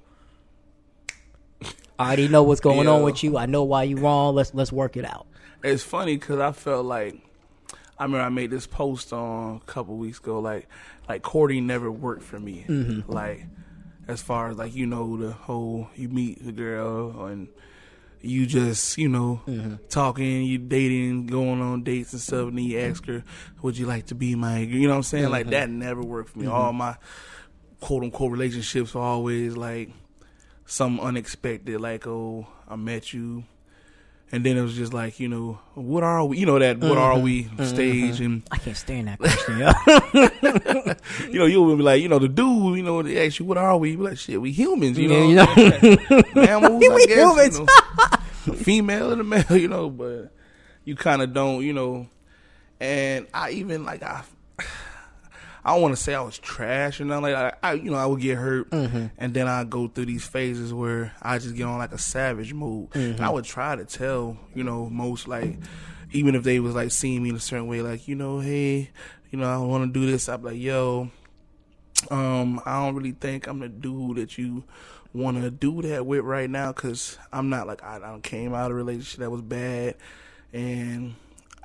I 1.99 2.07
already 2.07 2.27
know 2.27 2.43
what's 2.43 2.61
going 2.69 2.87
on 2.87 3.03
with 3.03 3.23
you. 3.23 3.37
I 3.37 3.45
know 3.45 3.63
why 3.63 3.83
you 3.83 3.97
wrong. 3.97 4.35
Let's 4.35 4.53
let's 4.53 4.71
work 4.71 4.97
it 4.97 5.05
out. 5.05 5.27
it's 5.63 5.83
funny 5.83 6.15
because 6.15 6.39
I 6.39 6.51
felt 6.51 6.85
like 6.85 7.19
I 7.99 8.03
remember 8.03 8.25
I 8.25 8.29
made 8.29 8.51
this 8.51 8.67
post 8.67 9.11
on 9.11 9.57
a 9.57 9.59
couple 9.65 9.95
weeks 9.97 10.19
ago. 10.19 10.39
Like, 10.39 10.67
like 11.09 11.21
courting 11.23 11.65
never 11.67 11.91
worked 11.91 12.23
for 12.23 12.39
me. 12.39 12.65
Mm-hmm. 12.67 13.11
Like, 13.11 13.45
as 14.07 14.21
far 14.21 14.49
as 14.49 14.57
like 14.57 14.75
you 14.75 14.85
know 14.85 15.17
the 15.17 15.31
whole 15.31 15.89
you 15.95 16.07
meet 16.09 16.45
the 16.45 16.51
girl 16.51 17.25
and 17.25 17.49
you 18.21 18.45
just 18.45 18.97
you 18.97 19.09
know 19.09 19.41
Mm-hmm. 19.47 19.75
talking, 19.89 20.43
you 20.43 20.57
dating, 20.57 21.27
going 21.27 21.61
on 21.61 21.83
dates 21.83 22.13
and 22.13 22.21
stuff, 22.21 22.47
and 22.49 22.57
then 22.57 22.65
you 22.65 22.79
ask 22.79 23.05
her, 23.05 23.23
"Would 23.61 23.77
you 23.77 23.85
like 23.85 24.07
to 24.07 24.15
be 24.15 24.35
my?" 24.35 24.59
You 24.59 24.83
know 24.87 24.89
what 24.89 24.97
I'm 24.97 25.03
saying? 25.03 25.23
Mm-hmm. 25.25 25.31
Like 25.33 25.49
that 25.49 25.69
never 25.69 26.01
worked 26.01 26.29
for 26.29 26.39
me. 26.39 26.47
All 26.47 26.73
my 26.73 26.95
quote 27.79 28.03
unquote 28.03 28.31
relationships 28.31 28.95
are 28.95 29.01
always 29.03 29.55
like 29.57 29.91
some 30.65 30.99
unexpected. 30.99 31.79
Like, 31.81 32.05
oh, 32.07 32.47
I 32.67 32.75
met 32.75 33.13
you. 33.13 33.43
And 34.29 34.45
then 34.45 34.57
it 34.57 34.61
was 34.61 34.75
just 34.75 34.93
like, 34.93 35.21
you 35.21 35.29
know, 35.29 35.57
what 35.73 36.03
are 36.03 36.25
we? 36.25 36.37
You 36.39 36.45
know 36.45 36.59
that 36.59 36.79
what 36.79 36.97
are 36.97 37.17
we 37.17 37.43
mm-hmm. 37.43 37.55
Mm-hmm. 37.61 37.65
stage, 37.65 38.19
and 38.19 38.43
I 38.51 38.57
can't 38.57 38.75
stand 38.75 39.07
that 39.07 39.19
question. 39.19 39.59
yo. 39.59 39.71
you 41.31 41.39
know 41.39 41.45
you'll 41.45 41.77
be 41.77 41.81
like, 41.83 42.01
you 42.01 42.09
know, 42.09 42.19
the 42.19 42.27
dude, 42.27 42.77
you 42.77 42.83
know, 42.83 43.01
they 43.01 43.25
ask 43.25 43.39
you 43.39 43.45
what 43.45 43.57
are 43.57 43.77
we? 43.77 43.91
You 43.91 43.97
like, 43.99 44.17
shit, 44.17 44.41
we 44.41 44.51
humans, 44.51 44.97
you 44.97 45.09
Yeah, 45.09 45.45
know, 45.45 45.53
you 45.55 45.97
know? 46.09 46.23
mammals, 46.35 46.79
We 46.93 47.05
guess, 47.07 47.17
humans. 47.17 47.59
you 47.59 47.65
know, 47.65 48.53
female 48.59 49.11
and 49.11 49.21
the 49.21 49.23
male, 49.23 49.57
you 49.57 49.69
know, 49.69 49.89
but 49.89 50.33
you 50.83 50.97
kind 50.97 51.21
of 51.21 51.33
don't, 51.33 51.63
you 51.63 51.71
know. 51.71 52.07
And 52.81 53.27
I 53.33 53.51
even 53.51 53.85
like 53.85 54.03
I, 54.03 54.23
I 55.67 55.73
don't 55.73 55.81
want 55.81 55.95
to 55.97 56.01
say 56.01 56.15
I 56.15 56.21
was 56.21 56.37
trash 56.39 57.01
or 57.01 57.05
nothing 57.05 57.23
like 57.23 57.33
that. 57.35 57.59
I, 57.61 57.73
you 57.73 57.91
know, 57.91 57.97
I 57.97 58.05
would 58.05 58.21
get 58.21 58.37
hurt, 58.37 58.69
Mm-hmm. 58.69 59.07
and 59.17 59.33
then 59.33 59.47
I 59.49 59.65
go 59.65 59.87
through 59.89 60.05
these 60.05 60.25
phases 60.25 60.73
where 60.73 61.11
I 61.21 61.37
just 61.39 61.55
get 61.55 61.63
on 61.65 61.77
like 61.77 61.91
a 61.91 61.97
savage 61.97 62.53
mode. 62.53 62.87
And 62.95 63.15
Mm-hmm. 63.15 63.23
I 63.23 63.29
would 63.29 63.43
try 63.43 63.75
to 63.75 63.83
tell, 63.83 64.37
you 64.55 64.63
know, 64.63 64.89
most 64.89 65.27
like, 65.27 65.57
even 66.13 66.35
if 66.35 66.43
they 66.43 66.61
was 66.61 66.73
like 66.73 66.91
seeing 66.91 67.21
me 67.21 67.29
in 67.31 67.35
a 67.35 67.39
certain 67.39 67.67
way, 67.67 67.81
like, 67.81 68.07
you 68.07 68.15
know, 68.15 68.39
hey, 68.39 68.91
you 69.29 69.37
know, 69.37 69.49
I 69.53 69.57
want 69.57 69.93
to 69.93 69.99
do 69.99 70.09
this. 70.09 70.29
I'd 70.29 70.41
be 70.41 70.47
like, 70.51 70.57
yo, 70.61 71.11
um, 72.11 72.61
I 72.65 72.85
don't 72.85 72.95
really 72.95 73.11
think 73.11 73.47
I'm 73.47 73.59
the 73.59 73.67
dude 73.67 74.17
that 74.17 74.37
you 74.37 74.63
want 75.13 75.41
to 75.41 75.49
do 75.51 75.81
that 75.81 76.05
with 76.05 76.23
right 76.23 76.49
now 76.49 76.71
because 76.71 77.17
I'm 77.33 77.49
not 77.49 77.67
like 77.67 77.83
I, 77.83 77.97
I 77.97 78.19
came 78.21 78.53
out 78.53 78.71
of 78.71 78.71
a 78.71 78.75
relationship 78.75 79.19
that 79.19 79.31
was 79.31 79.41
bad, 79.41 79.95
and 80.53 81.15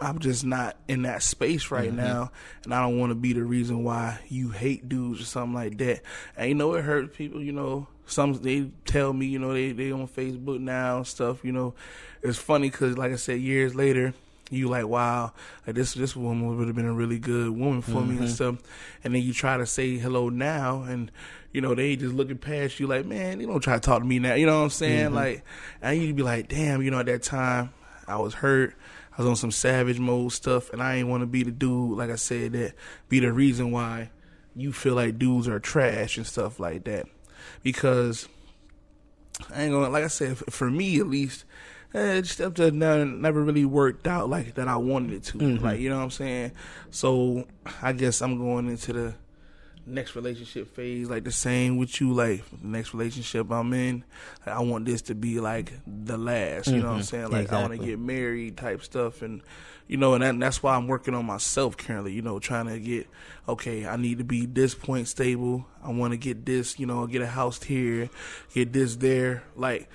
I'm 0.02 0.18
just 0.18 0.44
not 0.44 0.76
in 0.88 1.02
that 1.02 1.22
space 1.22 1.70
right 1.70 1.92
now, 1.92 2.32
and 2.64 2.74
I 2.74 2.82
don't 2.82 2.98
want 2.98 3.10
to 3.10 3.14
be 3.14 3.32
the 3.32 3.44
reason 3.44 3.84
why 3.84 4.18
you 4.28 4.50
hate 4.50 4.88
dudes 4.88 5.20
or 5.20 5.24
something 5.24 5.54
like 5.54 5.78
that. 5.78 6.02
And 6.36 6.48
you 6.48 6.54
know 6.54 6.74
it 6.74 6.84
hurts 6.84 7.16
people, 7.16 7.42
you 7.42 7.52
know. 7.52 7.86
some 8.06 8.34
they 8.34 8.70
tell 8.84 9.12
me, 9.12 9.26
you 9.26 9.38
know, 9.38 9.52
they 9.52 9.72
they 9.72 9.92
on 9.92 10.08
Facebook 10.08 10.60
now 10.60 10.98
and 10.98 11.06
stuff. 11.06 11.44
You 11.44 11.52
know, 11.52 11.74
it's 12.22 12.38
funny 12.38 12.70
because, 12.70 12.98
like 12.98 13.12
I 13.12 13.16
said, 13.16 13.40
years 13.40 13.74
later, 13.74 14.14
you 14.50 14.68
like, 14.68 14.86
wow, 14.86 15.32
like 15.66 15.76
this 15.76 15.94
this 15.94 16.14
woman 16.14 16.56
would 16.56 16.66
have 16.66 16.76
been 16.76 16.86
a 16.86 16.92
really 16.92 17.18
good 17.18 17.50
woman 17.50 17.82
for 17.82 17.92
mm-hmm. 17.92 18.08
me 18.08 18.16
and 18.16 18.26
mm-hmm. 18.26 18.34
stuff. 18.34 18.56
And 19.02 19.14
then 19.14 19.22
you 19.22 19.32
try 19.32 19.56
to 19.56 19.66
say 19.66 19.96
hello 19.96 20.28
now, 20.28 20.82
and 20.82 21.10
you 21.52 21.60
know 21.60 21.74
they 21.74 21.96
just 21.96 22.14
looking 22.14 22.38
past 22.38 22.78
you 22.78 22.86
like, 22.86 23.06
man, 23.06 23.40
you 23.40 23.46
don't 23.46 23.60
try 23.60 23.74
to 23.74 23.80
talk 23.80 24.00
to 24.00 24.04
me 24.04 24.18
now. 24.18 24.34
You 24.34 24.46
know 24.46 24.58
what 24.58 24.64
I'm 24.64 24.70
saying? 24.70 25.06
Mm-hmm. 25.06 25.14
Like, 25.14 25.44
and 25.80 26.00
you'd 26.00 26.16
be 26.16 26.22
like, 26.22 26.48
damn, 26.48 26.82
you 26.82 26.90
know, 26.90 27.00
at 27.00 27.06
that 27.06 27.22
time 27.22 27.72
I 28.06 28.16
was 28.16 28.34
hurt. 28.34 28.74
I 29.16 29.22
was 29.22 29.28
on 29.28 29.36
some 29.36 29.50
savage 29.50 29.98
mode 29.98 30.32
stuff, 30.32 30.70
and 30.70 30.82
I 30.82 30.96
ain't 30.96 31.08
want 31.08 31.22
to 31.22 31.26
be 31.26 31.42
the 31.42 31.50
dude, 31.50 31.98
like 31.98 32.10
I 32.10 32.16
said, 32.16 32.52
that 32.52 32.74
be 33.08 33.20
the 33.20 33.32
reason 33.32 33.70
why 33.70 34.10
you 34.54 34.72
feel 34.72 34.94
like 34.94 35.18
dudes 35.18 35.48
are 35.48 35.60
trash 35.60 36.16
and 36.16 36.26
stuff 36.26 36.58
like 36.58 36.84
that. 36.84 37.06
Because 37.62 38.28
I 39.54 39.64
ain't 39.64 39.72
gonna, 39.72 39.90
like 39.90 40.04
I 40.04 40.08
said, 40.08 40.38
for 40.38 40.70
me 40.70 40.98
at 40.98 41.06
least, 41.06 41.44
eh, 41.94 42.22
stuff 42.22 42.54
just 42.54 42.72
never, 42.72 43.04
never 43.04 43.42
really 43.42 43.64
worked 43.64 44.06
out 44.06 44.30
like 44.30 44.54
that 44.54 44.68
I 44.68 44.76
wanted 44.76 45.12
it 45.12 45.24
to. 45.24 45.38
Mm-hmm. 45.38 45.64
Like, 45.64 45.80
you 45.80 45.90
know 45.90 45.98
what 45.98 46.04
I'm 46.04 46.10
saying? 46.10 46.52
So 46.90 47.46
I 47.82 47.92
guess 47.92 48.22
I'm 48.22 48.38
going 48.38 48.68
into 48.68 48.92
the 48.92 49.14
next 49.86 50.14
relationship 50.14 50.74
phase 50.76 51.10
like 51.10 51.24
the 51.24 51.32
same 51.32 51.76
with 51.76 52.00
you 52.00 52.12
like 52.12 52.44
the 52.50 52.66
next 52.66 52.94
relationship 52.94 53.50
i'm 53.50 53.72
in 53.72 54.04
i 54.46 54.60
want 54.60 54.84
this 54.84 55.02
to 55.02 55.14
be 55.14 55.40
like 55.40 55.72
the 55.86 56.16
last 56.16 56.68
you 56.68 56.74
mm-hmm. 56.74 56.82
know 56.82 56.88
what 56.88 56.94
i'm 56.94 57.00
mm-hmm. 57.00 57.04
saying 57.04 57.30
like 57.30 57.42
exactly. 57.42 57.58
i 57.58 57.68
want 57.68 57.80
to 57.80 57.86
get 57.86 57.98
married 57.98 58.56
type 58.56 58.82
stuff 58.82 59.22
and 59.22 59.42
you 59.88 59.96
know 59.96 60.14
and, 60.14 60.22
that, 60.22 60.30
and 60.30 60.42
that's 60.42 60.62
why 60.62 60.76
i'm 60.76 60.86
working 60.86 61.14
on 61.14 61.26
myself 61.26 61.76
currently 61.76 62.12
you 62.12 62.22
know 62.22 62.38
trying 62.38 62.66
to 62.66 62.78
get 62.78 63.08
okay 63.48 63.84
i 63.84 63.96
need 63.96 64.18
to 64.18 64.24
be 64.24 64.46
this 64.46 64.74
point 64.74 65.08
stable 65.08 65.66
i 65.82 65.90
want 65.90 66.12
to 66.12 66.16
get 66.16 66.46
this 66.46 66.78
you 66.78 66.86
know 66.86 67.06
get 67.06 67.20
a 67.20 67.26
house 67.26 67.60
here 67.62 68.08
get 68.54 68.72
this 68.72 68.96
there 68.96 69.42
like 69.56 69.88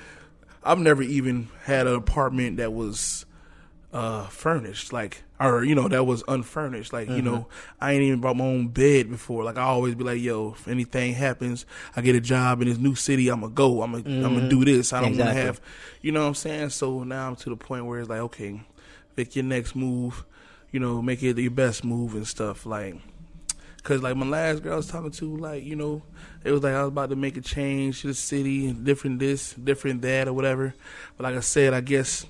i've 0.63 0.79
never 0.79 1.01
even 1.01 1.47
had 1.63 1.87
an 1.87 1.95
apartment 1.95 2.57
that 2.57 2.73
was 2.73 3.25
uh 3.93 4.25
furnished 4.27 4.91
like 4.91 5.23
or 5.39 5.63
you 5.63 5.73
know 5.73 5.87
that 5.87 6.05
was 6.05 6.21
unfurnished 6.27 6.91
like 6.91 7.07
mm-hmm. 7.07 7.15
you 7.15 7.21
know 7.21 7.47
i 7.79 7.93
ain't 7.93 8.03
even 8.03 8.19
brought 8.19 8.35
my 8.35 8.43
own 8.43 8.67
bed 8.67 9.09
before 9.09 9.45
like 9.45 9.57
i 9.57 9.61
always 9.61 9.95
be 9.95 10.03
like 10.03 10.21
yo 10.21 10.51
if 10.51 10.67
anything 10.67 11.13
happens 11.13 11.65
i 11.95 12.01
get 12.01 12.13
a 12.13 12.19
job 12.19 12.61
in 12.61 12.67
this 12.67 12.77
new 12.77 12.95
city 12.95 13.29
i'm 13.29 13.39
gonna 13.39 13.53
go 13.53 13.81
i'm 13.81 13.93
gonna 13.93 14.03
mm-hmm. 14.03 14.25
i'm 14.25 14.35
gonna 14.35 14.49
do 14.49 14.65
this 14.65 14.91
i 14.91 14.99
don't 14.99 15.11
exactly. 15.11 15.33
want 15.33 15.37
to 15.37 15.45
have 15.45 15.61
you 16.01 16.11
know 16.11 16.21
what 16.21 16.27
i'm 16.27 16.35
saying 16.35 16.69
so 16.69 17.03
now 17.03 17.29
i'm 17.29 17.35
to 17.35 17.49
the 17.49 17.55
point 17.55 17.85
where 17.85 17.99
it's 17.99 18.09
like 18.09 18.19
okay 18.19 18.61
pick 19.15 19.37
your 19.37 19.45
next 19.45 19.73
move 19.73 20.25
you 20.71 20.81
know 20.81 21.01
make 21.01 21.23
it 21.23 21.37
your 21.37 21.49
best 21.49 21.85
move 21.85 22.13
and 22.13 22.27
stuff 22.27 22.65
like 22.65 22.95
Cause 23.87 24.01
like 24.01 24.17
my 24.17 24.25
last 24.25 24.63
girl 24.63 24.73
I 24.73 24.75
was 24.75 24.87
talking 24.87 25.11
to, 25.11 25.37
like 25.37 25.63
you 25.63 25.77
know, 25.77 26.01
it 26.43 26.51
was 26.51 26.61
like 26.61 26.73
I 26.73 26.81
was 26.81 26.89
about 26.89 27.09
to 27.09 27.15
make 27.15 27.37
a 27.37 27.41
change 27.41 28.01
to 28.01 28.07
the 28.07 28.13
city, 28.13 28.73
different 28.73 29.19
this, 29.19 29.53
different 29.53 30.01
that, 30.01 30.27
or 30.27 30.33
whatever. 30.33 30.73
But 31.15 31.23
like 31.23 31.35
I 31.37 31.39
said, 31.39 31.73
I 31.73 31.79
guess 31.79 32.25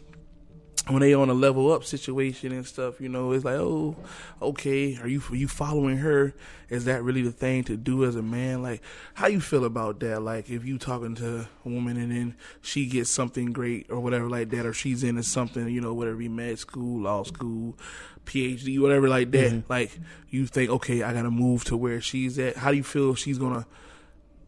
when 0.90 1.02
they 1.02 1.14
on 1.14 1.30
a 1.30 1.34
level 1.34 1.72
up 1.72 1.84
situation 1.84 2.52
and 2.52 2.66
stuff, 2.66 3.02
you 3.02 3.10
know, 3.10 3.32
it's 3.32 3.44
like, 3.44 3.56
oh, 3.56 3.96
okay, 4.42 4.98
are 4.98 5.08
you 5.08 5.22
are 5.30 5.36
you 5.36 5.48
following 5.48 5.98
her? 5.98 6.34
Is 6.70 6.86
that 6.86 7.04
really 7.04 7.22
the 7.22 7.32
thing 7.32 7.64
to 7.66 7.78
do 7.78 8.06
as 8.06 8.16
a 8.16 8.22
man? 8.22 8.62
Like, 8.62 8.82
how 9.14 9.28
you 9.28 9.40
feel 9.42 9.66
about 9.66 10.00
that? 10.02 10.22
Like, 10.22 10.50
if 10.50 10.66
you 10.66 10.78
talking 10.78 11.16
to 11.16 11.48
a 11.66 11.70
woman 11.70 11.98
and 11.98 12.12
then 12.12 12.36
she 12.62 12.86
gets 12.86 13.10
something 13.10 13.54
great 13.54 13.88
or 13.90 14.00
whatever 14.00 14.30
like 14.30 14.50
that, 14.50 14.66
or 14.66 14.74
she's 14.74 15.04
into 15.04 15.24
something, 15.24 15.68
you 15.70 15.82
know, 15.82 15.94
whatever, 15.94 16.18
be 16.18 16.30
med 16.30 16.60
school, 16.60 17.02
law 17.02 17.24
school, 17.24 17.78
PhD, 18.26 18.80
whatever 18.80 19.08
like 19.08 19.32
that. 19.32 19.52
Mm-hmm. 19.52 19.72
Like, 19.72 19.98
you 20.30 20.46
think, 20.46 20.70
okay, 20.70 21.04
I 21.04 21.14
gotta 21.14 21.32
move 21.32 21.64
to 21.66 21.78
where 21.78 22.02
she's 22.02 22.38
at. 22.40 22.58
How 22.58 22.72
do 22.72 22.78
you 22.78 22.84
feel 22.84 23.16
she's 23.16 23.38
gonna 23.38 23.66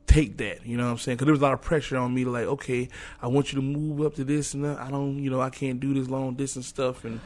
take 0.09 0.37
that. 0.37 0.65
You 0.65 0.75
know 0.75 0.85
what 0.85 0.91
I'm 0.91 0.97
saying? 0.97 1.17
Because 1.17 1.25
there 1.25 1.33
was 1.33 1.41
a 1.41 1.43
lot 1.43 1.53
of 1.53 1.61
pressure 1.61 1.95
on 1.97 2.13
me 2.13 2.23
to 2.23 2.31
like, 2.31 2.45
okay, 2.45 2.89
I 3.21 3.27
want 3.27 3.53
you 3.53 3.57
to 3.57 3.61
move 3.61 4.05
up 4.05 4.15
to 4.15 4.23
this 4.23 4.53
and 4.53 4.65
that. 4.65 4.79
I 4.79 4.89
don't, 4.89 5.23
you 5.23 5.29
know, 5.29 5.39
I 5.39 5.51
can't 5.51 5.79
do 5.79 5.93
this 5.93 6.09
long 6.09 6.33
distance 6.33 6.67
stuff. 6.67 7.05
And 7.05 7.21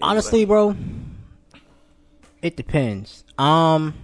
honestly, 0.00 0.40
like, 0.40 0.48
bro, 0.48 0.76
it 2.40 2.56
depends. 2.56 3.24
Um, 3.38 3.94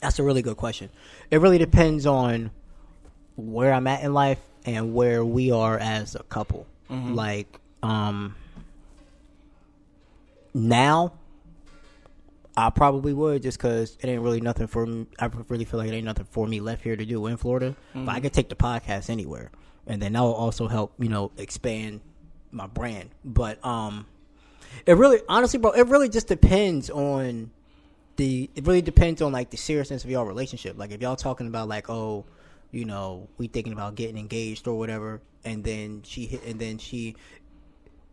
that's 0.00 0.18
a 0.18 0.22
really 0.22 0.42
good 0.42 0.56
question. 0.56 0.88
It 1.30 1.40
really 1.40 1.58
depends 1.58 2.06
on 2.06 2.50
where 3.36 3.72
I'm 3.72 3.86
at 3.86 4.02
in 4.02 4.14
life 4.14 4.40
and 4.64 4.94
where 4.94 5.24
we 5.24 5.52
are 5.52 5.78
as 5.78 6.14
a 6.14 6.22
couple. 6.22 6.66
Mm-hmm. 6.90 7.14
Like, 7.14 7.60
um, 7.82 8.34
now 10.54 11.12
I 12.56 12.70
probably 12.70 13.14
would 13.14 13.42
just 13.42 13.58
because 13.58 13.96
it 14.00 14.08
ain't 14.08 14.22
really 14.22 14.40
nothing 14.40 14.66
for 14.66 14.84
me. 14.84 15.06
I 15.18 15.30
really 15.48 15.64
feel 15.64 15.80
like 15.80 15.88
it 15.88 15.94
ain't 15.94 16.04
nothing 16.04 16.26
for 16.30 16.46
me 16.46 16.60
left 16.60 16.82
here 16.82 16.96
to 16.96 17.04
do 17.04 17.26
in 17.26 17.36
Florida. 17.36 17.70
Mm-hmm. 17.70 18.04
But 18.04 18.10
I 18.10 18.14
mm-hmm. 18.14 18.24
could 18.24 18.32
take 18.32 18.48
the 18.48 18.54
podcast 18.54 19.08
anywhere, 19.08 19.50
and 19.86 20.02
then 20.02 20.12
that 20.12 20.20
will 20.20 20.34
also 20.34 20.68
help 20.68 20.92
you 20.98 21.08
know 21.08 21.32
expand 21.38 22.00
my 22.50 22.66
brand. 22.66 23.10
But 23.24 23.64
um, 23.64 24.06
it 24.86 24.94
really, 24.94 25.20
honestly, 25.28 25.58
bro, 25.58 25.70
it 25.70 25.86
really 25.86 26.08
just 26.08 26.28
depends 26.28 26.90
on 26.90 27.50
the. 28.16 28.50
It 28.54 28.66
really 28.66 28.82
depends 28.82 29.22
on 29.22 29.32
like 29.32 29.50
the 29.50 29.56
seriousness 29.56 30.04
of 30.04 30.10
y'all 30.10 30.26
relationship. 30.26 30.76
Like 30.78 30.90
if 30.90 31.00
y'all 31.00 31.16
talking 31.16 31.46
about 31.46 31.68
like 31.68 31.88
oh, 31.88 32.26
you 32.70 32.84
know, 32.84 33.28
we 33.38 33.48
thinking 33.48 33.72
about 33.72 33.94
getting 33.94 34.18
engaged 34.18 34.68
or 34.68 34.78
whatever, 34.78 35.22
and 35.44 35.64
then 35.64 36.02
she 36.04 36.26
hit, 36.26 36.44
and 36.44 36.60
then 36.60 36.76
she 36.76 37.16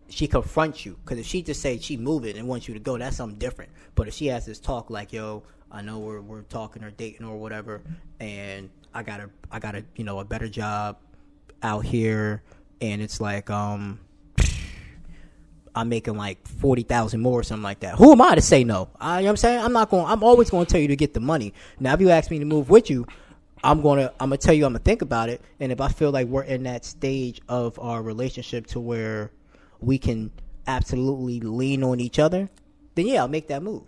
she 0.09 0.27
confronts 0.27 0.85
you 0.85 0.97
because 1.03 1.19
if 1.19 1.25
she 1.25 1.41
just 1.41 1.61
say 1.61 1.77
she 1.77 1.97
moving 1.97 2.37
and 2.37 2.47
wants 2.47 2.67
you 2.67 2.73
to 2.73 2.79
go, 2.79 2.97
that's 2.97 3.17
something 3.17 3.37
different. 3.37 3.71
But 3.95 4.07
if 4.07 4.13
she 4.13 4.27
has 4.27 4.45
this 4.45 4.59
talk 4.59 4.89
like, 4.89 5.13
"Yo, 5.13 5.43
I 5.71 5.81
know 5.81 5.99
we're 5.99 6.21
we're 6.21 6.41
talking 6.43 6.83
or 6.83 6.91
dating 6.91 7.25
or 7.25 7.37
whatever, 7.37 7.81
and 8.19 8.69
I 8.93 9.03
got 9.03 9.19
a 9.19 9.29
I 9.51 9.59
got 9.59 9.75
a 9.75 9.83
you 9.95 10.03
know 10.03 10.19
a 10.19 10.25
better 10.25 10.47
job 10.47 10.97
out 11.63 11.85
here, 11.85 12.43
and 12.81 13.01
it's 13.01 13.21
like 13.21 13.49
um." 13.49 13.99
I'm 15.75 15.87
making 15.87 16.17
like 16.17 16.45
forty 16.47 16.81
thousand 16.81 17.21
more 17.21 17.39
or 17.39 17.43
something 17.43 17.63
like 17.63 17.81
that. 17.81 17.95
Who 17.95 18.11
am 18.11 18.21
I 18.21 18.35
to 18.35 18.41
say 18.41 18.63
no? 18.63 18.89
I, 18.99 19.19
you 19.19 19.25
know 19.25 19.29
I'm 19.29 19.37
saying 19.37 19.63
I'm 19.63 19.71
not 19.71 19.91
going. 19.91 20.05
I'm 20.07 20.23
always 20.23 20.49
going 20.49 20.65
to 20.65 20.71
tell 20.71 20.81
you 20.81 20.87
to 20.87 20.95
get 20.95 21.13
the 21.13 21.19
money. 21.19 21.53
Now, 21.79 21.93
if 21.93 22.01
you 22.01 22.09
ask 22.09 22.31
me 22.31 22.39
to 22.39 22.45
move 22.45 22.71
with 22.71 22.89
you, 22.89 23.05
I'm 23.63 23.81
gonna 23.81 24.11
I'm 24.19 24.29
gonna 24.29 24.37
tell 24.37 24.53
you 24.53 24.65
I'm 24.65 24.73
gonna 24.73 24.83
think 24.83 25.01
about 25.01 25.29
it. 25.29 25.41
And 25.59 25.71
if 25.71 25.79
I 25.79 25.89
feel 25.89 26.11
like 26.11 26.27
we're 26.27 26.43
in 26.43 26.63
that 26.63 26.85
stage 26.85 27.39
of 27.47 27.77
our 27.79 28.01
relationship 28.01 28.67
to 28.67 28.79
where 28.79 29.31
we 29.79 29.97
can 29.97 30.31
absolutely 30.67 31.39
lean 31.39 31.83
on 31.83 31.99
each 31.99 32.19
other, 32.19 32.49
then 32.95 33.07
yeah, 33.07 33.21
I'll 33.21 33.27
make 33.27 33.47
that 33.47 33.63
move. 33.63 33.83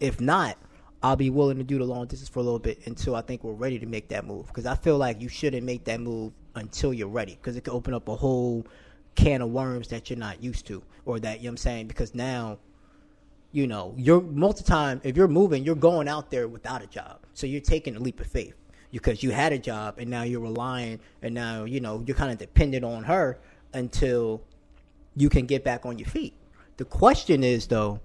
If 0.00 0.20
not, 0.20 0.56
I'll 1.02 1.16
be 1.16 1.30
willing 1.30 1.58
to 1.58 1.64
do 1.64 1.78
the 1.78 1.84
long 1.84 2.06
distance 2.06 2.28
for 2.28 2.38
a 2.38 2.42
little 2.42 2.58
bit 2.58 2.86
until 2.86 3.14
I 3.14 3.20
think 3.20 3.44
we're 3.44 3.52
ready 3.52 3.78
to 3.78 3.86
make 3.86 4.08
that 4.08 4.24
move. 4.24 4.46
Because 4.46 4.64
I 4.64 4.74
feel 4.74 4.96
like 4.96 5.20
you 5.20 5.28
shouldn't 5.28 5.64
make 5.64 5.84
that 5.84 6.00
move 6.00 6.32
until 6.54 6.94
you're 6.94 7.08
ready. 7.08 7.34
Because 7.34 7.56
it 7.56 7.64
could 7.64 7.74
open 7.74 7.92
up 7.92 8.08
a 8.08 8.16
whole 8.16 8.66
can 9.14 9.42
of 9.42 9.50
worms 9.50 9.88
that 9.88 10.08
you're 10.08 10.18
not 10.18 10.42
used 10.42 10.66
to, 10.66 10.82
or 11.04 11.20
that 11.20 11.40
you 11.40 11.44
know 11.44 11.48
what 11.48 11.52
I'm 11.52 11.56
saying. 11.58 11.86
Because 11.88 12.14
now, 12.14 12.58
you 13.52 13.66
know, 13.66 13.94
you're 13.96 14.20
multi 14.20 14.64
time. 14.64 15.00
If 15.04 15.16
you're 15.16 15.28
moving, 15.28 15.62
you're 15.62 15.74
going 15.74 16.08
out 16.08 16.30
there 16.30 16.48
without 16.48 16.82
a 16.82 16.86
job, 16.86 17.20
so 17.34 17.46
you're 17.46 17.60
taking 17.60 17.96
a 17.96 18.00
leap 18.00 18.18
of 18.20 18.26
faith 18.26 18.54
because 18.90 19.22
you 19.22 19.30
had 19.30 19.52
a 19.52 19.58
job 19.58 19.96
and 19.98 20.08
now 20.08 20.22
you're 20.22 20.40
relying, 20.40 21.00
and 21.22 21.34
now 21.34 21.64
you 21.64 21.80
know 21.80 22.02
you're 22.06 22.16
kind 22.16 22.32
of 22.32 22.38
dependent 22.38 22.84
on 22.84 23.04
her 23.04 23.38
until 23.74 24.40
you 25.16 25.28
can 25.28 25.46
get 25.46 25.64
back 25.64 25.86
on 25.86 25.98
your 25.98 26.08
feet. 26.08 26.34
The 26.76 26.84
question 26.84 27.44
is 27.44 27.66
though, 27.66 28.00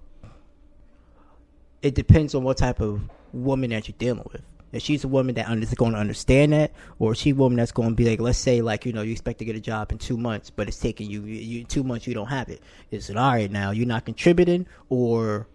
it 1.82 1.96
depends 1.96 2.36
on 2.36 2.44
what 2.44 2.58
type 2.58 2.80
of 2.80 3.02
woman 3.34 3.70
that 3.72 3.88
you're 3.88 3.96
dealing 3.98 4.28
with. 4.32 4.44
If 4.72 4.84
she's 4.84 5.04
a 5.04 5.08
woman 5.08 5.34
that 5.36 5.50
is 5.50 5.74
going 5.74 5.94
to 5.94 5.98
understand 5.98 6.54
that, 6.54 6.72
or 7.00 7.16
she 7.16 7.34
woman 7.34 7.58
that's 7.58 7.72
going 7.72 7.90
to 7.90 7.96
be 7.96 8.06
like, 8.08 8.20
let's 8.20 8.38
say, 8.38 8.62
like 8.62 8.86
you 8.86 8.94
know, 8.94 9.02
you 9.02 9.12
expect 9.12 9.40
to 9.40 9.46
get 9.46 9.56
a 9.56 9.60
job 9.60 9.92
in 9.92 9.98
two 9.98 10.18
months, 10.18 10.52
but 10.52 10.68
it's 10.68 10.78
taking 10.78 11.10
you, 11.10 11.24
you 11.24 11.64
two 11.64 11.84
months, 11.84 12.06
you 12.06 12.14
don't 12.14 12.28
have 12.28 12.50
it. 12.50 12.62
Is 12.92 13.10
it 13.10 13.18
all 13.18 13.32
right 13.32 13.50
now? 13.50 13.72
You're 13.72 13.88
not 13.88 14.06
contributing, 14.06 14.68
or 14.90 15.48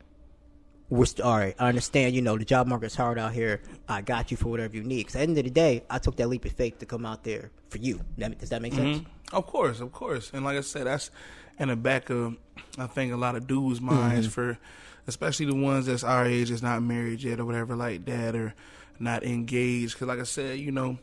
we're 0.91 1.07
all 1.23 1.39
right. 1.39 1.55
I 1.59 1.69
understand. 1.69 2.15
You 2.15 2.23
know, 2.23 2.37
the 2.37 2.45
job 2.45 2.67
market's 2.67 2.97
hard 2.97 3.19
out 3.19 3.33
here. 3.33 3.63
I 3.89 4.01
got 4.01 4.31
you 4.31 4.37
for 4.37 4.49
whatever 4.49 4.77
you 4.77 4.83
need. 4.83 4.99
Because 4.99 5.17
at 5.17 5.19
the 5.21 5.23
end 5.29 5.39
of 5.39 5.45
the 5.45 5.51
day, 5.51 5.85
I 5.89 5.99
took 5.99 6.17
that 6.17 6.29
leap 6.29 6.45
of 6.45 6.53
faith 6.53 6.79
to 6.81 6.87
come 6.87 7.07
out 7.07 7.25
there 7.25 7.51
for 7.69 7.79
you. 7.79 8.01
Does 8.19 8.51
that 8.51 8.63
make 8.63 8.73
sense? 8.73 8.99
Mm-hmm. 8.99 9.37
Of 9.37 9.47
course, 9.47 9.81
of 9.81 9.93
course. 9.93 10.31
And 10.35 10.45
like 10.45 10.57
I 10.57 10.61
said, 10.61 10.87
that's 10.87 11.11
in 11.59 11.69
the 11.69 11.77
back 11.77 12.11
of 12.11 12.37
I 12.79 12.87
think 12.87 13.13
a 13.13 13.17
lot 13.17 13.37
of 13.37 13.47
dudes' 13.47 13.81
minds 13.81 14.27
mm-hmm. 14.27 14.33
for 14.33 14.59
especially 15.07 15.47
the 15.47 15.55
ones 15.55 15.87
that's 15.87 16.05
our 16.05 16.25
age 16.25 16.51
that's 16.51 16.63
not 16.63 16.83
married 16.83 17.23
yet 17.23 17.41
or 17.41 17.45
whatever 17.45 17.77
like 17.77 18.05
that 18.07 18.35
or 18.35 18.55
not 18.99 19.23
engaged 19.23 19.95
because 19.95 20.09
like 20.09 20.21
I 20.21 20.25
said 20.25 20.59
you 20.59 20.73
know 20.73 20.99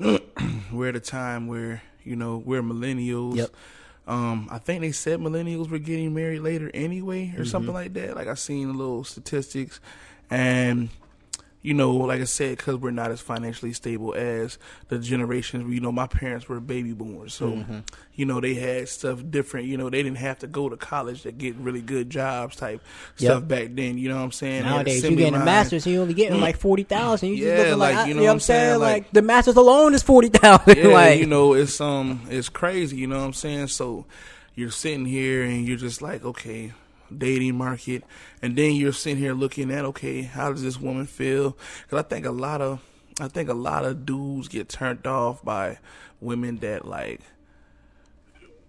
we're 0.72 0.88
at 0.88 0.96
a 0.96 1.00
time 1.00 1.46
where 1.46 1.82
you 2.04 2.16
know 2.16 2.38
we're 2.38 2.62
millennials. 2.62 3.36
Yep. 3.36 3.50
Um, 4.06 4.48
I 4.50 4.58
think 4.58 4.80
they 4.80 4.92
said 4.92 5.20
millennials 5.20 5.68
were 5.68 5.78
getting 5.78 6.14
married 6.14 6.40
later 6.40 6.70
anyway, 6.72 7.28
or 7.28 7.40
mm-hmm. 7.40 7.44
something 7.44 7.72
like 7.72 7.92
that. 7.94 8.16
Like 8.16 8.28
I 8.28 8.34
seen 8.34 8.70
a 8.70 8.72
little 8.72 9.04
statistics, 9.04 9.78
and 10.30 10.88
you 11.62 11.74
know, 11.74 11.92
like 11.92 12.20
I 12.22 12.24
said, 12.24 12.56
because 12.56 12.76
we're 12.76 12.90
not 12.90 13.10
as 13.10 13.20
financially 13.20 13.74
stable 13.74 14.14
as 14.14 14.58
the 14.88 14.98
generations. 14.98 15.70
You 15.72 15.80
know, 15.80 15.92
my 15.92 16.06
parents 16.06 16.48
were 16.48 16.58
baby 16.60 16.92
boomers, 16.92 17.34
so 17.34 17.50
Mm-hmm. 17.50 17.78
you 18.14 18.24
know 18.24 18.40
they 18.40 18.54
had 18.54 18.88
stuff 18.88 19.20
different. 19.28 19.66
You 19.66 19.76
know, 19.76 19.90
they 19.90 20.02
didn't 20.02 20.18
have 20.18 20.38
to 20.38 20.46
go 20.46 20.68
to 20.70 20.76
college 20.78 21.22
to 21.22 21.32
get 21.32 21.56
really 21.56 21.82
good 21.82 22.08
jobs 22.08 22.56
type 22.56 22.80
Yep. 23.18 23.30
stuff 23.30 23.48
back 23.48 23.68
then. 23.72 23.98
You 23.98 24.08
know 24.08 24.16
what 24.16 24.22
I'm 24.22 24.32
saying? 24.32 24.62
Nowadays, 24.64 25.02
you 25.04 25.14
getting 25.16 25.34
a 25.34 25.44
master's, 25.44 25.84
and 25.84 25.94
you 25.94 26.00
only 26.00 26.14
getting 26.14 26.40
like 26.40 26.56
forty 26.56 26.84
thousand. 26.84 27.28
You 27.30 27.36
just 27.36 27.46
Yeah, 27.46 27.58
looking 27.64 27.78
like, 27.78 27.94
like, 27.94 28.04
I- 28.06 28.08
you 28.08 28.14
know 28.14 28.22
what 28.24 28.30
I'm 28.30 28.40
saying? 28.40 28.78
Like, 28.80 28.92
Like- 29.04 29.12
the 29.12 29.22
master's 29.22 29.56
alone 29.56 29.92
is 29.94 30.02
forty 30.02 30.28
thousand. 30.30 30.78
Yeah, 30.78 30.86
like 30.94 31.18
you 31.20 31.26
know, 31.26 31.52
it's 31.52 31.80
um, 31.80 32.22
it's 32.30 32.48
crazy. 32.48 32.96
You 32.96 33.06
know 33.06 33.18
what 33.18 33.24
I'm 33.26 33.32
saying? 33.34 33.66
So 33.68 34.06
you're 34.54 34.70
sitting 34.70 35.04
here 35.04 35.42
and 35.42 35.66
you're 35.68 35.76
just 35.78 36.00
like, 36.02 36.24
okay, 36.24 36.72
dating 37.16 37.56
market, 37.56 38.04
and 38.42 38.56
then 38.56 38.74
you're 38.74 38.92
sitting 38.92 39.18
here 39.18 39.34
looking 39.34 39.70
at, 39.70 39.84
okay, 39.84 40.22
how 40.22 40.52
does 40.52 40.62
this 40.62 40.80
woman 40.80 41.06
feel? 41.06 41.56
Because 41.82 42.04
I 42.04 42.08
think 42.08 42.26
a 42.26 42.30
lot 42.30 42.60
of, 42.60 42.80
I 43.20 43.28
think 43.28 43.48
a 43.48 43.54
lot 43.54 43.84
of 43.84 44.06
dudes 44.06 44.48
get 44.48 44.68
turned 44.68 45.06
off 45.06 45.44
by 45.44 45.78
women 46.20 46.58
that 46.58 46.86
like. 46.86 47.20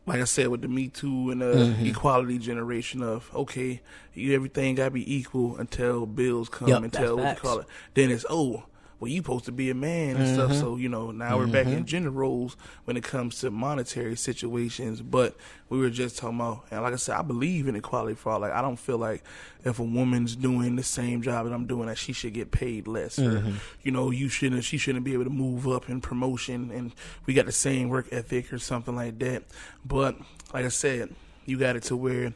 Like 0.07 0.19
I 0.19 0.23
said, 0.25 0.47
with 0.47 0.61
the 0.63 0.67
Me 0.67 0.87
Too 0.87 1.29
and 1.29 1.41
the 1.41 1.45
Mm-hmm. 1.45 1.85
equality 1.85 2.39
generation 2.39 3.03
of 3.03 3.29
okay, 3.35 3.81
you, 4.15 4.33
everything 4.33 4.73
gotta 4.75 4.89
be 4.91 5.15
equal 5.15 5.57
until 5.57 6.07
bills 6.07 6.49
come, 6.49 6.69
Yep, 6.69 6.83
until 6.83 7.17
what 7.17 7.35
you 7.35 7.39
call 7.41 7.59
it. 7.59 7.67
Then 7.93 8.09
it's 8.09 8.25
oh, 8.27 8.63
well, 9.01 9.09
you 9.09 9.17
supposed 9.17 9.45
to 9.45 9.51
be 9.51 9.71
a 9.71 9.73
man 9.73 10.15
and 10.15 10.27
stuff. 10.31 10.51
Mm-hmm. 10.51 10.59
So 10.59 10.75
you 10.75 10.87
know, 10.87 11.09
now 11.09 11.39
we're 11.39 11.47
back 11.47 11.65
in 11.65 11.73
mm-hmm. 11.73 11.85
gender 11.85 12.11
roles 12.11 12.55
when 12.85 12.95
it 12.95 13.03
comes 13.03 13.39
to 13.39 13.49
monetary 13.49 14.15
situations. 14.15 15.01
But 15.01 15.35
we 15.69 15.79
were 15.79 15.89
just 15.89 16.19
talking 16.19 16.39
about, 16.39 16.65
and 16.69 16.83
like 16.83 16.93
I 16.93 16.97
said, 16.97 17.17
I 17.17 17.23
believe 17.23 17.67
in 17.67 17.75
equality 17.75 18.13
for 18.13 18.31
all. 18.31 18.39
Like 18.39 18.51
I 18.51 18.61
don't 18.61 18.77
feel 18.77 18.99
like 18.99 19.23
if 19.65 19.79
a 19.79 19.83
woman's 19.83 20.35
doing 20.35 20.75
the 20.75 20.83
same 20.83 21.23
job 21.23 21.47
that 21.47 21.53
I'm 21.53 21.65
doing, 21.65 21.87
that 21.87 21.97
she 21.97 22.13
should 22.13 22.33
get 22.33 22.51
paid 22.51 22.87
less, 22.87 23.17
or 23.17 23.39
mm-hmm. 23.39 23.55
you 23.81 23.91
know, 23.91 24.11
you 24.11 24.29
shouldn't, 24.29 24.63
she 24.63 24.77
shouldn't 24.77 25.03
be 25.03 25.13
able 25.13 25.23
to 25.23 25.31
move 25.31 25.67
up 25.67 25.89
in 25.89 25.99
promotion, 25.99 26.69
and 26.69 26.91
we 27.25 27.33
got 27.33 27.47
the 27.47 27.51
same 27.51 27.89
work 27.89 28.07
ethic 28.11 28.53
or 28.53 28.59
something 28.59 28.95
like 28.95 29.17
that. 29.17 29.43
But 29.83 30.15
like 30.53 30.65
I 30.65 30.69
said, 30.69 31.15
you 31.47 31.57
got 31.57 31.75
it 31.75 31.81
to 31.83 31.97
where 31.97 32.35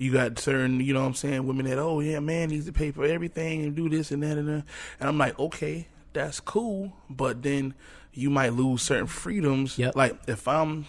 you 0.00 0.12
got 0.12 0.38
certain, 0.38 0.80
you 0.80 0.92
know 0.94 1.00
what 1.02 1.06
I'm 1.08 1.14
saying, 1.14 1.46
women 1.46 1.66
that, 1.66 1.78
oh 1.78 2.00
yeah, 2.00 2.18
man 2.20 2.48
needs 2.48 2.66
to 2.66 2.72
pay 2.72 2.90
for 2.90 3.04
everything 3.04 3.62
and 3.62 3.76
do 3.76 3.88
this 3.88 4.10
and 4.10 4.22
that 4.22 4.36
and 4.38 4.48
that. 4.48 4.64
And 4.98 5.08
I'm 5.08 5.18
like, 5.18 5.38
okay, 5.38 5.86
that's 6.12 6.40
cool, 6.40 6.92
but 7.08 7.42
then 7.42 7.74
you 8.12 8.30
might 8.30 8.54
lose 8.54 8.82
certain 8.82 9.06
freedoms. 9.06 9.78
Yep. 9.78 9.94
Like 9.94 10.18
if 10.26 10.48
I'm 10.48 10.86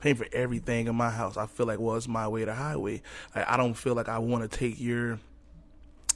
paying 0.00 0.16
for 0.16 0.26
everything 0.32 0.86
in 0.86 0.94
my 0.96 1.10
house, 1.10 1.36
I 1.36 1.46
feel 1.46 1.66
like 1.66 1.78
well, 1.80 1.96
it's 1.96 2.08
my 2.08 2.26
way 2.28 2.44
to 2.44 2.54
highway. 2.54 3.02
Like 3.36 3.48
I 3.50 3.56
don't 3.56 3.74
feel 3.74 3.94
like 3.94 4.08
I 4.08 4.18
want 4.18 4.48
to 4.50 4.58
take 4.58 4.80
your 4.80 5.18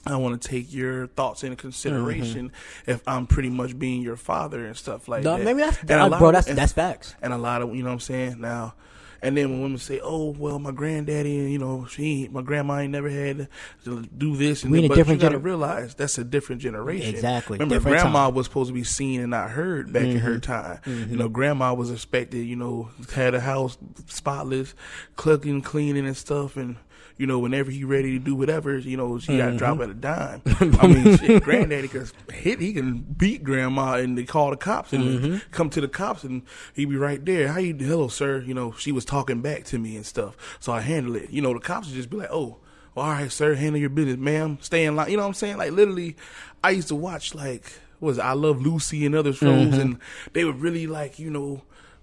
I 0.05 0.15
want 0.15 0.41
to 0.41 0.47
take 0.47 0.73
your 0.73 1.07
thoughts 1.07 1.43
into 1.43 1.57
consideration 1.57 2.53
if 2.85 3.05
I'm 3.07 3.27
pretty 3.27 3.49
much 3.49 3.77
being 3.77 4.01
your 4.01 4.15
father 4.15 4.65
and 4.65 4.77
stuff 4.77 5.09
like 5.09 5.23
No, 5.23 5.35
that. 5.37 5.43
maybe 5.43 5.59
that's 5.59 5.79
And 5.81 5.91
uh, 5.91 6.17
bro. 6.17 6.29
of- 6.29 6.33
That's 6.33 6.47
and- 6.47 6.57
that's 6.57 6.71
facts. 6.71 7.13
and 7.21 7.33
a 7.33 7.37
lot 7.37 7.61
of 7.61 7.75
you 7.75 7.83
know 7.83 7.89
what 7.89 7.93
I'm 7.95 7.99
saying 7.99 8.39
now. 8.39 8.73
And 9.21 9.35
then 9.35 9.49
when 9.51 9.61
women 9.61 9.77
say, 9.77 9.99
"Oh, 10.03 10.31
well, 10.37 10.59
my 10.59 10.71
granddaddy, 10.71 11.37
and 11.39 11.51
you 11.51 11.57
know, 11.57 11.85
she, 11.85 12.23
ain't- 12.23 12.33
my 12.33 12.41
grandma 12.41 12.79
ain't 12.79 12.91
never 12.91 13.09
had 13.09 13.47
to 13.85 14.01
do 14.17 14.35
this," 14.35 14.63
and 14.63 14.71
We 14.71 14.81
that," 14.81 14.89
but 14.89 14.95
different 14.95 15.21
you 15.21 15.29
got 15.29 15.33
to 15.33 15.39
gener- 15.39 15.43
realize 15.43 15.95
that's 15.95 16.17
a 16.17 16.23
different 16.23 16.61
generation. 16.61 17.13
Exactly. 17.13 17.55
Remember, 17.57 17.75
Different 17.75 18.01
grandma 18.01 18.25
time. 18.25 18.35
was 18.35 18.45
supposed 18.47 18.69
to 18.69 18.73
be 18.73 18.83
seen 18.83 19.21
and 19.21 19.31
not 19.31 19.51
heard 19.51 19.91
back 19.91 20.03
in 20.03 20.19
her 20.19 20.39
mm-hmm. 20.39 20.51
time. 20.51 20.79
You 20.85 20.91
mm-hmm. 20.93 21.17
know, 21.17 21.29
grandma 21.29 21.73
was 21.73 21.91
expected. 21.91 22.45
You 22.45 22.55
know, 22.55 22.89
had 23.13 23.33
a 23.33 23.39
house 23.39 23.77
spotless, 24.07 24.73
cooking, 25.15 25.61
cleaning, 25.61 26.05
and 26.05 26.17
stuff, 26.17 26.57
and. 26.57 26.77
You 27.17 27.25
know, 27.25 27.39
whenever 27.39 27.71
he 27.71 27.83
ready 27.83 28.17
to 28.17 28.23
do 28.23 28.35
whatever, 28.35 28.77
you 28.77 28.95
know, 28.95 29.17
she 29.17 29.37
got 29.37 29.45
to 29.45 29.49
mm-hmm. 29.49 29.57
drop 29.57 29.79
at 29.81 29.89
a 29.89 29.93
dime. 29.93 30.41
I 30.79 30.87
mean, 30.87 31.17
shit, 31.17 31.43
granddaddy 31.43 31.87
can 31.87 32.07
hit, 32.31 32.59
he 32.59 32.73
can 32.73 32.99
beat 32.99 33.43
grandma 33.43 33.93
and 33.93 34.17
they 34.17 34.23
call 34.23 34.51
the 34.51 34.57
cops 34.57 34.93
and 34.93 35.03
mm-hmm. 35.03 35.37
come 35.51 35.69
to 35.71 35.81
the 35.81 35.87
cops 35.87 36.23
and 36.23 36.43
he 36.73 36.85
be 36.85 36.95
right 36.95 37.23
there. 37.25 37.47
How 37.47 37.59
you, 37.59 37.73
hello, 37.73 38.07
sir? 38.07 38.41
You 38.41 38.53
know, 38.53 38.71
she 38.73 38.91
was 38.91 39.03
talking 39.03 39.41
back 39.41 39.63
to 39.65 39.79
me 39.79 39.95
and 39.95 40.05
stuff. 40.05 40.35
So 40.59 40.71
I 40.71 40.81
handle 40.81 41.15
it. 41.15 41.31
You 41.31 41.41
know, 41.41 41.53
the 41.53 41.59
cops 41.59 41.87
would 41.87 41.95
just 41.95 42.09
be 42.09 42.17
like, 42.17 42.29
oh, 42.31 42.59
well, 42.97 43.05
all 43.05 43.11
right, 43.11 43.31
sir, 43.31 43.53
handle 43.53 43.79
your 43.79 43.91
business, 43.91 44.17
ma'am. 44.17 44.57
Stay 44.61 44.85
in 44.85 44.95
line. 44.95 45.11
You 45.11 45.17
know 45.17 45.23
what 45.23 45.29
I'm 45.29 45.33
saying? 45.35 45.57
Like, 45.57 45.71
literally, 45.71 46.15
I 46.63 46.71
used 46.71 46.87
to 46.87 46.95
watch, 46.95 47.35
like, 47.35 47.73
was 47.99 48.17
it, 48.17 48.21
I 48.21 48.33
Love 48.33 48.61
Lucy 48.61 49.05
and 49.05 49.13
other 49.13 49.33
shows, 49.33 49.67
mm-hmm. 49.67 49.79
and 49.79 49.99
they 50.33 50.45
would 50.45 50.59
really, 50.59 50.87
like, 50.87 51.19
you 51.19 51.29
know, 51.29 51.61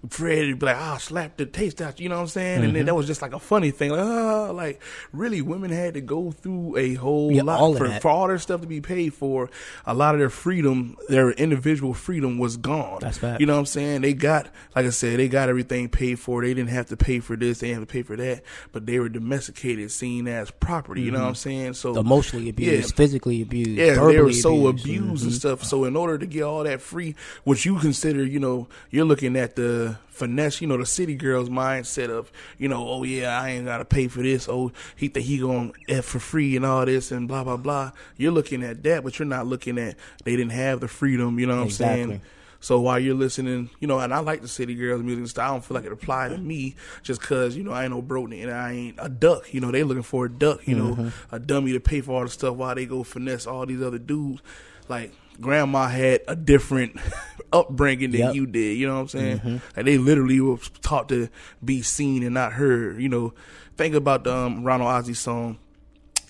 Fred 0.09 0.47
would 0.47 0.59
be 0.59 0.65
like, 0.65 0.77
ah, 0.77 0.97
slap 0.97 1.37
the 1.37 1.45
taste 1.45 1.81
out, 1.81 1.99
you 1.99 2.09
know 2.09 2.15
what 2.15 2.21
I'm 2.21 2.27
saying? 2.27 2.63
And 2.63 2.75
then 2.75 2.85
that 2.85 2.95
was 2.95 3.07
just 3.07 3.21
like 3.21 3.33
a 3.33 3.39
funny 3.39 3.71
thing. 3.71 3.91
Like, 3.91 4.01
ah, 4.01 4.51
like, 4.51 4.81
really, 5.13 5.41
women 5.41 5.71
had 5.71 5.93
to 5.95 6.01
go 6.01 6.31
through 6.31 6.77
a 6.77 6.93
whole 6.95 7.31
Yeah, 7.31 7.43
lot 7.43 7.59
all 7.59 7.75
for, 7.75 7.89
for 7.99 8.09
all 8.09 8.27
their 8.27 8.39
stuff 8.39 8.61
to 8.61 8.67
be 8.67 8.81
paid 8.81 9.13
for. 9.13 9.49
A 9.85 9.93
lot 9.93 10.15
of 10.15 10.19
their 10.19 10.29
freedom, 10.29 10.97
their 11.09 11.31
individual 11.31 11.93
freedom 11.93 12.37
was 12.37 12.57
gone. 12.57 12.99
That's 13.01 13.17
facts. 13.17 13.39
You 13.39 13.45
know 13.45 13.53
what 13.53 13.59
I'm 13.59 13.65
saying? 13.65 14.01
They 14.01 14.13
got, 14.13 14.47
like 14.75 14.85
I 14.85 14.89
said, 14.89 15.19
they 15.19 15.27
got 15.27 15.49
everything 15.49 15.89
paid 15.89 16.19
for. 16.19 16.41
They 16.41 16.53
didn't 16.53 16.69
have 16.69 16.87
to 16.87 16.97
pay 16.97 17.19
for 17.19 17.35
this, 17.35 17.59
they 17.59 17.67
didn't 17.67 17.79
have 17.81 17.87
to 17.87 17.91
pay 17.93 18.01
for 18.03 18.15
that, 18.17 18.43
but 18.71 18.85
they 18.85 18.99
were 18.99 19.09
domesticated, 19.09 19.91
seen 19.91 20.27
as 20.27 20.51
property. 20.51 21.01
You 21.01 21.11
know 21.11 21.21
what 21.21 21.29
I'm 21.29 21.35
saying? 21.35 21.73
So 21.75 21.95
Emotionally 21.97 22.49
abused, 22.49 22.89
Yeah. 22.91 22.95
physically 22.95 23.41
abused. 23.41 23.71
yeah, 23.79 23.93
they 23.95 24.19
were 24.21 24.31
so 24.33 24.67
abused. 24.67 24.85
Mm-hmm. 24.87 25.03
abused 25.05 25.23
and 25.23 25.33
stuff. 25.33 25.63
So 25.63 25.85
in 25.85 25.95
order 25.95 26.17
to 26.17 26.25
get 26.25 26.43
all 26.43 26.63
that 26.63 26.81
free, 26.81 27.15
which 27.43 27.65
you 27.65 27.79
consider, 27.79 28.23
you 28.25 28.39
know, 28.39 28.67
you're 28.91 29.05
looking 29.05 29.35
at 29.35 29.55
the 29.55 29.94
finesse, 30.07 30.61
you 30.61 30.67
know, 30.67 30.77
the 30.77 30.85
city 30.85 31.15
girl's 31.15 31.49
mindset 31.49 32.09
of, 32.09 32.31
you 32.57 32.67
know, 32.67 32.87
oh 32.87 33.03
yeah, 33.03 33.39
I 33.39 33.49
ain't 33.49 33.65
gotta 33.65 33.85
pay 33.85 34.07
for 34.07 34.21
this. 34.21 34.47
Oh, 34.49 34.71
he 34.95 35.07
think 35.07 35.25
he 35.25 35.39
gonna 35.39 35.71
f 35.89 36.05
for 36.05 36.19
free 36.19 36.55
and 36.55 36.65
all 36.65 36.85
this 36.85 37.11
and 37.11 37.27
blah 37.27 37.43
blah 37.43 37.57
blah. 37.57 37.91
You're 38.17 38.31
looking 38.31 38.63
at 38.63 38.83
that, 38.83 39.03
but 39.03 39.19
you're 39.19 39.27
not 39.27 39.47
looking 39.47 39.77
at 39.77 39.95
they 40.23 40.35
didn't 40.35 40.53
have 40.53 40.79
the 40.79 40.87
freedom. 40.87 41.39
You 41.39 41.47
know 41.47 41.57
what 41.57 41.63
I'm 41.63 41.71
saying? 41.71 42.21
So 42.65 42.79
while 42.79 42.97
you're 42.97 43.13
listening, 43.13 43.69
you 43.79 43.87
know, 43.87 43.99
and 43.99 44.11
I 44.11 44.19
like 44.19 44.41
the 44.41 44.47
City 44.47 44.73
Girls 44.73 45.03
music 45.03 45.27
style, 45.27 45.49
I 45.49 45.53
don't 45.53 45.63
feel 45.63 45.75
like 45.75 45.85
it 45.85 45.91
applied 45.91 46.29
to 46.29 46.37
me 46.39 46.75
just 47.03 47.21
because, 47.21 47.55
you 47.55 47.63
know, 47.63 47.71
I 47.71 47.83
ain't 47.83 47.91
no 47.91 48.01
Brody 48.01 48.41
and 48.41 48.51
I 48.51 48.71
ain't 48.71 48.95
a 48.99 49.07
duck. 49.07 49.53
You 49.53 49.61
know, 49.61 49.69
they 49.69 49.83
looking 49.83 50.01
for 50.01 50.25
a 50.25 50.29
duck, 50.31 50.67
you 50.67 50.75
know, 50.75 50.95
mm-hmm. 50.95 51.35
a 51.35 51.37
dummy 51.37 51.73
to 51.73 51.79
pay 51.79 52.01
for 52.01 52.13
all 52.13 52.23
the 52.23 52.29
stuff 52.29 52.55
while 52.55 52.73
they 52.73 52.87
go 52.87 53.03
finesse 53.03 53.45
all 53.45 53.67
these 53.67 53.83
other 53.83 53.99
dudes. 53.99 54.41
Like, 54.87 55.13
grandma 55.41 55.87
had 55.87 56.21
a 56.27 56.35
different 56.35 56.97
upbringing 57.53 58.11
than 58.11 58.19
Yep. 58.21 58.35
you 58.35 58.45
did, 58.45 58.77
you 58.77 58.87
know 58.87 58.95
what 58.95 59.01
I'm 59.01 59.07
saying? 59.07 59.61
Like, 59.75 59.85
they 59.85 59.97
literally 59.97 60.39
were 60.41 60.57
taught 60.81 61.09
to 61.09 61.29
be 61.63 61.81
seen 61.81 62.23
and 62.23 62.33
not 62.33 62.53
heard. 62.53 63.01
You 63.01 63.09
know, 63.09 63.33
think 63.77 63.95
about 63.95 64.23
the 64.23 64.35
um, 64.35 64.63
Ronald 64.63 64.89
Isley 64.89 65.13
song. 65.13 65.57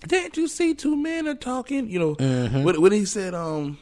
Didn't 0.08 0.38
you 0.38 0.47
see 0.47 0.74
two 0.76 0.95
men 0.95 1.28
are 1.28 1.34
talking? 1.36 1.89
You 1.89 1.99
know, 2.20 2.62
what, 2.64 2.78
what 2.80 2.91
he 2.91 3.06
said, 3.06 3.34
um, 3.34 3.78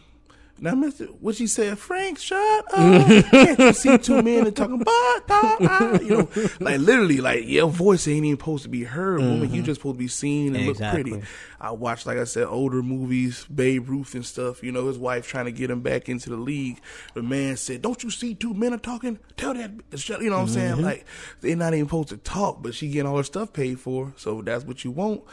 now, 0.60 0.76
Mister, 0.76 1.06
what 1.06 1.36
she 1.36 1.48
said, 1.48 1.78
Frank, 1.78 2.20
shut 2.20 2.40
up. 2.74 3.06
Can't 3.32 3.60
you 3.60 3.74
see 3.74 3.98
two 3.98 4.22
men 4.22 4.48
and 4.48 4.56
talking 4.56 4.82
ah, 4.88 5.98
you 6.00 6.10
know, 6.10 6.30
like 6.62 6.80
literally, 6.80 7.18
like 7.18 7.46
your 7.48 7.68
voice 7.68 8.08
ain't 8.08 8.24
even 8.26 8.38
supposed 8.40 8.64
to 8.64 8.70
be 8.70 8.84
heard, 8.84 9.20
woman. 9.20 9.52
You 9.54 9.62
just 9.62 9.82
supposed 9.82 9.96
to 9.96 10.00
be 10.00 10.08
seen 10.08 10.56
and 10.56 10.70
Exactly. 10.70 11.04
look 11.04 11.20
pretty. 11.22 11.28
I 11.60 11.72
watched, 11.72 12.06
like 12.06 12.18
I 12.18 12.24
said, 12.24 12.46
older 12.46 12.82
movies, 12.84 13.46
Babe 13.54 13.90
Ruth 13.90 14.14
and 14.16 14.26
stuff. 14.26 14.64
You 14.64 14.72
know, 14.72 14.88
his 14.88 14.98
wife 14.98 15.28
trying 15.28 15.46
to 15.46 15.52
get 15.52 15.70
him 15.70 15.82
back 15.82 16.08
into 16.08 16.30
the 16.30 16.38
league. 16.38 16.80
The 17.14 17.24
man 17.24 17.58
said, 17.58 17.82
"Don't 17.82 18.02
you 18.04 18.10
see 18.10 18.34
two 18.36 18.54
men 18.54 18.74
are 18.74 18.78
talking? 18.78 19.20
Tell 19.36 19.54
that, 19.56 19.72
shut." 19.96 20.22
You 20.22 20.30
know 20.30 20.38
what 20.38 20.44
I'm 20.44 20.50
saying? 20.50 20.82
Like 20.82 21.06
they're 21.42 21.56
not 21.56 21.74
even 21.74 21.88
supposed 21.88 22.10
to 22.10 22.18
talk, 22.18 22.62
but 22.62 22.74
she 22.74 22.90
getting 22.90 23.08
all 23.10 23.18
her 23.18 23.24
stuff 23.24 23.52
paid 23.54 23.80
for, 23.80 24.14
so 24.18 24.42
that's 24.42 24.64
what 24.66 24.84
you 24.86 24.92
want. 24.92 25.24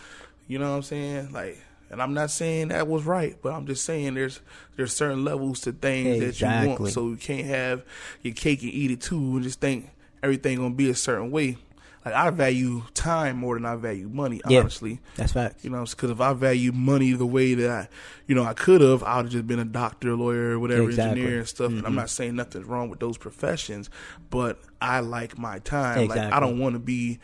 You 0.48 0.58
know 0.58 0.70
what 0.70 0.76
I'm 0.76 0.82
saying? 0.82 1.30
Like. 1.32 1.58
And 1.90 2.00
I'm 2.00 2.14
not 2.14 2.30
saying 2.30 2.68
that 2.68 2.86
was 2.86 3.04
right, 3.04 3.36
but 3.42 3.52
I'm 3.52 3.66
just 3.66 3.84
saying 3.84 4.14
there's 4.14 4.40
there's 4.76 4.92
certain 4.92 5.24
levels 5.24 5.60
to 5.62 5.72
things 5.72 6.20
that 6.20 6.40
you 6.40 6.68
want. 6.68 6.88
So 6.92 7.08
you 7.08 7.16
can't 7.16 7.46
have 7.46 7.82
your 8.22 8.34
cake 8.34 8.62
and 8.62 8.70
eat 8.72 8.90
it 8.92 9.00
too, 9.00 9.16
and 9.16 9.42
just 9.42 9.60
think 9.60 9.90
everything 10.22 10.58
gonna 10.58 10.74
be 10.74 10.88
a 10.90 10.94
certain 10.94 11.30
way. 11.30 11.56
Like 12.04 12.14
I 12.14 12.30
value 12.30 12.84
time 12.94 13.36
more 13.36 13.56
than 13.56 13.66
I 13.66 13.74
value 13.76 14.08
money, 14.08 14.40
Yeah. 14.48 14.60
honestly. 14.60 15.00
That's 15.16 15.32
fact. 15.32 15.62
You 15.64 15.68
know, 15.70 15.84
because 15.84 16.10
if 16.10 16.18
I 16.20 16.32
value 16.32 16.72
money 16.72 17.12
the 17.12 17.26
way 17.26 17.52
that 17.54 17.70
I, 17.70 17.88
you 18.26 18.34
know, 18.34 18.42
I 18.44 18.54
could 18.54 18.80
have, 18.80 19.02
I 19.02 19.16
would 19.16 19.26
have 19.26 19.32
just 19.32 19.46
been 19.46 19.58
a 19.58 19.66
doctor, 19.66 20.14
lawyer, 20.16 20.58
whatever, 20.58 20.84
Exactly. 20.84 21.10
Mm-hmm. 21.10 21.18
engineer 21.20 21.38
and 21.40 21.48
stuff. 21.48 21.72
And 21.72 21.86
I'm 21.86 21.94
not 21.94 22.08
saying 22.08 22.36
nothing's 22.36 22.64
wrong 22.64 22.88
with 22.88 23.00
those 23.00 23.18
professions, 23.18 23.90
but 24.30 24.58
I 24.80 25.00
like 25.00 25.36
my 25.36 25.58
time. 25.58 26.08
Like 26.08 26.20
I 26.20 26.40
don't 26.40 26.58
want 26.58 26.74
to 26.74 26.78
be, 26.78 27.18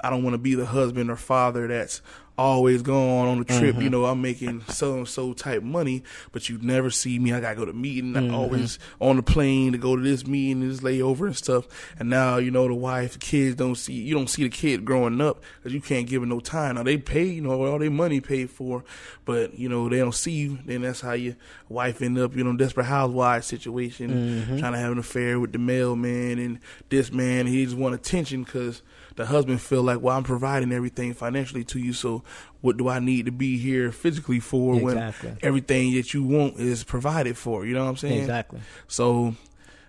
I 0.00 0.10
don't 0.10 0.22
want 0.22 0.34
to 0.34 0.38
be 0.38 0.54
the 0.54 0.66
husband 0.66 1.10
or 1.10 1.16
father 1.16 1.66
that's 1.68 2.00
always 2.38 2.82
going 2.82 3.28
on 3.28 3.40
a 3.40 3.44
trip. 3.44 3.74
Mm-hmm. 3.76 3.80
You 3.80 3.88
know, 3.90 4.04
I'm 4.04 4.20
making 4.20 4.60
so 4.68 4.96
and 4.98 5.08
so 5.08 5.32
type 5.32 5.62
money, 5.62 6.02
but 6.32 6.50
you 6.50 6.58
never 6.60 6.90
see 6.90 7.18
me. 7.18 7.32
I 7.32 7.40
gotta 7.40 7.56
go 7.56 7.64
to 7.64 7.72
meeting. 7.72 8.14
I'm 8.14 8.24
Mm-hmm. 8.26 8.34
always 8.34 8.78
on 9.00 9.16
the 9.16 9.22
plane 9.22 9.72
to 9.72 9.78
go 9.78 9.96
to 9.96 10.02
this 10.02 10.26
meeting, 10.26 10.66
this 10.68 10.80
layover 10.80 11.26
and 11.26 11.36
stuff. 11.36 11.66
And 11.98 12.10
now 12.10 12.36
you 12.36 12.50
know 12.50 12.68
the 12.68 12.74
wife, 12.74 13.14
the 13.14 13.18
kids 13.20 13.56
don't 13.56 13.74
see. 13.74 13.94
You 13.94 14.14
don't 14.14 14.28
see 14.28 14.42
the 14.42 14.50
kid 14.50 14.84
growing 14.84 15.18
up 15.22 15.42
because 15.58 15.72
you 15.72 15.80
can't 15.80 16.06
give 16.06 16.22
it 16.22 16.26
no 16.26 16.40
time. 16.40 16.74
Now 16.74 16.82
they 16.82 16.98
pay, 16.98 17.24
you 17.24 17.40
know, 17.40 17.64
all 17.64 17.78
their 17.78 17.90
money 17.90 18.20
paid 18.20 18.50
for, 18.50 18.84
but 19.24 19.58
you 19.58 19.70
know 19.70 19.88
they 19.88 19.96
don't 19.98 20.14
see 20.14 20.32
you. 20.32 20.58
Then 20.66 20.82
that's 20.82 21.00
how 21.00 21.12
your 21.12 21.36
wife 21.70 22.02
end 22.02 22.18
up, 22.18 22.36
you 22.36 22.44
know, 22.44 22.54
desperate 22.54 22.84
housewives 22.84 23.46
situation, 23.46 24.10
Mm-hmm. 24.10 24.58
trying 24.58 24.72
to 24.72 24.78
have 24.78 24.92
an 24.92 24.98
affair 24.98 25.40
with 25.40 25.52
the 25.52 25.58
mailman 25.58 26.38
and 26.38 26.58
this 26.90 27.10
man. 27.12 27.46
He 27.46 27.64
just 27.64 27.76
want 27.78 27.94
attention 27.94 28.44
because 28.44 28.82
the 29.16 29.26
husband 29.26 29.60
feel 29.60 29.82
like, 29.82 30.00
well, 30.00 30.16
I'm 30.16 30.22
providing 30.24 30.72
everything 30.72 31.14
financially 31.14 31.64
to 31.64 31.78
you, 31.78 31.92
so 31.92 32.22
what 32.60 32.76
do 32.76 32.88
I 32.88 32.98
need 33.00 33.26
to 33.26 33.32
be 33.32 33.58
here 33.58 33.90
physically 33.92 34.40
for 34.40 34.76
Exactly. 34.76 35.30
when 35.30 35.38
everything 35.42 35.94
that 35.94 36.14
you 36.14 36.22
want 36.22 36.58
is 36.58 36.84
provided 36.84 37.36
for? 37.36 37.66
You 37.66 37.74
know 37.74 37.84
what 37.84 37.90
I'm 37.90 37.96
saying? 37.96 38.20
Exactly. 38.20 38.60
So, 38.88 39.34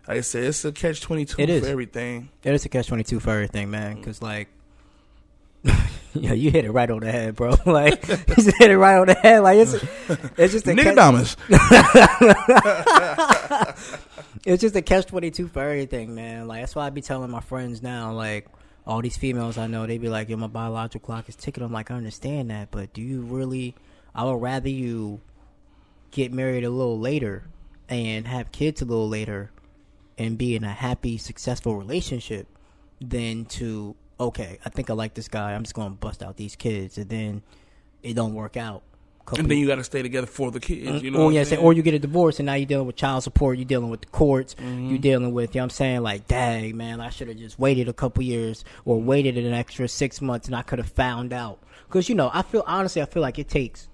like 0.08 0.18
I 0.18 0.22
said, 0.22 0.44
it's 0.46 0.64
a 0.66 0.72
catch 0.72 1.02
twenty 1.02 1.26
two 1.26 1.42
It 1.42 1.48
for 1.48 1.52
is. 1.54 1.64
everything. 1.66 2.30
It 2.44 2.54
is 2.54 2.66
a 2.66 2.70
catch 2.70 2.88
twenty 2.88 3.04
two 3.04 3.20
for 3.20 3.32
everything, 3.32 3.70
man. 3.70 3.96
Mm. 3.96 4.00
Because 4.00 4.22
like, 4.22 4.48
yeah, 6.14 6.34
you 6.34 6.52
hit 6.52 6.64
it 6.66 6.72
right 6.72 6.90
on 6.90 7.00
the 7.02 7.12
head, 7.12 7.36
bro. 7.36 7.56
like, 7.66 8.08
you 8.08 8.16
just 8.36 8.56
hit 8.58 8.72
it 8.72 8.78
right 8.78 8.98
on 8.98 9.08
the 9.08 9.14
head. 9.16 9.40
Like 9.40 9.58
it's 9.58 9.74
it's 10.38 10.54
just 10.54 10.68
a 10.68 10.72
Nigga 10.72 10.96
catch, 10.96 11.36
it's 14.46 14.62
just 14.62 14.76
a 14.76 14.82
catch 14.82 15.06
twenty 15.08 15.32
two 15.32 15.48
for 15.50 15.62
everything, 15.62 16.16
man. 16.16 16.48
Like 16.48 16.62
that's 16.62 16.76
why 16.76 16.86
I 16.86 16.90
be 16.92 17.02
telling 17.02 17.30
my 17.30 17.42
friends 17.42 17.82
now, 17.84 18.14
like. 18.14 18.48
All 18.88 19.02
these 19.02 19.18
females 19.18 19.58
I 19.58 19.68
know, 19.68 19.86
they 19.86 19.98
be 19.98 20.10
like, 20.10 20.30
"Yo, 20.30 20.38
my 20.38 20.48
biological 20.48 21.06
clock 21.06 21.28
is 21.30 21.36
ticking." 21.36 21.64
I'm 21.64 21.74
like, 21.74 21.92
"I 21.92 21.96
understand 21.96 22.50
that, 22.50 22.72
but 22.72 22.94
do 22.94 23.02
you 23.02 23.22
really? 23.22 23.76
I 24.16 24.24
would 24.24 24.42
rather 24.42 24.70
you 24.70 25.20
get 26.12 26.32
married 26.32 26.64
a 26.64 26.70
little 26.70 26.98
later 26.98 27.44
and 27.90 28.28
have 28.28 28.52
kids 28.52 28.82
a 28.82 28.86
little 28.86 29.10
later 29.10 29.52
and 30.18 30.38
be 30.38 30.56
in 30.56 30.64
a 30.64 30.72
happy, 30.72 31.18
successful 31.18 31.76
relationship 31.76 32.48
than 33.02 33.46
to 33.46 33.96
okay, 34.20 34.58
I 34.66 34.70
think 34.70 34.90
I 34.90 34.94
like 34.94 35.14
this 35.14 35.28
guy. 35.28 35.54
I'm 35.54 35.64
just 35.64 35.76
gonna 35.76 35.92
bust 35.92 36.24
out 36.24 36.38
these 36.38 36.56
kids, 36.56 36.98
and 36.98 37.10
then 37.10 37.44
it 38.04 38.14
don't 38.16 38.34
work 38.34 38.58
out. 38.58 38.84
Couple 39.28 39.42
and 39.42 39.52
then 39.52 39.58
you 39.58 39.68
got 39.68 39.76
to 39.76 39.84
stay 39.84 40.02
together 40.02 40.26
for 40.26 40.52
the 40.52 40.62
kids. 40.62 41.04
You 41.04 41.12
know, 41.12 41.24
or 41.24 41.32
yeah, 41.34 41.44
saying? 41.44 41.62
or 41.62 41.74
you 41.74 41.82
get 41.84 41.94
a 41.94 42.00
divorce 42.00 42.40
and 42.40 42.46
now 42.46 42.54
you're 42.54 42.66
dealing 42.66 42.88
with 42.88 42.96
child 42.96 43.24
support, 43.24 43.58
you're 43.58 43.66
dealing 43.66 43.90
with 43.90 44.00
the 44.00 44.08
courts, 44.08 44.56
Mm-hmm. 44.56 44.90
you're 44.90 45.00
dealing 45.00 45.34
with, 45.34 45.54
you 45.54 45.60
know 45.60 45.64
what 45.64 45.66
I'm 45.66 45.70
saying, 45.72 46.02
like, 46.02 46.28
dang, 46.28 46.78
man, 46.78 47.02
I 47.02 47.10
should 47.10 47.28
have 47.28 47.36
just 47.38 47.60
waited 47.60 47.90
a 47.90 47.94
couple 47.94 48.24
years 48.24 48.64
or 48.86 49.02
waited 49.02 49.38
an 49.38 49.52
extra 49.54 49.90
six 49.90 50.22
months 50.22 50.48
and 50.48 50.56
I 50.56 50.62
could 50.62 50.80
have 50.80 50.90
found 50.90 51.34
out. 51.34 51.60
Because, 51.90 52.08
you 52.08 52.16
know, 52.16 52.32
I 52.34 52.42
feel, 52.42 52.64
honestly, 52.66 53.02
I 53.02 53.06
feel 53.06 53.22
like 53.22 53.38
it 53.38 53.50
takes 53.50 53.90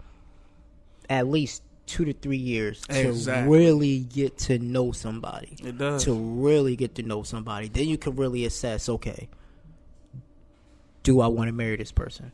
at 1.10 1.28
least 1.28 1.64
two 1.88 2.06
to 2.06 2.14
three 2.14 2.38
years 2.38 2.82
to 2.88 3.12
really 3.48 4.02
get 4.02 4.38
to 4.38 4.60
know 4.60 4.92
somebody. 4.92 5.58
It 5.64 5.80
does. 5.80 6.04
To 6.04 6.14
really 6.14 6.76
get 6.76 6.94
to 6.96 7.04
know 7.04 7.24
somebody. 7.24 7.70
Then 7.70 7.88
you 7.88 7.98
can 7.98 8.16
really 8.16 8.46
assess, 8.46 8.88
okay, 8.88 9.30
do 11.02 11.22
I 11.22 11.28
want 11.28 11.48
to 11.48 11.54
marry 11.54 11.76
this 11.76 11.92
person? 11.92 12.32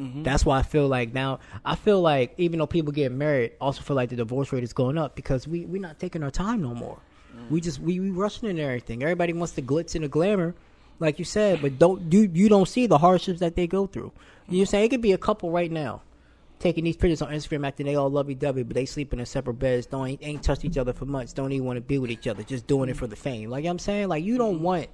Mm-hmm. 0.00 0.22
That's 0.22 0.46
why 0.46 0.58
I 0.58 0.62
feel 0.62 0.88
like 0.88 1.12
now 1.12 1.40
I 1.64 1.74
feel 1.74 2.00
like 2.00 2.34
even 2.38 2.58
though 2.58 2.66
people 2.66 2.92
get 2.92 3.12
married, 3.12 3.52
also 3.60 3.82
feel 3.82 3.96
like 3.96 4.08
the 4.08 4.16
divorce 4.16 4.50
rate 4.52 4.64
is 4.64 4.72
going 4.72 4.96
up 4.96 5.14
because 5.14 5.46
we 5.46 5.66
we're 5.66 5.82
not 5.82 5.98
taking 5.98 6.22
our 6.22 6.30
time 6.30 6.62
no 6.62 6.74
more. 6.74 6.98
Mm. 7.36 7.50
We 7.50 7.60
just 7.60 7.80
we, 7.80 8.00
we 8.00 8.10
rushing 8.10 8.48
in 8.48 8.58
everything. 8.58 9.02
Everybody 9.02 9.34
wants 9.34 9.52
the 9.52 9.62
glitz 9.62 9.94
and 9.94 10.02
the 10.02 10.08
glamour, 10.08 10.54
like 11.00 11.18
you 11.18 11.24
said, 11.26 11.60
but 11.60 11.78
don't 11.78 12.10
you 12.12 12.30
you 12.32 12.48
don't 12.48 12.66
see 12.66 12.86
the 12.86 12.98
hardships 12.98 13.40
that 13.40 13.56
they 13.56 13.66
go 13.66 13.86
through. 13.86 14.12
You 14.48 14.64
say 14.64 14.84
it 14.84 14.88
could 14.88 15.02
be 15.02 15.12
a 15.12 15.18
couple 15.18 15.50
right 15.50 15.70
now 15.70 16.02
taking 16.60 16.84
these 16.84 16.96
pictures 16.96 17.22
on 17.22 17.30
Instagram 17.30 17.66
acting 17.66 17.86
they 17.86 17.96
all 17.96 18.10
lovey 18.10 18.34
dovey, 18.34 18.62
but 18.62 18.74
they 18.74 18.84
sleeping 18.84 19.18
in 19.18 19.26
separate 19.26 19.54
beds, 19.54 19.86
don't 19.86 20.06
ain't, 20.06 20.20
ain't 20.22 20.42
touched 20.42 20.64
each 20.64 20.78
other 20.78 20.92
for 20.92 21.06
months, 21.06 21.32
don't 21.32 21.52
even 21.52 21.66
want 21.66 21.78
to 21.78 21.80
be 21.80 21.98
with 21.98 22.10
each 22.10 22.28
other, 22.28 22.42
just 22.42 22.66
doing 22.66 22.88
it 22.88 22.96
for 22.96 23.06
the 23.06 23.16
fame. 23.16 23.50
Like 23.50 23.64
I'm 23.64 23.78
saying, 23.78 24.08
like 24.08 24.22
you 24.22 24.38
don't 24.38 24.60
want 24.60 24.88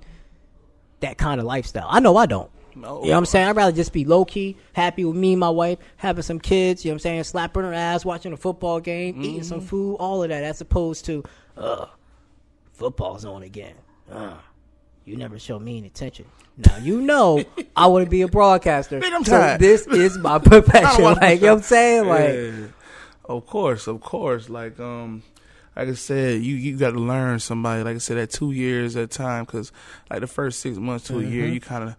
that 1.01 1.19
kind 1.19 1.41
of 1.41 1.47
lifestyle. 1.47 1.87
I 1.91 2.01
know 2.01 2.17
I 2.17 2.27
don't. 2.27 2.51
No. 2.77 3.01
You 3.01 3.07
know 3.07 3.13
what 3.13 3.19
I'm 3.19 3.27
saying? 3.27 3.49
I'd 3.49 3.57
rather 3.57 3.75
just 3.75 3.93
be 3.93 4.05
low 4.05 4.25
key, 4.25 4.57
happy 4.75 5.05
with 5.05 5.17
me 5.17 5.33
and 5.33 5.41
my 5.41 5.49
wife, 5.51 5.79
having 5.97 6.23
some 6.23 6.39
kids, 6.39 6.85
you 6.85 6.91
know 6.91 6.95
what 6.95 6.97
I'm 6.97 7.01
saying, 7.01 7.25
slapping 7.25 7.63
her 7.63 7.73
ass, 7.73 8.05
watching 8.05 8.33
a 8.33 8.37
football 8.37 8.81
game, 8.81 9.23
eating 9.23 9.43
some 9.43 9.61
food, 9.63 9.97
all 9.97 10.23
of 10.23 10.29
that, 10.29 10.45
as 10.45 10.61
opposed 10.61 11.07
to, 11.07 11.25
uh, 11.57 11.87
football's 12.75 13.25
on 13.25 13.43
again. 13.43 13.75
Uh, 14.11 14.35
you 15.07 15.17
never 15.17 15.39
show 15.39 15.59
me 15.59 15.79
any 15.79 15.87
attention. 15.87 16.27
Now 16.59 16.77
you 16.79 17.01
know 17.01 17.43
I 17.77 17.87
want 17.87 18.05
to 18.05 18.11
be 18.11 18.23
a 18.23 18.29
broadcaster. 18.29 18.99
Man, 18.99 19.15
I'm 19.15 19.25
so 19.25 19.33
tired. 19.33 19.61
this 19.61 19.87
is 19.87 20.19
my 20.19 20.39
profession. 20.45 21.05
like 21.05 21.41
you 21.41 21.47
know 21.47 21.55
what 21.55 21.59
I'm 21.59 21.63
saying? 21.63 22.07
Like 22.07 22.35
Yeah. 22.35 22.67
Of 23.25 23.47
course, 23.47 23.87
of 23.87 24.01
course. 24.01 24.49
Like 24.49 24.79
um, 24.79 25.23
like 25.75 25.89
I 25.89 25.95
said, 25.95 26.43
you 26.43 26.55
you 26.55 26.77
got 26.77 26.93
to 26.93 26.99
learn 26.99 27.39
somebody. 27.41 27.83
Like 27.83 27.97
I 27.97 27.99
said, 27.99 28.19
at 28.19 28.31
two 28.31 28.53
years 28.53 28.97
at 28.97 29.05
a 29.05 29.07
time, 29.07 29.45
because 29.45 29.73
like 30.11 30.21
the 30.21 30.27
first 30.27 30.61
six 30.61 30.77
months 30.77 31.07
to 31.09 31.19
a 31.19 31.23
year, 31.23 31.47
you 31.47 31.61
kind 31.61 31.85
of 31.85 31.97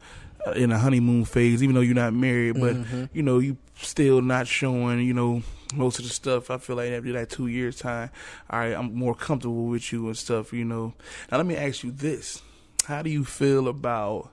in 0.55 0.71
a 0.71 0.77
honeymoon 0.77 1.25
phase. 1.25 1.61
Even 1.63 1.75
though 1.75 1.81
you're 1.81 1.95
not 1.95 2.13
married, 2.13 2.53
but 2.53 2.75
mm-hmm. 2.75 3.05
you 3.13 3.23
know 3.23 3.39
you 3.39 3.57
still 3.75 4.21
not 4.21 4.47
showing. 4.47 5.01
You 5.01 5.13
know 5.13 5.43
most 5.75 5.99
of 5.99 6.05
the 6.05 6.11
stuff. 6.11 6.49
I 6.49 6.57
feel 6.57 6.75
like 6.75 6.91
after 6.91 7.11
that 7.13 7.29
two 7.29 7.47
years 7.47 7.77
time, 7.77 8.09
all 8.49 8.59
right, 8.59 8.73
I'm 8.73 8.95
more 8.95 9.15
comfortable 9.15 9.65
with 9.65 9.91
you 9.91 10.07
and 10.07 10.17
stuff. 10.17 10.53
You 10.53 10.65
know. 10.65 10.93
Now 11.31 11.37
let 11.37 11.45
me 11.45 11.55
ask 11.55 11.83
you 11.83 11.91
this: 11.91 12.41
How 12.85 13.01
do 13.01 13.09
you 13.09 13.25
feel 13.25 13.67
about 13.67 14.29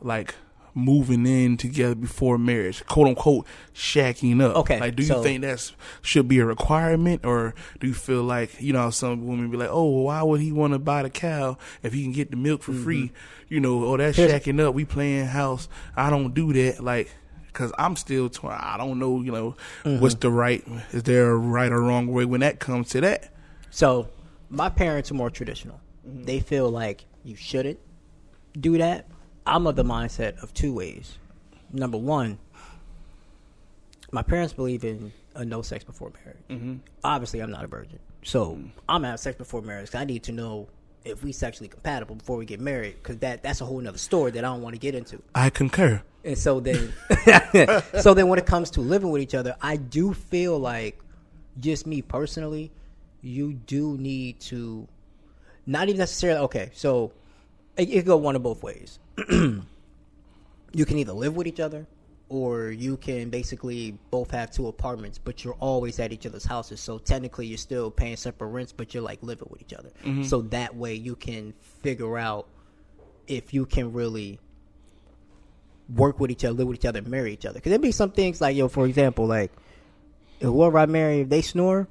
like? 0.00 0.34
Moving 0.76 1.24
in 1.24 1.56
together 1.56 1.94
before 1.94 2.36
marriage, 2.36 2.84
quote 2.86 3.06
unquote, 3.06 3.46
shacking 3.72 4.42
up. 4.42 4.56
Okay, 4.56 4.80
like, 4.80 4.96
do 4.96 5.04
you 5.04 5.08
so- 5.08 5.22
think 5.22 5.42
that 5.42 5.70
should 6.02 6.26
be 6.26 6.40
a 6.40 6.44
requirement, 6.44 7.24
or 7.24 7.54
do 7.78 7.86
you 7.86 7.94
feel 7.94 8.24
like 8.24 8.60
you 8.60 8.72
know 8.72 8.90
some 8.90 9.24
women 9.24 9.50
be 9.52 9.56
like, 9.56 9.68
oh, 9.70 9.88
well, 9.88 10.02
why 10.06 10.22
would 10.24 10.40
he 10.40 10.50
want 10.50 10.72
to 10.72 10.80
buy 10.80 11.04
the 11.04 11.10
cow 11.10 11.56
if 11.84 11.92
he 11.92 12.02
can 12.02 12.10
get 12.10 12.32
the 12.32 12.36
milk 12.36 12.64
for 12.64 12.72
free? 12.72 13.12
You 13.48 13.60
know, 13.60 13.84
oh, 13.84 13.96
that's 13.96 14.18
Mm-hmm. 14.18 14.28
Here's- 14.28 14.42
shacking 14.44 14.60
up. 14.60 14.74
We 14.74 14.84
playing 14.84 15.26
house. 15.26 15.68
I 15.96 16.10
don't 16.10 16.34
do 16.34 16.52
that. 16.54 16.82
Like, 16.82 17.08
cause 17.52 17.72
I'm 17.78 17.94
still. 17.94 18.28
Tw- 18.28 18.46
I 18.46 18.74
don't 18.76 18.98
know. 18.98 19.20
You 19.22 19.30
know, 19.30 19.56
Mm-hmm. 19.84 20.00
what's 20.00 20.16
the 20.16 20.30
right? 20.30 20.64
Is 20.90 21.04
there 21.04 21.30
a 21.30 21.36
right 21.36 21.70
or 21.70 21.80
wrong 21.82 22.08
way 22.08 22.24
when 22.24 22.40
that 22.40 22.58
comes 22.58 22.88
to 22.90 23.00
that? 23.02 23.32
So, 23.70 24.08
my 24.50 24.70
parents 24.70 25.08
are 25.12 25.14
more 25.14 25.30
traditional. 25.30 25.80
They 26.04 26.40
feel 26.40 26.68
like 26.68 27.04
you 27.22 27.36
shouldn't 27.36 27.78
do 28.58 28.76
that. 28.78 29.06
I'm 29.46 29.66
of 29.66 29.76
the 29.76 29.84
mindset 29.84 30.42
of 30.42 30.54
two 30.54 30.72
ways. 30.72 31.18
Number 31.72 31.98
one, 31.98 32.38
my 34.10 34.22
parents 34.22 34.52
believe 34.52 34.84
in 34.84 35.12
a 35.34 35.44
no 35.44 35.62
sex 35.62 35.84
before 35.84 36.12
marriage. 36.24 36.42
Mm-hmm. 36.48 36.74
Obviously, 37.02 37.40
I'm 37.40 37.50
not 37.50 37.64
a 37.64 37.66
virgin, 37.66 37.98
so 38.22 38.52
mm-hmm. 38.52 38.68
I'm 38.88 39.02
gonna 39.02 39.10
have 39.10 39.20
sex 39.20 39.36
before 39.36 39.60
marriage. 39.62 39.90
'cause 39.90 40.00
I 40.00 40.04
need 40.04 40.22
to 40.24 40.32
know 40.32 40.68
if 41.04 41.22
we 41.22 41.32
sexually 41.32 41.68
compatible 41.68 42.14
before 42.14 42.36
we 42.36 42.46
get 42.46 42.60
married, 42.60 42.94
because 43.02 43.18
that 43.18 43.42
that's 43.42 43.60
a 43.60 43.64
whole 43.64 43.80
nother 43.80 43.98
story 43.98 44.30
that 44.32 44.44
I 44.44 44.48
don't 44.48 44.62
want 44.62 44.74
to 44.74 44.78
get 44.78 44.94
into. 44.94 45.20
I 45.34 45.50
concur. 45.50 46.02
And 46.24 46.38
so 46.38 46.60
then, 46.60 46.92
so 48.00 48.14
then 48.14 48.28
when 48.28 48.38
it 48.38 48.46
comes 48.46 48.70
to 48.72 48.80
living 48.80 49.10
with 49.10 49.20
each 49.20 49.34
other, 49.34 49.56
I 49.60 49.76
do 49.76 50.14
feel 50.14 50.58
like, 50.58 50.98
just 51.60 51.86
me 51.86 52.00
personally, 52.00 52.72
you 53.20 53.52
do 53.52 53.98
need 53.98 54.40
to, 54.40 54.88
not 55.66 55.88
even 55.88 55.98
necessarily. 55.98 56.40
Okay, 56.40 56.70
so 56.72 57.12
it, 57.76 57.90
it 57.90 57.94
could 57.96 58.06
go 58.06 58.16
one 58.16 58.36
of 58.36 58.42
both 58.42 58.62
ways. 58.62 58.98
you 59.28 60.84
can 60.84 60.98
either 60.98 61.12
live 61.12 61.36
with 61.36 61.46
each 61.46 61.60
other, 61.60 61.86
or 62.28 62.70
you 62.70 62.96
can 62.96 63.30
basically 63.30 63.96
both 64.10 64.30
have 64.30 64.50
two 64.50 64.66
apartments, 64.66 65.18
but 65.18 65.44
you're 65.44 65.54
always 65.54 66.00
at 66.00 66.12
each 66.12 66.26
other's 66.26 66.44
houses. 66.44 66.80
So 66.80 66.98
technically, 66.98 67.46
you're 67.46 67.58
still 67.58 67.90
paying 67.90 68.16
separate 68.16 68.48
rents, 68.48 68.72
but 68.72 68.94
you're 68.94 69.02
like 69.02 69.22
living 69.22 69.48
with 69.50 69.60
each 69.60 69.72
other. 69.72 69.90
Mm-hmm. 70.04 70.24
So 70.24 70.42
that 70.42 70.74
way, 70.74 70.94
you 70.94 71.16
can 71.16 71.54
figure 71.82 72.18
out 72.18 72.48
if 73.26 73.54
you 73.54 73.66
can 73.66 73.92
really 73.92 74.38
work 75.94 76.18
with 76.18 76.30
each 76.30 76.44
other, 76.44 76.54
live 76.54 76.68
with 76.68 76.78
each 76.78 76.86
other, 76.86 77.02
marry 77.02 77.32
each 77.32 77.46
other. 77.46 77.54
Because 77.54 77.70
there 77.70 77.78
be 77.78 77.92
some 77.92 78.10
things 78.10 78.40
like, 78.40 78.56
yo, 78.56 78.68
for 78.68 78.86
example, 78.86 79.26
like 79.26 79.52
whoever 80.40 80.78
I 80.78 80.86
marry, 80.86 81.20
if 81.20 81.28
they 81.28 81.42
snore, 81.42 81.88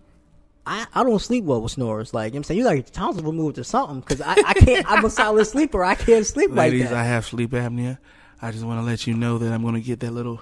I, 0.66 0.88
I 0.94 1.04
don't 1.04 1.20
sleep 1.20 1.44
well 1.44 1.62
with 1.62 1.74
snores. 1.74 2.14
Like 2.14 2.34
you 2.34 2.36
know 2.36 2.38
what 2.38 2.40
I'm 2.40 2.44
saying, 2.46 2.58
you 2.60 2.66
like 2.66 2.76
your 2.78 2.84
tonsils 2.84 3.26
removed 3.26 3.58
or 3.58 3.64
something. 3.64 4.00
Because 4.00 4.22
I, 4.22 4.32
I 4.46 4.54
can't. 4.54 4.90
I'm 4.90 5.04
a 5.04 5.10
solid 5.10 5.46
sleeper. 5.46 5.84
I 5.84 5.96
can't 5.96 6.26
sleep 6.26 6.52
Ladies, 6.52 6.82
like 6.82 6.90
that. 6.92 6.98
I 6.98 7.04
have 7.04 7.26
sleep 7.26 7.52
apnea. 7.52 7.98
I 8.42 8.52
just 8.52 8.64
want 8.64 8.80
to 8.80 8.86
let 8.86 9.06
you 9.08 9.14
know 9.14 9.38
that 9.38 9.52
I'm 9.52 9.62
going 9.62 9.76
to 9.76 9.82
get 9.82 10.00
that 10.02 10.12
little 10.12 10.42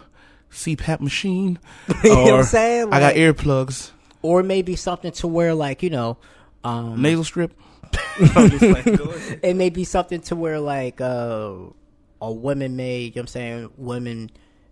CPAP 0.51 0.99
machine. 0.99 1.59
You 2.03 2.09
know 2.09 2.21
what 2.23 2.33
I'm 2.33 2.39
Or 2.39 2.43
saying? 2.43 2.93
I 2.93 2.99
got 2.99 3.15
earplugs, 3.15 3.91
or 4.21 4.43
maybe 4.43 4.75
something 4.75 5.11
to 5.13 5.27
where, 5.27 5.53
like 5.53 5.83
you 5.83 5.89
know, 5.89 6.17
um, 6.63 7.01
nasal 7.01 7.23
strip. 7.23 7.53
I'm 8.35 8.49
just 8.49 8.59
playing. 8.59 8.97
Go 8.97 9.05
ahead. 9.05 9.39
it 9.43 9.55
may 9.55 9.69
be 9.69 9.83
something 9.83 10.21
to 10.21 10.35
where 10.35 10.59
like 10.59 11.01
uh 11.01 11.53
a 12.21 12.31
woman 12.31 12.75
may 12.75 12.99
you 12.99 13.05
know 13.07 13.13
what 13.13 13.21
I'm 13.21 13.27
saying 13.27 13.71
women 13.77 14.29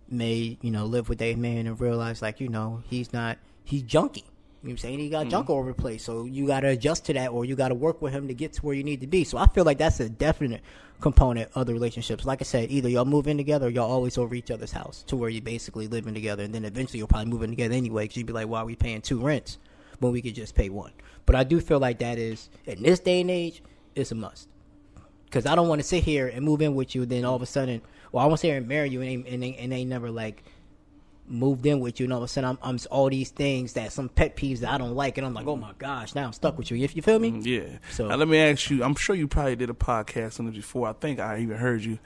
may 0.08 0.56
you 0.62 0.70
know 0.70 0.86
live 0.86 1.08
with 1.08 1.18
their 1.18 1.36
man 1.36 1.66
and 1.66 1.80
realize 1.80 2.22
like 2.22 2.40
you 2.40 2.48
know 2.48 2.82
he's 2.88 3.12
not 3.12 3.38
he's 3.64 3.82
junky 3.82 4.22
you 4.62 4.68
know 4.68 4.72
what 4.72 4.72
I'm 4.72 4.78
saying? 4.78 4.98
He 4.98 5.08
got 5.08 5.28
junk 5.28 5.44
mm-hmm. 5.44 5.52
all 5.52 5.58
over 5.60 5.72
the 5.72 5.80
place. 5.80 6.04
So 6.04 6.26
you 6.26 6.46
got 6.46 6.60
to 6.60 6.68
adjust 6.68 7.06
to 7.06 7.14
that 7.14 7.30
or 7.30 7.46
you 7.46 7.56
got 7.56 7.68
to 7.68 7.74
work 7.74 8.02
with 8.02 8.12
him 8.12 8.28
to 8.28 8.34
get 8.34 8.52
to 8.54 8.60
where 8.62 8.74
you 8.74 8.84
need 8.84 9.00
to 9.00 9.06
be. 9.06 9.24
So 9.24 9.38
I 9.38 9.46
feel 9.46 9.64
like 9.64 9.78
that's 9.78 10.00
a 10.00 10.08
definite 10.08 10.60
component 11.00 11.50
of 11.54 11.66
the 11.66 11.72
relationships. 11.72 12.26
Like 12.26 12.42
I 12.42 12.44
said 12.44 12.70
either 12.70 12.88
y'all 12.88 13.06
move 13.06 13.26
in 13.26 13.38
together 13.38 13.68
or 13.68 13.70
y'all 13.70 13.90
always 13.90 14.18
over 14.18 14.34
each 14.34 14.50
other's 14.50 14.72
house 14.72 15.02
to 15.06 15.16
where 15.16 15.30
you're 15.30 15.40
basically 15.40 15.88
living 15.88 16.12
together. 16.12 16.42
And 16.42 16.54
then 16.54 16.66
eventually 16.66 16.98
you'll 16.98 17.08
probably 17.08 17.30
move 17.30 17.42
in 17.42 17.50
together 17.50 17.74
anyway 17.74 18.04
because 18.04 18.18
you'd 18.18 18.26
be 18.26 18.34
like 18.34 18.48
why 18.48 18.60
are 18.60 18.66
we 18.66 18.76
paying 18.76 19.00
two 19.00 19.18
rents 19.18 19.56
when 19.98 20.12
we 20.12 20.20
could 20.20 20.34
just 20.34 20.54
pay 20.54 20.68
one? 20.68 20.92
But 21.24 21.36
I 21.36 21.44
do 21.44 21.58
feel 21.60 21.78
like 21.78 21.98
that 22.00 22.18
is 22.18 22.50
in 22.66 22.82
this 22.82 23.00
day 23.00 23.22
and 23.22 23.30
age 23.30 23.62
it's 23.94 24.12
a 24.12 24.14
must. 24.14 24.48
Because 25.24 25.46
I 25.46 25.54
don't 25.54 25.68
want 25.68 25.80
to 25.80 25.86
sit 25.86 26.04
here 26.04 26.26
and 26.28 26.44
move 26.44 26.60
in 26.60 26.74
with 26.74 26.94
you. 26.94 27.06
Then 27.06 27.24
all 27.24 27.36
of 27.36 27.42
a 27.42 27.46
sudden, 27.46 27.80
well, 28.12 28.24
I 28.24 28.26
want 28.26 28.38
to 28.38 28.40
sit 28.40 28.48
here 28.48 28.56
and 28.56 28.66
marry 28.66 28.90
you, 28.90 29.00
and 29.00 29.08
ain't, 29.08 29.26
and, 29.28 29.44
ain't, 29.44 29.58
and 29.58 29.72
ain't 29.72 29.88
never 29.88 30.10
like 30.10 30.42
moved 31.30 31.64
in 31.64 31.80
with 31.80 32.00
you. 32.00 32.04
And 32.04 32.12
all 32.12 32.18
of 32.18 32.24
a 32.24 32.28
sudden, 32.28 32.50
I'm, 32.50 32.58
I'm 32.62 32.78
all 32.90 33.08
these 33.08 33.30
things 33.30 33.72
that 33.74 33.92
some 33.92 34.08
pet 34.08 34.36
peeves 34.36 34.58
that 34.58 34.70
I 34.72 34.78
don't 34.78 34.94
like, 34.94 35.16
and 35.16 35.26
I'm 35.26 35.32
like, 35.34 35.46
oh 35.46 35.56
my 35.56 35.72
gosh, 35.78 36.14
now 36.14 36.26
I'm 36.26 36.32
stuck 36.32 36.58
with 36.58 36.70
you. 36.70 36.76
You, 36.76 36.88
you 36.92 37.02
feel 37.02 37.18
me? 37.18 37.38
Yeah. 37.42 37.78
So- 37.92 38.08
now 38.08 38.16
let 38.16 38.28
me 38.28 38.38
ask 38.38 38.68
you. 38.70 38.82
I'm 38.82 38.94
sure 38.96 39.14
you 39.16 39.28
probably 39.28 39.56
did 39.56 39.70
a 39.70 39.74
podcast 39.74 40.40
on 40.40 40.48
it 40.48 40.54
before. 40.54 40.88
I 40.88 40.92
think 40.92 41.20
I 41.20 41.38
even 41.38 41.56
heard 41.56 41.82
you. 41.84 41.98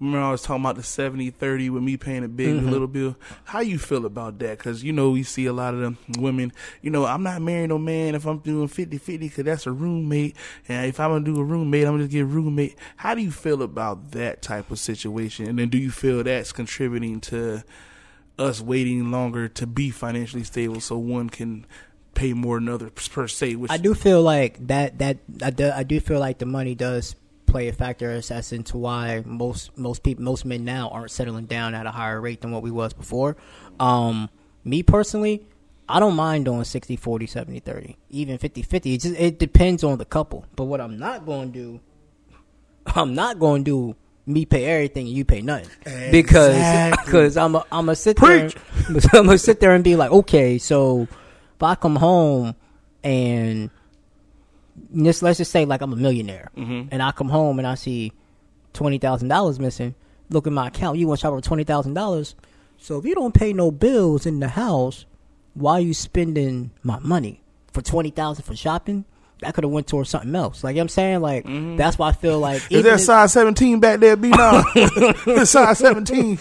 remember 0.00 0.26
I 0.26 0.30
was 0.32 0.42
talking 0.42 0.62
about 0.62 0.74
the 0.76 0.82
70-30 0.82 1.70
with 1.70 1.82
me 1.82 1.96
paying 1.96 2.24
a 2.24 2.28
big 2.28 2.48
Mm-hmm. 2.56 2.68
little 2.68 2.86
bill. 2.88 3.16
How 3.44 3.60
you 3.60 3.78
feel 3.78 4.04
about 4.06 4.38
that? 4.40 4.58
Because 4.58 4.82
you 4.82 4.92
know 4.92 5.10
we 5.10 5.22
see 5.22 5.46
a 5.46 5.52
lot 5.52 5.72
of 5.74 5.80
them 5.80 5.98
women. 6.18 6.52
You 6.82 6.90
know 6.90 7.04
I'm 7.06 7.22
not 7.22 7.40
marrying 7.42 7.68
no 7.68 7.78
man 7.78 8.14
if 8.14 8.26
I'm 8.26 8.38
doing 8.38 8.68
50-50 8.68 9.20
because 9.20 9.44
that's 9.44 9.66
a 9.66 9.72
roommate, 9.72 10.36
and 10.68 10.86
if 10.86 10.98
I'm 10.98 11.10
gonna 11.10 11.24
do 11.24 11.38
a 11.40 11.44
roommate, 11.44 11.84
I'm 11.86 11.92
gonna 11.94 12.04
just 12.04 12.12
get 12.12 12.22
a 12.22 12.26
roommate. 12.26 12.76
How 12.96 13.14
do 13.14 13.22
you 13.22 13.30
feel 13.30 13.62
about 13.62 14.10
that 14.12 14.42
type 14.42 14.70
of 14.70 14.78
situation? 14.78 15.46
And 15.48 15.58
then 15.58 15.68
do 15.68 15.78
you 15.78 15.90
feel 15.90 16.22
that's 16.24 16.50
contributing 16.52 17.20
to 17.22 17.62
us 18.38 18.60
waiting 18.60 19.10
longer 19.10 19.48
to 19.48 19.66
be 19.66 19.90
financially 19.90 20.44
stable 20.44 20.80
so 20.80 20.98
one 20.98 21.30
can 21.30 21.66
pay 22.14 22.32
more 22.32 22.58
than 22.58 22.68
other 22.68 22.90
per 22.90 23.28
se? 23.28 23.56
Which 23.56 23.70
I 23.70 23.76
do 23.76 23.94
feel 23.94 24.22
like 24.22 24.66
that 24.66 24.98
that 24.98 25.18
I 25.42 25.50
do, 25.50 25.70
I 25.70 25.82
do 25.82 26.00
feel 26.00 26.20
like 26.20 26.38
the 26.38 26.46
money 26.46 26.74
does 26.74 27.16
play 27.46 27.68
a 27.68 27.72
factor 27.72 28.10
as 28.10 28.52
into 28.52 28.76
why 28.78 29.22
most 29.24 29.76
most 29.78 30.02
people 30.02 30.24
most 30.24 30.44
men 30.44 30.64
now 30.64 30.88
aren't 30.88 31.10
settling 31.10 31.46
down 31.46 31.74
at 31.74 31.86
a 31.86 31.90
higher 31.90 32.20
rate 32.20 32.40
than 32.40 32.50
what 32.50 32.62
we 32.62 32.70
was 32.70 32.92
before. 32.92 33.36
Um, 33.78 34.30
me 34.64 34.82
personally, 34.82 35.46
I 35.88 36.00
don't 36.00 36.16
mind 36.16 36.46
doing 36.46 36.64
60 36.64 36.96
40 36.96 37.26
70 37.26 37.60
30 37.60 37.96
even 38.10 38.38
50 38.38 38.62
50 38.62 38.94
it 38.94 39.00
just 39.00 39.16
it 39.16 39.38
depends 39.38 39.84
on 39.84 39.98
the 39.98 40.04
couple 40.04 40.46
but 40.56 40.64
what 40.64 40.80
i'm 40.80 40.98
not 40.98 41.26
going 41.26 41.52
to 41.52 41.58
do 41.58 41.80
i'm 42.86 43.14
not 43.14 43.38
going 43.38 43.64
to 43.64 43.70
do 43.70 43.96
me 44.26 44.44
pay 44.46 44.64
everything 44.64 45.06
and 45.06 45.16
you 45.16 45.24
pay 45.24 45.42
nothing. 45.42 45.68
Because 46.10 46.54
Exactly. 46.54 47.04
because 47.04 47.36
i'm 47.36 47.54
a, 47.54 47.58
i'm 47.70 47.86
gonna 47.86 47.96
sit 47.96 48.16
there 48.18 48.50
i'm 48.88 49.26
gonna 49.26 49.38
sit 49.38 49.60
there 49.60 49.74
and 49.74 49.84
be 49.84 49.96
like 49.96 50.10
okay 50.10 50.58
so 50.58 51.02
if 51.02 51.62
i 51.62 51.74
come 51.74 51.96
home 51.96 52.54
and 53.02 53.70
just 54.96 55.22
let's 55.22 55.38
just 55.38 55.50
say 55.50 55.64
like 55.64 55.82
i'm 55.82 55.92
a 55.92 55.96
millionaire 55.96 56.50
mm-hmm. 56.56 56.88
and 56.90 57.02
i 57.02 57.12
come 57.12 57.28
home 57.28 57.58
and 57.58 57.68
i 57.68 57.74
see 57.74 58.12
$20000 58.72 59.58
missing 59.58 59.94
look 60.30 60.46
at 60.46 60.52
my 60.52 60.68
account 60.68 60.98
you 60.98 61.06
want 61.06 61.20
to 61.20 61.26
shop 61.26 61.44
for 61.44 61.56
$20000 61.56 62.34
so 62.78 62.98
if 62.98 63.04
you 63.04 63.14
don't 63.14 63.34
pay 63.34 63.52
no 63.52 63.70
bills 63.70 64.26
in 64.26 64.40
the 64.40 64.48
house 64.48 65.04
why 65.54 65.74
are 65.74 65.80
you 65.80 65.94
spending 65.94 66.72
my 66.82 66.98
money? 66.98 67.40
For 67.72 67.80
twenty 67.80 68.10
thousand 68.10 68.44
for 68.44 68.54
shopping? 68.54 69.04
That 69.44 69.54
could 69.54 69.64
have 69.64 69.72
went 69.72 69.86
towards 69.86 70.08
something 70.08 70.34
else. 70.34 70.64
Like 70.64 70.74
you 70.74 70.76
know 70.76 70.80
what 70.80 70.84
I'm 70.84 70.88
saying, 70.88 71.20
like 71.20 71.44
that's 71.76 71.98
why 71.98 72.08
I 72.08 72.12
feel 72.12 72.38
like 72.38 72.62
Is 72.62 72.78
even 72.78 72.84
that 72.84 73.00
size 73.00 73.32
17 73.32 73.78
back 73.78 74.00
there, 74.00 74.16
B? 74.16 74.30
No. 74.30 74.64
size 75.44 75.78
17. 75.78 76.38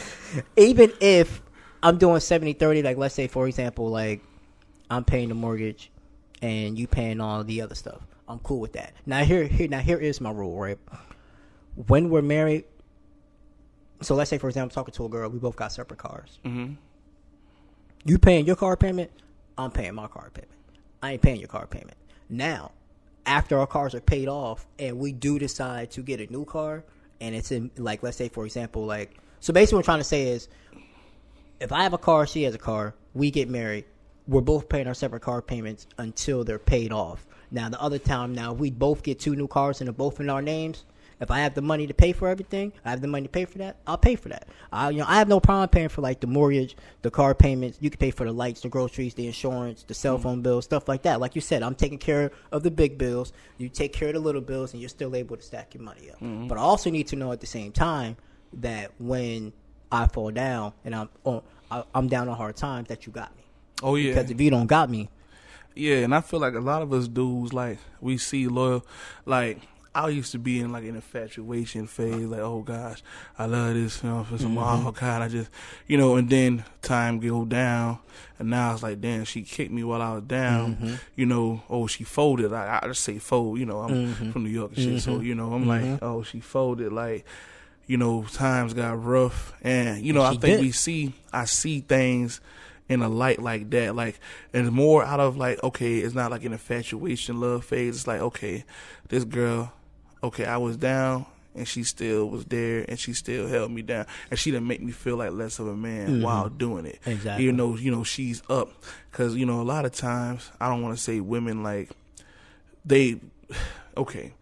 even 0.56 0.94
if 1.02 1.42
I'm 1.82 1.98
doing 1.98 2.18
70-30, 2.18 2.84
like 2.84 2.98
let's 2.98 3.14
say 3.14 3.28
for 3.28 3.46
example, 3.48 3.90
like 3.90 4.22
I'm 4.90 5.04
paying 5.04 5.28
the 5.28 5.36
mortgage 5.36 5.92
and 6.42 6.80
you 6.80 6.88
paying 6.88 7.20
all 7.20 7.44
the 7.44 7.62
other 7.62 7.76
stuff. 7.76 8.02
I'm 8.28 8.40
cool 8.40 8.62
with 8.62 8.74
that. 8.74 8.94
Now 9.06 9.26
here, 9.26 9.44
here 9.44 9.68
now 9.68 9.80
here 9.80 9.98
is 9.98 10.22
my 10.22 10.32
rule, 10.32 10.58
right? 10.58 10.80
When 11.88 12.10
we're 12.10 12.22
married, 12.22 12.64
so 14.02 14.16
let's 14.16 14.30
say 14.30 14.38
for 14.38 14.48
example, 14.48 14.72
I'm 14.72 14.76
talking 14.76 14.94
to 14.94 15.06
a 15.06 15.10
girl, 15.10 15.30
we 15.30 15.40
both 15.40 15.58
got 15.58 15.74
separate 15.74 16.00
cars. 16.00 16.40
Mm-hmm. 16.46 16.76
You 18.06 18.18
paying 18.18 18.46
your 18.46 18.56
car 18.56 18.78
payment, 18.78 19.12
I'm 19.58 19.72
paying 19.72 19.94
my 19.94 20.08
car 20.08 20.30
payment. 20.34 20.52
I 21.02 21.14
ain't 21.14 21.22
paying 21.22 21.40
your 21.40 21.50
car 21.50 21.68
payment. 21.68 21.98
Now, 22.30 22.72
after 23.26 23.58
our 23.58 23.68
cars 23.68 23.96
are 23.96 24.02
paid 24.02 24.28
off 24.28 24.68
and 24.80 24.98
we 24.98 25.12
do 25.12 25.40
decide 25.40 25.92
to 25.92 26.02
get 26.02 26.20
a 26.20 26.32
new 26.32 26.46
car 26.46 26.84
and 27.22 27.34
it's 27.34 27.52
in 27.52 27.72
like 27.78 28.04
let's 28.04 28.18
say 28.18 28.28
for 28.28 28.46
example 28.46 28.86
like 28.86 29.18
so 29.40 29.54
basically 29.54 29.78
what 29.78 29.80
I'm 29.82 29.86
trying 29.86 30.00
to 30.00 30.04
say 30.04 30.28
is 30.30 30.48
if 31.64 31.72
I 31.72 31.84
have 31.84 31.94
a 31.94 31.98
car, 31.98 32.28
she 32.28 32.44
has 32.44 32.54
a 32.54 32.60
car, 32.60 32.94
we 33.14 33.32
get 33.32 33.50
married, 33.50 33.86
we're 34.28 34.42
both 34.42 34.68
paying 34.68 34.88
our 34.88 34.94
separate 34.94 35.22
car 35.22 35.42
payments 35.42 35.88
until 35.98 36.44
they're 36.44 36.60
paid 36.60 36.92
off. 36.92 37.26
Now 37.52 37.70
the 37.70 37.82
other 37.82 38.00
time 38.00 38.34
now 38.34 38.52
we 38.52 38.70
both 38.70 39.04
get 39.04 39.20
two 39.20 39.36
new 39.36 39.48
cars 39.48 39.80
and 39.80 39.88
they're 39.88 39.94
both 39.94 40.20
in 40.20 40.30
our 40.30 40.42
names, 40.42 40.84
if 41.24 41.32
I 41.32 41.40
have 41.40 41.56
the 41.56 41.62
money 41.62 41.88
to 41.88 41.94
pay 41.94 42.14
for 42.14 42.28
everything, 42.28 42.74
I 42.86 42.92
have 42.92 43.02
the 43.02 43.08
money 43.08 43.24
to 43.24 43.30
pay 43.30 43.46
for 43.46 43.58
that, 43.60 43.78
I'll 43.88 43.98
pay 43.98 44.16
for 44.16 44.30
that. 44.30 44.48
I 44.72 44.90
you 44.92 45.00
know, 45.00 45.06
I 45.08 45.16
have 45.16 45.28
no 45.28 45.40
problem 45.40 45.70
paying 45.70 45.90
for 45.90 46.02
like 46.02 46.20
the 46.20 46.28
mortgage, 46.28 46.76
the 47.02 47.10
car 47.10 47.34
payments, 47.34 47.78
you 47.82 47.90
can 47.90 47.98
pay 47.98 48.12
for 48.12 48.26
the 48.26 48.32
lights, 48.32 48.62
the 48.62 48.70
groceries, 48.70 49.14
the 49.16 49.26
insurance, 49.26 49.84
the 49.84 49.94
cell 49.94 50.16
mm-hmm. 50.16 50.24
phone 50.24 50.42
bills, 50.42 50.66
stuff 50.66 50.88
like 50.88 51.02
that. 51.04 51.20
Like 51.20 51.36
you 51.36 51.42
said, 51.42 51.64
I'm 51.64 51.76
taking 51.76 51.98
care 51.98 52.32
of 52.52 52.64
the 52.64 52.72
big 52.72 52.98
bills, 52.98 53.34
you 53.58 53.70
take 53.70 53.94
care 53.94 54.10
of 54.10 54.14
the 54.14 54.20
little 54.20 54.42
bills 54.42 54.74
and 54.74 54.82
you're 54.82 54.90
still 54.90 55.16
able 55.16 55.38
to 55.38 55.44
stack 55.44 55.74
your 55.74 55.84
money 55.84 56.12
up. 56.12 56.18
Mm-hmm. 56.18 56.48
But 56.48 56.58
I 56.58 56.62
also 56.62 56.90
need 56.90 57.08
to 57.08 57.16
know 57.16 57.32
at 57.32 57.40
the 57.40 57.48
same 57.48 57.72
time 57.72 58.18
that 58.54 58.92
when 59.00 59.54
I 59.92 60.08
fall 60.08 60.32
down 60.32 60.74
and 60.86 60.94
I'm 60.96 61.10
on 61.24 61.42
I, 61.74 61.84
I'm 61.96 62.08
down 62.08 62.30
on 62.30 62.38
hard 62.38 62.56
times 62.56 62.88
that 62.90 63.08
you 63.08 63.12
got 63.12 63.36
me. 63.36 63.44
Oh, 63.82 63.96
yeah. 63.96 64.14
Because 64.14 64.30
if 64.30 64.40
you 64.40 64.52
don't 64.52 64.68
got 64.68 64.90
me, 64.90 65.10
Yeah, 65.76 65.98
and 65.98 66.14
I 66.14 66.22
feel 66.22 66.40
like 66.40 66.54
a 66.54 66.60
lot 66.60 66.84
of 66.84 66.94
us 66.94 67.08
dudes, 67.08 67.52
like, 67.52 67.80
we 68.00 68.18
see 68.18 68.48
loyal, 68.48 68.86
like, 69.26 69.60
I 69.96 70.10
used 70.10 70.32
to 70.32 70.40
be 70.40 70.60
in 70.60 70.72
like 70.72 70.84
an 70.86 70.96
infatuation 70.96 71.86
phase, 71.86 72.26
like, 72.26 72.40
oh 72.40 72.62
gosh, 72.62 73.04
I 73.38 73.46
love 73.46 73.76
this, 73.76 74.04
you 74.04 74.10
know, 74.10 74.24
for 74.24 74.38
some, 74.38 74.56
mm-hmm. 74.56 74.88
oh 74.88 74.92
god, 74.92 75.22
I 75.22 75.28
just, 75.28 75.52
you 75.88 75.98
know, 75.98 76.16
and 76.16 76.28
then 76.30 76.64
time 76.82 77.20
go 77.20 77.46
down, 77.46 78.00
and 78.40 78.50
now 78.50 78.74
it's 78.74 78.82
like, 78.82 79.02
damn, 79.02 79.24
she 79.26 79.44
kicked 79.44 79.72
me 79.72 79.84
while 79.84 80.02
I 80.02 80.16
was 80.16 80.24
down, 80.24 80.76
mm-hmm. 80.76 80.96
you 81.16 81.28
know, 81.28 81.62
oh, 81.70 81.86
she 81.86 82.04
folded, 82.04 82.52
I, 82.54 82.80
I 82.82 82.88
just 82.88 83.04
say 83.04 83.20
fold, 83.20 83.60
you 83.60 83.68
know, 83.68 83.82
I'm 83.82 83.92
mm-hmm. 83.92 84.32
from 84.32 84.44
New 84.44 84.50
York 84.50 84.72
and 84.76 84.84
shit, 84.84 85.02
so, 85.02 85.20
you 85.20 85.36
know, 85.36 85.54
I'm 85.54 85.68
like, 85.68 86.02
oh, 86.02 86.24
she 86.24 86.40
folded, 86.40 86.92
like, 86.92 87.26
you 87.86 87.98
know, 87.98 88.24
times 88.24 88.74
got 88.74 89.04
rough, 89.04 89.54
and, 89.62 90.04
you 90.04 90.14
know, 90.14 90.24
I 90.24 90.32
think 90.32 90.42
did. 90.42 90.62
we 90.62 90.72
see, 90.72 91.14
I 91.32 91.46
see 91.46 91.82
things 91.82 92.42
in 92.90 93.02
a 93.02 93.10
light 93.10 93.40
like 93.40 93.70
that. 93.72 93.96
Like, 93.96 94.20
and 94.54 94.66
it's 94.66 94.74
more 94.74 95.04
out 95.04 95.20
of 95.20 95.38
like, 95.38 95.62
okay, 95.64 96.00
it's 96.00 96.16
not 96.16 96.32
like 96.32 96.44
an 96.44 96.54
infatuation 96.54 97.40
love 97.40 97.66
phase. 97.66 97.96
It's 97.96 98.08
like, 98.08 98.22
okay, 98.22 98.66
this 99.10 99.24
girl, 99.24 99.72
okay, 100.24 100.46
I 100.46 100.58
was 100.58 100.78
down 100.78 101.26
and 101.56 101.68
she 101.68 101.84
still 101.84 102.30
was 102.30 102.46
there 102.46 102.86
and 102.88 103.00
she 103.00 103.14
still 103.14 103.48
held 103.48 103.72
me 103.72 103.82
down 103.82 104.08
and 104.32 104.40
she 104.40 104.52
didn't 104.52 104.68
make 104.68 104.82
me 104.82 104.92
feel 104.92 105.18
like 105.18 105.32
less 105.32 105.60
of 105.60 105.68
a 105.68 105.76
man 105.76 106.08
mm-hmm. 106.08 106.24
while 106.24 106.50
doing 106.50 106.86
it. 106.86 107.00
Exactly. 107.06 107.44
Even 107.44 107.58
though, 107.58 107.76
you 107.76 107.92
know, 107.92 108.04
she's 108.04 108.42
up. 108.50 108.72
Cause, 109.12 109.36
you 109.36 109.46
know, 109.46 109.62
a 109.62 109.64
lot 109.64 109.86
of 109.86 109.92
times, 109.92 110.50
I 110.60 110.70
don't 110.70 110.82
want 110.82 110.98
to 110.98 111.04
say 111.04 111.20
women 111.20 111.62
like, 111.62 111.92
they, 112.86 113.20
okay, 113.98 114.34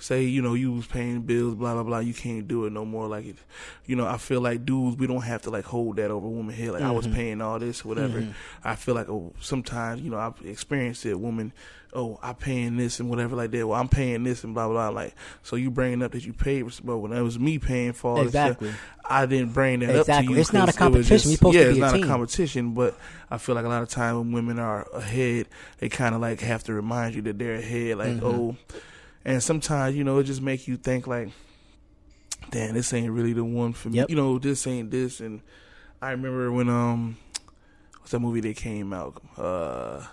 say 0.00 0.22
you 0.22 0.42
know 0.42 0.54
you 0.54 0.72
was 0.72 0.86
paying 0.86 1.22
bills, 1.22 1.54
blah 1.54 1.74
blah 1.74 1.82
blah. 1.82 1.98
You 1.98 2.14
can't 2.14 2.48
do 2.48 2.66
it 2.66 2.72
no 2.72 2.84
more. 2.84 3.06
Like 3.06 3.26
it, 3.26 3.36
you 3.86 3.96
know. 3.96 4.06
I 4.06 4.16
feel 4.16 4.40
like 4.40 4.64
dudes, 4.64 4.96
we 4.96 5.06
don't 5.06 5.22
have 5.22 5.42
to 5.42 5.50
like 5.50 5.64
hold 5.64 5.96
that 5.96 6.10
over 6.10 6.26
woman 6.26 6.54
head. 6.54 6.70
Like 6.70 6.82
I 6.82 6.90
was 6.90 7.06
mm-hmm. 7.06 7.14
paying 7.16 7.40
all 7.40 7.58
this, 7.58 7.84
whatever. 7.84 8.20
Mm-hmm. 8.20 8.32
I 8.64 8.74
feel 8.74 8.94
like 8.94 9.08
oh, 9.08 9.32
sometimes 9.40 10.00
you 10.00 10.10
know 10.10 10.18
I've 10.18 10.40
experienced 10.44 11.06
it. 11.06 11.18
Woman, 11.18 11.52
oh, 11.92 12.18
I 12.22 12.32
paying 12.32 12.76
this 12.76 13.00
and 13.00 13.08
whatever 13.10 13.34
like 13.36 13.50
that. 13.50 13.66
Well, 13.66 13.80
I'm 13.80 13.88
paying 13.88 14.22
this 14.24 14.44
and 14.44 14.54
blah 14.54 14.66
blah. 14.68 14.90
blah. 14.90 15.02
Like 15.02 15.14
so, 15.42 15.56
you 15.56 15.70
bringing 15.70 16.02
up 16.02 16.12
that 16.12 16.24
you 16.24 16.32
paid, 16.32 16.72
for, 16.72 16.82
but 16.82 16.98
when 16.98 17.12
it 17.12 17.20
was 17.22 17.38
me 17.38 17.58
paying 17.58 17.92
for 17.92 18.10
all 18.16 18.22
this 18.22 18.32
stuff, 18.32 18.50
Exactly. 18.62 18.72
I 19.08 19.26
didn't 19.26 19.52
bring 19.52 19.80
that 19.80 19.90
up 19.90 19.96
Exactly. 20.02 20.26
to 20.28 20.32
you. 20.34 20.40
It's 20.40 20.52
not 20.52 20.68
a 20.68 20.72
competition. 20.72 21.16
just- 21.16 21.30
supposed 21.32 21.54
to 21.54 21.58
yeah, 21.58 21.64
be 21.66 21.70
it's 21.70 21.78
a 21.78 21.80
not 21.80 21.94
team. 21.94 22.04
a 22.04 22.06
competition. 22.06 22.74
But 22.74 22.96
I 23.30 23.38
feel 23.38 23.54
like 23.54 23.64
a 23.64 23.68
lot 23.68 23.82
of 23.82 23.88
time 23.88 24.16
when 24.16 24.32
women 24.32 24.58
are 24.58 24.86
ahead, 24.94 25.48
they 25.78 25.88
kind 25.88 26.14
of 26.14 26.20
like 26.20 26.40
have 26.40 26.62
to 26.64 26.72
remind 26.74 27.14
you 27.14 27.22
that 27.22 27.38
they're 27.38 27.56
ahead. 27.56 27.98
Like 27.98 28.08
Mm-hmm. 28.08 28.26
oh, 28.26 28.56
and 29.24 29.42
sometimes 29.42 29.96
you 29.96 30.04
know 30.04 30.18
it 30.18 30.24
just 30.24 30.40
make 30.42 30.66
you 30.68 30.76
think 30.76 31.06
like, 31.06 31.30
damn, 32.50 32.74
this 32.74 32.92
ain't 32.92 33.10
really 33.12 33.32
the 33.32 33.44
one 33.44 33.72
for 33.72 33.88
me. 33.90 33.96
Yep. 33.98 34.10
You 34.10 34.16
know, 34.16 34.38
this 34.38 34.66
ain't 34.66 34.90
this. 34.90 35.20
And 35.20 35.40
I 36.00 36.12
remember 36.12 36.50
when 36.52 36.68
um, 36.68 37.16
what's 37.98 38.12
that 38.12 38.20
movie 38.20 38.40
that 38.40 38.56
came 38.56 38.92
out? 38.92 39.20
Uh, 39.36 40.04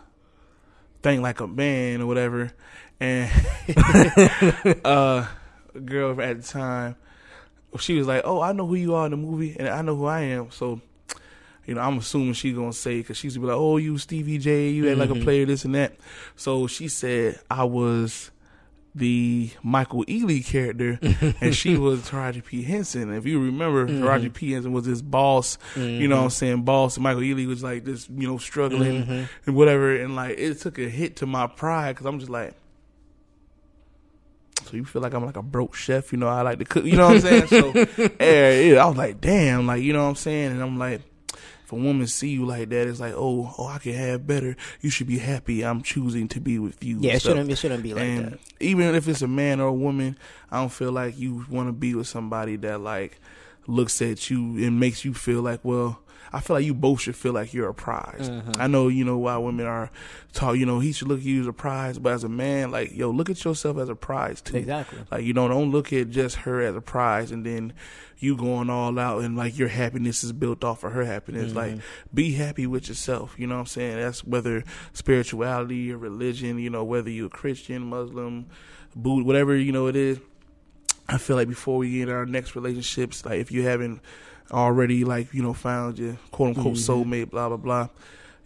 Think 1.01 1.21
Like 1.21 1.39
a 1.39 1.47
Man 1.47 2.01
or 2.01 2.07
whatever, 2.07 2.51
and 2.99 3.31
uh, 4.85 5.27
a 5.75 5.79
girl 5.79 6.19
at 6.21 6.41
the 6.41 6.47
time, 6.47 6.95
she 7.79 7.97
was 7.97 8.07
like, 8.07 8.23
"Oh, 8.25 8.41
I 8.41 8.51
know 8.53 8.65
who 8.65 8.75
you 8.75 8.95
are 8.95 9.05
in 9.05 9.11
the 9.11 9.17
movie, 9.17 9.55
and 9.57 9.67
I 9.67 9.81
know 9.81 9.95
who 9.95 10.05
I 10.05 10.21
am." 10.21 10.51
So, 10.51 10.81
you 11.65 11.75
know, 11.75 11.81
I'm 11.81 11.99
assuming 11.99 12.33
she's 12.33 12.55
gonna 12.55 12.73
say 12.73 12.97
because 12.97 13.17
she's 13.17 13.35
gonna 13.35 13.47
be 13.47 13.51
like, 13.53 13.59
"Oh, 13.59 13.77
you 13.77 13.97
Stevie 13.97 14.37
J, 14.39 14.69
you 14.69 14.89
act 14.89 14.97
like 14.97 15.09
a 15.09 15.15
player, 15.15 15.45
this 15.45 15.65
and 15.65 15.75
that." 15.75 15.95
So 16.35 16.67
she 16.67 16.87
said, 16.87 17.39
"I 17.49 17.63
was." 17.63 18.31
The 18.97 19.51
Michael 19.61 20.03
Ealy 20.05 20.43
character, 20.43 20.99
and 21.41 21.55
she 21.55 21.77
was 21.77 22.09
Taraji 22.09 22.43
P 22.43 22.63
Henson. 22.63 23.13
If 23.13 23.27
you 23.27 23.39
remember, 23.39 23.87
mm-hmm. 23.87 24.03
Taraji 24.03 24.33
P 24.33 24.53
Henson 24.53 24.71
was 24.71 24.85
his 24.85 25.03
boss. 25.03 25.59
You 25.75 26.07
know 26.07 26.15
what 26.15 26.21
I'm 26.21 26.27
mm-hmm. 26.29 26.33
saying? 26.33 26.63
Boss. 26.63 26.97
And 26.97 27.03
Michael 27.03 27.21
Ealy 27.21 27.45
was 27.45 27.61
like 27.61 27.85
this, 27.85 28.09
you 28.09 28.27
know, 28.27 28.37
struggling 28.37 29.03
mm-hmm. 29.03 29.23
and 29.45 29.55
whatever. 29.55 29.95
And 29.95 30.15
like 30.15 30.39
it 30.39 30.59
took 30.59 30.79
a 30.79 30.89
hit 30.89 31.17
to 31.17 31.27
my 31.27 31.45
pride 31.45 31.93
because 31.93 32.07
I'm 32.07 32.19
just 32.19 32.31
like, 32.31 32.55
so 34.65 34.75
you 34.75 34.83
feel 34.83 35.01
like 35.01 35.13
I'm 35.13 35.25
like 35.25 35.37
a 35.37 35.41
broke 35.41 35.75
chef, 35.75 36.11
you 36.11 36.17
know? 36.17 36.27
I 36.27 36.41
like 36.41 36.59
to 36.59 36.65
cook, 36.65 36.85
you 36.85 36.97
know 36.97 37.07
what 37.07 37.15
I'm 37.15 37.21
saying? 37.21 37.47
So, 37.47 37.73
yeah, 38.19 38.61
yeah, 38.61 38.83
I 38.83 38.87
was 38.87 38.97
like, 38.97 39.21
damn, 39.21 39.67
like 39.67 39.81
you 39.81 39.93
know 39.93 40.03
what 40.03 40.09
I'm 40.09 40.15
saying? 40.15 40.51
And 40.51 40.61
I'm 40.61 40.77
like, 40.77 41.01
if 41.67 41.73
a 41.73 41.75
woman 41.75 42.07
see 42.07 42.29
you 42.29 42.45
like 42.45 42.69
that, 42.69 42.87
it's 42.87 43.01
like, 43.01 43.11
oh, 43.13 43.53
oh, 43.57 43.67
I 43.67 43.79
can 43.79 43.91
have 43.91 44.25
better. 44.25 44.55
You 44.79 44.89
should 44.89 45.07
be 45.07 45.17
happy. 45.17 45.65
I'm 45.65 45.81
choosing 45.81 46.29
to 46.29 46.39
be 46.39 46.59
with 46.59 46.81
you. 46.81 46.99
yeah, 47.01 47.15
it 47.15 47.21
shouldn't 47.21 47.51
it 47.51 47.57
shouldn't 47.57 47.83
be 47.83 47.93
like 47.93 48.03
and 48.05 48.25
that. 48.31 48.39
even 48.61 48.95
if 48.95 49.05
it's 49.09 49.21
a 49.21 49.27
man 49.27 49.59
or 49.59 49.67
a 49.67 49.73
woman, 49.73 50.17
I 50.49 50.61
don't 50.61 50.71
feel 50.71 50.93
like 50.93 51.19
you 51.19 51.45
want 51.49 51.67
to 51.67 51.73
be 51.73 51.93
with 51.93 52.07
somebody 52.07 52.55
that 52.55 52.79
like 52.79 53.19
looks 53.67 54.01
at 54.01 54.29
you 54.29 54.39
and 54.65 54.79
makes 54.79 55.03
you 55.03 55.13
feel 55.13 55.41
like, 55.41 55.59
well, 55.63 55.99
I 56.33 56.39
feel 56.39 56.55
like 56.55 56.65
you 56.65 56.73
both 56.73 57.01
should 57.01 57.15
feel 57.15 57.33
like 57.33 57.53
you're 57.53 57.69
a 57.69 57.73
prize. 57.73 58.29
Mm-hmm. 58.29 58.61
I 58.61 58.67
know, 58.67 58.87
you 58.87 59.05
know, 59.05 59.17
why 59.17 59.37
women 59.37 59.65
are 59.65 59.89
taught, 60.33 60.53
you 60.53 60.65
know, 60.65 60.79
he 60.79 60.91
should 60.91 61.07
look 61.07 61.19
at 61.19 61.25
you 61.25 61.41
as 61.41 61.47
a 61.47 61.53
prize, 61.53 61.99
but 61.99 62.13
as 62.13 62.23
a 62.23 62.29
man, 62.29 62.71
like, 62.71 62.95
yo, 62.95 63.09
look 63.09 63.29
at 63.29 63.43
yourself 63.43 63.77
as 63.77 63.89
a 63.89 63.95
prize 63.95 64.41
too. 64.41 64.57
Exactly. 64.57 64.99
Like, 65.09 65.23
you 65.23 65.33
know, 65.33 65.47
don't 65.47 65.71
look 65.71 65.93
at 65.93 66.09
just 66.09 66.37
her 66.37 66.61
as 66.61 66.75
a 66.75 66.81
prize 66.81 67.31
and 67.31 67.45
then 67.45 67.73
you 68.19 68.35
going 68.35 68.69
all 68.69 68.97
out 68.97 69.23
and 69.23 69.37
like 69.37 69.57
your 69.57 69.67
happiness 69.67 70.23
is 70.23 70.33
built 70.33 70.63
off 70.63 70.83
of 70.83 70.91
her 70.91 71.05
happiness. 71.05 71.53
Mm-hmm. 71.53 71.57
Like, 71.57 71.79
be 72.13 72.33
happy 72.33 72.67
with 72.67 72.89
yourself. 72.89 73.35
You 73.37 73.47
know 73.47 73.55
what 73.55 73.61
I'm 73.61 73.67
saying? 73.67 73.97
That's 73.97 74.23
whether 74.23 74.63
spirituality 74.93 75.91
or 75.91 75.97
religion, 75.97 76.59
you 76.59 76.69
know, 76.69 76.83
whether 76.83 77.09
you're 77.09 77.27
a 77.27 77.29
Christian, 77.29 77.83
Muslim, 77.89 78.47
Buddha, 78.95 79.25
whatever, 79.25 79.55
you 79.55 79.71
know, 79.71 79.87
it 79.87 79.95
is. 79.95 80.19
I 81.09 81.17
feel 81.17 81.37
like 81.37 81.47
before 81.47 81.77
we 81.77 81.91
get 81.91 82.09
in 82.09 82.13
our 82.13 82.25
next 82.25 82.55
relationships, 82.55 83.23
like 83.23 83.39
if 83.39 83.49
you 83.49 83.63
haven't 83.63 84.01
already 84.51 85.03
like, 85.03 85.33
you 85.33 85.41
know, 85.43 85.53
found 85.53 85.99
your 85.99 86.17
quote 86.31 86.57
unquote 86.57 86.75
Mm-hmm. 86.75 87.11
soulmate, 87.13 87.29
blah 87.29 87.47
blah 87.47 87.57
blah. 87.57 87.87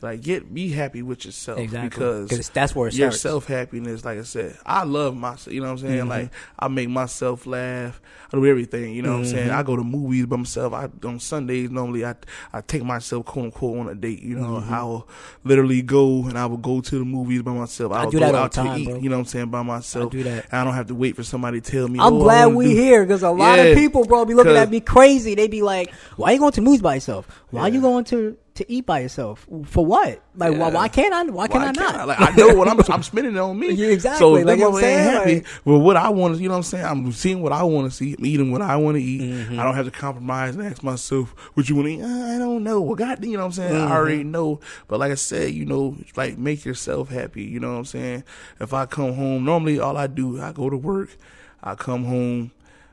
Like 0.02 0.22
get 0.22 0.52
be 0.54 0.70
happy 0.70 1.02
with 1.04 1.26
yourself 1.26 1.60
Exactly. 1.60 1.89
because 1.89 2.30
'Cause 2.30 2.49
that's 2.49 2.76
where 2.76 2.88
it 2.88 2.95
your 2.95 3.12
starts. 3.12 3.22
self 3.22 3.45
happiness, 3.47 4.04
like 4.04 4.18
I 4.20 4.24
said, 4.24 4.58
I 4.66 4.84
love 4.84 5.16
myself. 5.16 5.54
You 5.54 5.62
know 5.62 5.68
what 5.68 5.74
I'm 5.74 5.78
saying? 5.88 5.99
Mm-hmm. 5.99 6.10
Like 6.10 6.30
I 6.58 6.68
make 6.70 6.89
myself 6.89 7.45
laugh. 7.45 8.02
I 8.34 8.38
do 8.38 8.45
everything. 8.47 8.93
You 8.95 9.02
know 9.04 9.12
what 9.12 9.18
I'm 9.20 9.26
saying? 9.26 9.49
Mm-hmm. 9.49 9.58
I 9.60 9.64
go 9.64 9.76
to 9.76 9.84
movies 9.84 10.26
by 10.26 10.38
myself. 10.38 10.74
I 10.74 10.89
on 11.06 11.20
Sundays 11.20 11.70
normally 11.70 12.04
I 12.06 12.16
I 12.52 12.62
take 12.62 12.84
myself 12.84 13.26
quote 13.26 13.45
unquote 13.45 13.78
on 13.78 13.89
a 13.89 13.95
date. 13.95 14.22
You 14.24 14.39
know, 14.39 14.64
I 14.68 14.82
will 14.84 15.08
literally 15.43 15.82
go 15.84 16.26
and 16.26 16.38
I 16.38 16.45
will 16.47 16.58
go 16.58 16.82
to 16.82 16.97
the 16.99 17.06
movies 17.06 17.41
by 17.43 17.52
myself. 17.52 17.91
I, 17.91 18.06
Mm-hmm. 18.06 18.08
I 18.08 18.12
do 18.12 18.20
go 18.20 18.26
that 18.26 18.36
all 18.36 18.43
out 18.45 18.52
time, 18.52 18.74
to 18.76 18.82
eat. 18.82 18.86
bro. 18.86 18.95
You 18.99 19.10
know 19.10 19.18
what 19.18 19.20
I'm 19.22 19.26
saying? 19.28 19.49
By 19.49 19.62
myself. 19.62 20.08
I 20.08 20.10
do 20.18 20.24
that. 20.24 20.45
I 20.52 20.64
don't 20.64 20.74
have 20.74 20.88
to 20.88 20.95
wait 20.95 21.16
for 21.16 21.24
somebody 21.24 21.62
to 21.62 21.72
tell 21.72 21.88
me. 21.88 21.99
I'm 21.99 22.14
oh, 22.14 22.20
glad 22.24 22.47
we 22.56 22.70
do- 22.70 22.76
here 22.76 23.06
because 23.06 23.22
a 23.22 23.30
lot 23.30 23.58
Yeah. 23.60 23.66
of 23.66 23.78
people, 23.78 24.06
bro, 24.06 24.26
be 24.26 24.34
looking 24.34 24.56
at 24.58 24.70
me 24.72 24.80
crazy. 24.80 25.36
They 25.36 25.47
be 25.47 25.62
like, 25.62 25.93
"Why 26.16 26.32
you 26.32 26.39
going 26.39 26.54
to 26.54 26.62
movies 26.62 26.82
by 26.82 26.95
yourself? 26.95 27.28
Why 27.52 27.68
you 27.68 27.82
going 27.82 28.06
to 28.06 28.36
to 28.56 28.70
eat 28.72 28.86
by 28.86 28.99
yourself? 28.99 29.47
For 29.66 29.86
what? 29.86 30.22
Like, 30.36 30.52
why, 30.52 30.58
Yeah. 30.58 30.70
why 30.70 30.88
can't 30.89 31.14
I? 31.14 31.24
Why 31.24 31.47
can 31.47 31.62
Why 31.62 31.68
I 31.70 31.74
can't 31.74 31.78
not? 31.78 31.95
I? 31.95 32.04
Like 32.04 32.22
I 32.22 32.36
know 32.36 32.56
what 32.56 32.68
I'm 32.68 32.80
I'm 32.91 33.04
spending 33.04 33.36
it 33.36 33.39
on 33.39 33.58
me. 33.58 33.72
Yeah, 33.72 33.88
exactly. 33.88 34.20
So 34.20 34.32
Like 34.32 34.60
I'm 34.60 34.74
saying, 34.76 35.04
happy 35.12 35.36
like- 35.36 35.47
with 35.66 35.82
what 35.82 35.95
I 35.97 36.10
want 36.10 36.36
to. 36.36 36.41
You 36.41 36.49
know 36.49 36.56
what 36.56 36.58
I'm 36.58 36.64
saying? 36.64 36.86
I'm 36.86 37.12
seeing 37.12 37.41
what 37.41 37.54
I 37.54 37.64
want 37.64 37.89
to 37.89 37.95
see. 37.95 38.16
I'm 38.18 38.26
eating 38.26 38.52
what 38.52 38.62
I 38.62 38.76
want 38.76 38.97
to 38.97 39.04
eat. 39.04 39.22
Mm-hmm. 39.22 39.60
I 39.60 39.64
don't 39.64 39.76
have 39.76 39.86
to 39.86 39.91
compromise 39.91 40.56
and 40.56 40.66
ask 40.66 40.84
myself 40.84 41.34
what 41.54 41.70
you 41.70 41.76
want 41.76 41.88
to 41.88 41.93
eat. 41.93 42.02
Uh, 42.02 42.36
I 42.36 42.38
don't 42.38 42.64
know. 42.64 42.82
Well, 42.82 42.95
God, 42.95 43.24
you 43.24 43.34
know 43.34 43.39
what 43.39 43.45
I'm 43.45 43.52
saying? 43.54 43.74
Mm-hmm. 43.74 43.91
I 43.91 43.95
already 43.95 44.24
know. 44.24 44.60
But 44.88 44.99
like 44.99 45.12
I 45.12 45.16
said, 45.16 45.54
you 45.54 45.66
know, 45.66 45.95
like 46.16 46.38
make 46.38 46.66
yourself 46.66 47.10
happy. 47.10 47.43
You 47.43 47.60
know 47.60 47.72
what 47.72 47.80
I'm 47.80 47.86
saying? 47.86 48.24
If 48.60 48.74
I 48.74 48.86
come 48.86 49.14
home, 49.14 49.45
normally 49.45 49.80
all 49.80 49.95
I 49.97 50.08
do, 50.08 50.41
I 50.41 50.52
go 50.52 50.70
to 50.70 50.78
work. 50.78 51.16
I 51.64 51.76
come 51.76 52.06
home. 52.06 52.52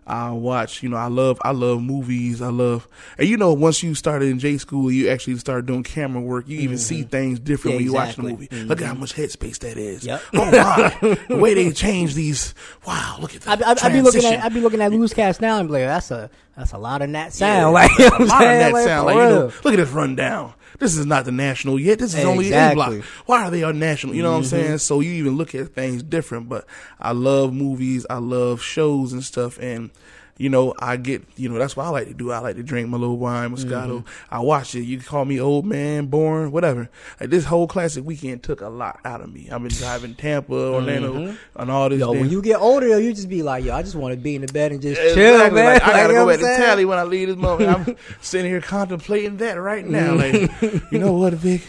I 0.08 0.30
watch, 0.30 0.82
you 0.82 0.88
know, 0.88 0.96
I 0.96 1.08
love, 1.08 1.38
I 1.44 1.50
love 1.50 1.82
movies. 1.82 2.40
I 2.40 2.48
love, 2.48 2.88
and 3.18 3.28
you 3.28 3.36
know, 3.36 3.52
once 3.52 3.82
you 3.82 3.94
started 3.94 4.28
in 4.28 4.38
J 4.38 4.56
school, 4.58 4.90
you 4.90 5.08
actually 5.10 5.36
start 5.38 5.66
doing 5.66 5.82
camera 5.82 6.22
work. 6.22 6.48
You 6.48 6.60
even 6.60 6.78
see 6.78 7.00
mm-hmm. 7.00 7.10
things 7.10 7.38
different 7.38 7.76
when 7.76 7.84
you 7.84 7.92
watch 7.92 8.16
the 8.16 8.22
Exactly. 8.22 8.48
movie. 8.48 8.68
Look 8.68 8.80
at 8.80 8.86
how 8.86 8.92
mm-hmm. 8.92 9.00
much 9.00 9.14
headspace 9.14 9.58
that 9.58 9.76
is. 9.76 10.04
Yep. 10.04 10.22
Oh 10.34 10.50
my, 10.50 11.18
the 11.28 11.36
way 11.36 11.54
they 11.54 11.70
change 11.72 12.14
these. 12.14 12.54
Wow, 12.86 13.18
look 13.20 13.34
at 13.34 13.42
that. 13.42 13.66
I, 13.66 13.86
I 13.86 13.92
be 13.92 14.00
looking 14.00 14.24
at 14.24 14.42
I 14.42 14.48
be 14.48 14.60
looking 14.60 14.80
at 14.80 14.90
newscast 14.90 15.40
now 15.40 15.58
and 15.58 15.68
be 15.68 15.74
like, 15.74 15.84
that's 15.84 16.10
a 16.10 16.30
that's 16.56 16.72
a 16.72 16.78
lot 16.78 17.02
of 17.02 17.12
that 17.12 17.32
sound. 17.32 17.74
Like, 17.78 17.90
you 17.98 18.08
know 18.08 18.16
a 18.16 18.18
lot 18.18 18.20
of 18.20 18.28
saying? 18.30 18.58
that 18.58 18.72
Like, 18.72 18.84
sound 18.86 19.06
like 19.06 19.14
you 19.14 19.20
know. 19.20 19.52
Look 19.62 19.74
at 19.74 19.76
this 19.76 19.90
rundown. 19.90 20.54
This 20.78 20.96
is 20.96 21.06
not 21.06 21.24
the 21.24 21.32
national 21.32 21.78
yet. 21.78 21.98
This 21.98 22.14
is 22.14 22.24
only 22.24 22.52
A 22.52 22.74
block. 22.74 23.02
Why 23.26 23.44
are 23.44 23.50
they 23.50 23.62
on 23.62 23.78
national? 23.78 24.14
You 24.14 24.22
know 24.22 24.30
what 24.32 24.36
I'm 24.38 24.42
Mm-hmm. 24.44 24.50
saying? 24.50 24.78
So 24.78 25.00
you 25.00 25.10
even 25.12 25.36
look 25.36 25.54
at 25.54 25.74
things 25.74 26.02
different. 26.02 26.48
But 26.48 26.66
I 27.00 27.12
love 27.12 27.52
movies. 27.52 28.06
I 28.08 28.18
love 28.18 28.62
shows 28.62 29.12
and 29.12 29.24
stuff. 29.24 29.58
And 29.58 29.90
you 30.38 30.48
know, 30.48 30.72
I 30.78 30.96
get 30.96 31.22
you 31.36 31.48
know 31.48 31.58
that's 31.58 31.76
what 31.76 31.84
I 31.86 31.88
like 31.90 32.06
to 32.08 32.14
do. 32.14 32.30
I 32.30 32.38
like 32.38 32.56
to 32.56 32.62
drink 32.62 32.88
my 32.88 32.96
little 32.96 33.18
wine, 33.18 33.50
Moscato. 33.54 33.98
Mm-hmm. 34.02 34.34
I 34.34 34.38
watch 34.38 34.74
it. 34.76 34.82
You 34.84 34.96
can 34.98 35.04
call 35.06 35.24
me 35.24 35.40
old 35.40 35.66
man, 35.66 36.06
born, 36.06 36.52
whatever. 36.52 36.88
Like 37.20 37.30
this 37.30 37.44
whole 37.44 37.66
classic 37.66 38.04
weekend 38.04 38.42
took 38.44 38.60
a 38.60 38.68
lot 38.68 39.00
out 39.04 39.20
of 39.20 39.32
me. 39.32 39.50
I've 39.50 39.60
been 39.62 39.72
driving 39.72 40.14
Tampa, 40.14 40.54
Orlando, 40.54 41.36
and 41.56 41.70
all 41.70 41.88
this. 41.88 42.00
Mm-hmm. 42.00 42.12
Yo, 42.14 42.20
when 42.20 42.30
you 42.30 42.40
get 42.40 42.60
older, 42.60 42.98
you 43.00 43.12
just 43.12 43.28
be 43.28 43.42
like, 43.42 43.64
yo, 43.64 43.74
I 43.74 43.82
just 43.82 43.96
want 43.96 44.14
to 44.14 44.20
be 44.20 44.36
in 44.36 44.42
the 44.42 44.52
bed 44.52 44.70
and 44.72 44.80
just 44.80 45.00
chill, 45.14 45.38
man. 45.50 45.54
Like, 45.54 45.82
I 45.82 45.86
gotta 45.86 46.12
Like, 46.14 46.16
go 46.16 46.26
back 46.28 46.38
to 46.58 46.62
tally 46.64 46.84
when 46.84 46.98
I 46.98 47.02
leave 47.02 47.28
this 47.28 47.36
moment. 47.36 47.88
I'm 47.88 47.96
sitting 48.20 48.50
here 48.50 48.60
contemplating 48.60 49.38
that 49.38 49.54
right 49.60 49.84
now. 49.84 50.14
Mm-hmm. 50.14 50.64
Like, 50.66 50.82
you 50.92 50.98
know 51.00 51.12
what, 51.14 51.34
Vic? 51.34 51.62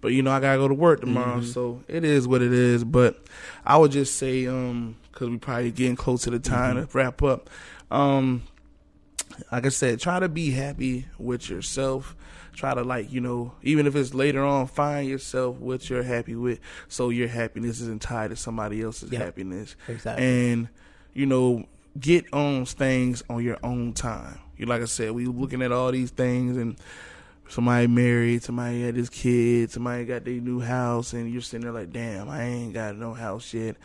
But 0.00 0.12
you 0.12 0.22
know, 0.22 0.30
I 0.30 0.38
gotta 0.38 0.58
go 0.58 0.68
to 0.68 0.74
work 0.74 1.00
tomorrow, 1.00 1.38
Mm-hmm. 1.40 1.46
so 1.50 1.82
it 1.88 2.04
is 2.04 2.28
what 2.28 2.40
it 2.42 2.52
is. 2.52 2.84
But 2.84 3.20
I 3.66 3.76
would 3.76 3.90
just 3.90 4.16
say, 4.16 4.46
um, 4.46 4.94
because 5.12 5.28
we 5.30 5.38
probably 5.38 5.72
getting 5.72 5.96
close 5.96 6.22
to 6.22 6.30
the 6.30 6.38
time 6.38 6.76
Mm-hmm. 6.76 6.86
to 6.92 6.96
wrap 6.96 7.22
up. 7.24 7.50
Um, 7.90 8.42
like 9.52 9.66
I 9.66 9.68
said, 9.70 10.00
try 10.00 10.18
to 10.20 10.28
be 10.28 10.50
happy 10.50 11.06
with 11.18 11.48
yourself. 11.48 12.16
Try 12.54 12.74
to 12.74 12.82
like, 12.82 13.12
you 13.12 13.20
know, 13.20 13.52
even 13.62 13.86
if 13.86 13.94
it's 13.94 14.12
later 14.14 14.44
on, 14.44 14.66
find 14.66 15.08
yourself 15.08 15.58
what 15.58 15.88
you're 15.88 16.02
happy 16.02 16.34
with, 16.34 16.58
so 16.88 17.10
your 17.10 17.28
happiness 17.28 17.80
isn't 17.80 18.02
tied 18.02 18.30
to 18.30 18.36
somebody 18.36 18.82
else's 18.82 19.12
Yep. 19.12 19.22
happiness. 19.22 19.76
Exactly. 19.86 20.24
And 20.50 20.68
you 21.14 21.26
know, 21.26 21.66
get 21.98 22.32
on 22.32 22.64
things 22.64 23.22
on 23.30 23.44
your 23.44 23.58
own 23.62 23.92
time. 23.92 24.40
You 24.56 24.66
like 24.66 24.82
I 24.82 24.86
said, 24.86 25.12
we 25.12 25.26
looking 25.26 25.62
at 25.62 25.70
all 25.70 25.92
these 25.92 26.10
things 26.10 26.56
and 26.56 26.76
somebody 27.48 27.86
married, 27.86 28.42
somebody 28.42 28.82
had 28.82 28.94
his 28.96 29.08
kid, 29.10 29.70
somebody 29.70 30.04
got 30.04 30.24
their 30.24 30.34
new 30.34 30.60
house, 30.60 31.12
and 31.12 31.30
you're 31.30 31.40
sitting 31.42 31.62
there 31.64 31.72
like, 31.72 31.92
damn, 31.92 32.28
I 32.28 32.42
ain't 32.44 32.74
got 32.74 32.96
no 32.96 33.14
house 33.14 33.52
yet. 33.54 33.76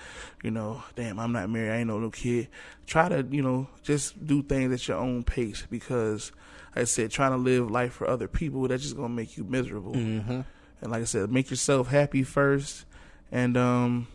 You 0.44 0.52
know, 0.52 0.84
damn, 0.96 1.20
I'm 1.20 1.32
not 1.32 1.50
married, 1.50 1.72
I 1.72 1.78
ain't 1.78 1.88
no 1.88 2.00
no 2.00 2.10
kid. 2.10 2.50
Try 2.86 3.10
to, 3.10 3.26
you 3.30 3.42
know, 3.42 3.68
just 3.82 4.26
do 4.26 4.44
things 4.44 4.74
at 4.74 4.88
your 4.88 4.98
own 4.98 5.24
pace 5.24 5.66
because, 5.70 6.32
like 6.76 6.82
I 6.82 6.86
said, 6.86 7.12
trying 7.12 7.32
to 7.32 7.38
live 7.38 7.72
life 7.72 7.94
for 7.94 8.08
other 8.08 8.28
people, 8.28 8.68
that's 8.68 8.84
just 8.84 8.96
gonna 8.96 9.10
make 9.10 9.38
you 9.38 9.44
miserable. 9.44 9.94
Mm-hmm. 9.94 10.42
And 10.82 10.92
like 10.92 11.02
I 11.02 11.06
said, 11.06 11.32
make 11.32 11.50
yourself 11.50 11.88
happy 11.88 12.24
first, 12.24 12.86
and 13.32 13.56
um, 13.56 14.08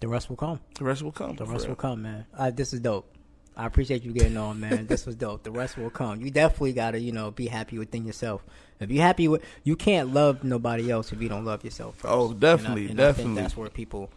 The 0.00 0.08
rest 0.08 0.30
will 0.30 0.36
come. 0.36 0.60
the 0.78 0.84
rest 0.84 1.02
will 1.02 1.12
come. 1.12 1.36
The 1.36 1.44
rest 1.44 1.64
real. 1.64 1.68
will 1.70 1.76
come, 1.76 2.02
man. 2.02 2.26
Uh, 2.36 2.50
this 2.50 2.72
is 2.72 2.80
dope. 2.80 3.12
I 3.58 3.64
appreciate 3.66 4.02
you 4.02 4.12
getting 4.12 4.36
on, 4.36 4.60
man. 4.60 4.86
this 4.86 5.06
was 5.06 5.14
dope. 5.16 5.42
The 5.42 5.50
rest 5.50 5.78
will 5.78 5.88
come. 5.90 6.20
You 6.20 6.30
definitely 6.30 6.72
gotta, 6.74 6.98
you 7.00 7.12
know, 7.12 7.30
be 7.30 7.46
happy 7.46 7.78
within 7.78 8.04
yourself. 8.06 8.44
If 8.78 8.90
you 8.90 9.00
happy 9.00 9.26
with, 9.28 9.42
you 9.64 9.74
can't 9.76 10.12
love 10.12 10.44
nobody 10.44 10.90
else 10.90 11.12
if 11.12 11.20
you 11.22 11.28
don't 11.28 11.44
love 11.44 11.64
yourself. 11.64 11.96
First. 11.96 12.12
Oh, 12.12 12.26
And 12.30 12.36
I- 12.36 12.38
definitely, 12.38 12.88
and 12.90 13.00
I 13.00 13.04
think 13.04 13.16
definitely. 13.16 13.42
that's 13.42 13.56
where 13.56 13.68
people. 13.70 14.10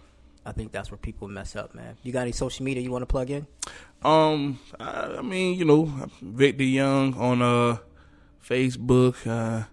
I 0.46 0.52
think 0.52 0.72
that's 0.72 0.90
where 0.90 0.98
people 0.98 1.28
mess 1.28 1.56
up, 1.56 1.76
man. 1.76 1.98
You 2.02 2.12
got 2.12 2.22
any 2.22 2.32
social 2.32 2.66
media 2.66 2.82
you 2.82 2.92
want 2.92 3.04
to 3.04 3.06
plug 3.06 3.30
in? 3.30 3.46
Um, 4.04 4.60
I, 4.80 5.18
I 5.18 5.22
mean, 5.22 5.58
you 5.60 5.66
know, 5.66 5.86
Victor 6.22 6.64
Young 6.64 7.14
on 7.16 7.42
uh 7.42 7.78
Facebook, 8.46 9.16
uh 9.28 9.66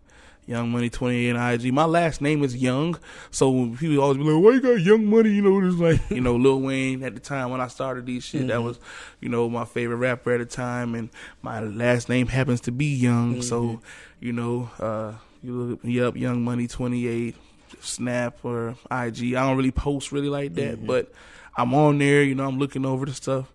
Young 0.47 0.70
Money 0.70 0.88
twenty 0.88 1.26
eight 1.26 1.34
on 1.34 1.55
IG. 1.55 1.72
My 1.72 1.84
last 1.84 2.20
name 2.20 2.44
is 2.44 2.57
Young, 2.57 2.99
so 3.30 3.74
people 3.78 4.01
always 4.01 4.16
be 4.16 4.22
like, 4.22 4.42
"Why 4.42 4.53
you 4.53 4.61
got 4.61 4.80
Young 4.80 5.05
Money?" 5.07 5.30
You 5.30 5.42
know, 5.42 5.61
just 5.61 5.78
like 5.78 6.01
you 6.11 6.20
know, 6.20 6.36
Lil 6.36 6.61
Wayne 6.61 7.03
at 7.03 7.14
the 7.14 7.20
time 7.20 7.51
when 7.51 7.61
I 7.61 7.66
started 7.66 8.07
these 8.07 8.24
shit, 8.24 8.47
that 8.47 8.55
mm-hmm. 8.55 8.64
was 8.64 8.78
you 9.20 9.28
know 9.28 9.49
my 9.51 9.64
favorite 9.64 9.97
rapper 9.97 10.32
at 10.32 10.38
the 10.38 10.47
time, 10.47 10.94
and 10.94 11.11
my 11.42 11.61
last 11.61 12.09
name 12.09 12.28
happens 12.28 12.61
to 12.62 12.72
be 12.72 12.94
Young, 12.94 13.42
so 13.42 13.62
mm-hmm. 13.62 13.84
you 14.20 14.32
know, 14.32 14.70
uh, 14.78 15.14
you 15.42 15.53
look 15.53 15.84
me 15.84 16.01
up, 16.01 16.16
Young 16.16 16.42
Money 16.42 16.68
twenty 16.68 17.09
eight, 17.09 17.34
Snap 17.80 18.38
or 18.44 18.76
IG. 18.90 19.34
I 19.34 19.47
don't 19.47 19.57
really 19.57 19.72
post 19.72 20.12
really 20.12 20.28
like 20.28 20.55
that, 20.55 20.76
mm-hmm. 20.76 20.86
but 20.86 21.12
I'm 21.57 21.74
on 21.74 21.99
there. 21.99 22.22
You 22.22 22.36
know, 22.36 22.47
I'm 22.47 22.59
looking 22.59 22.86
over 22.86 23.05
the 23.05 23.14
stuff. 23.14 23.53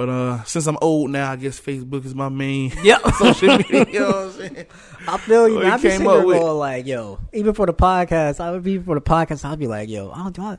But 0.00 0.08
uh, 0.08 0.42
since 0.44 0.66
I'm 0.66 0.78
old 0.80 1.10
now, 1.10 1.30
I 1.30 1.36
guess 1.36 1.60
Facebook 1.60 2.06
is 2.06 2.14
my 2.14 2.30
main 2.30 2.72
Yep. 2.82 3.02
social 3.18 3.58
media. 3.58 3.84
You 3.86 4.00
know 4.00 4.06
what 4.06 4.16
I'm 4.16 4.32
saying? 4.32 4.66
I 5.06 5.18
feel 5.18 5.46
you. 5.46 5.54
What 5.56 5.66
I 5.66 5.76
be 5.76 5.82
sitting 5.82 6.06
there 6.06 6.22
going 6.22 6.56
like, 6.56 6.86
yo, 6.86 7.18
even 7.34 7.52
for 7.52 7.66
the 7.66 7.74
podcast, 7.74 8.40
I 8.40 8.50
would 8.50 8.62
be 8.62 8.78
for 8.78 8.94
the 8.94 9.02
podcast. 9.02 9.44
I'd 9.44 9.58
be 9.58 9.66
like, 9.66 9.90
yo, 9.90 10.10
I 10.10 10.22
don't 10.22 10.34
do. 10.34 10.42
I, 10.42 10.56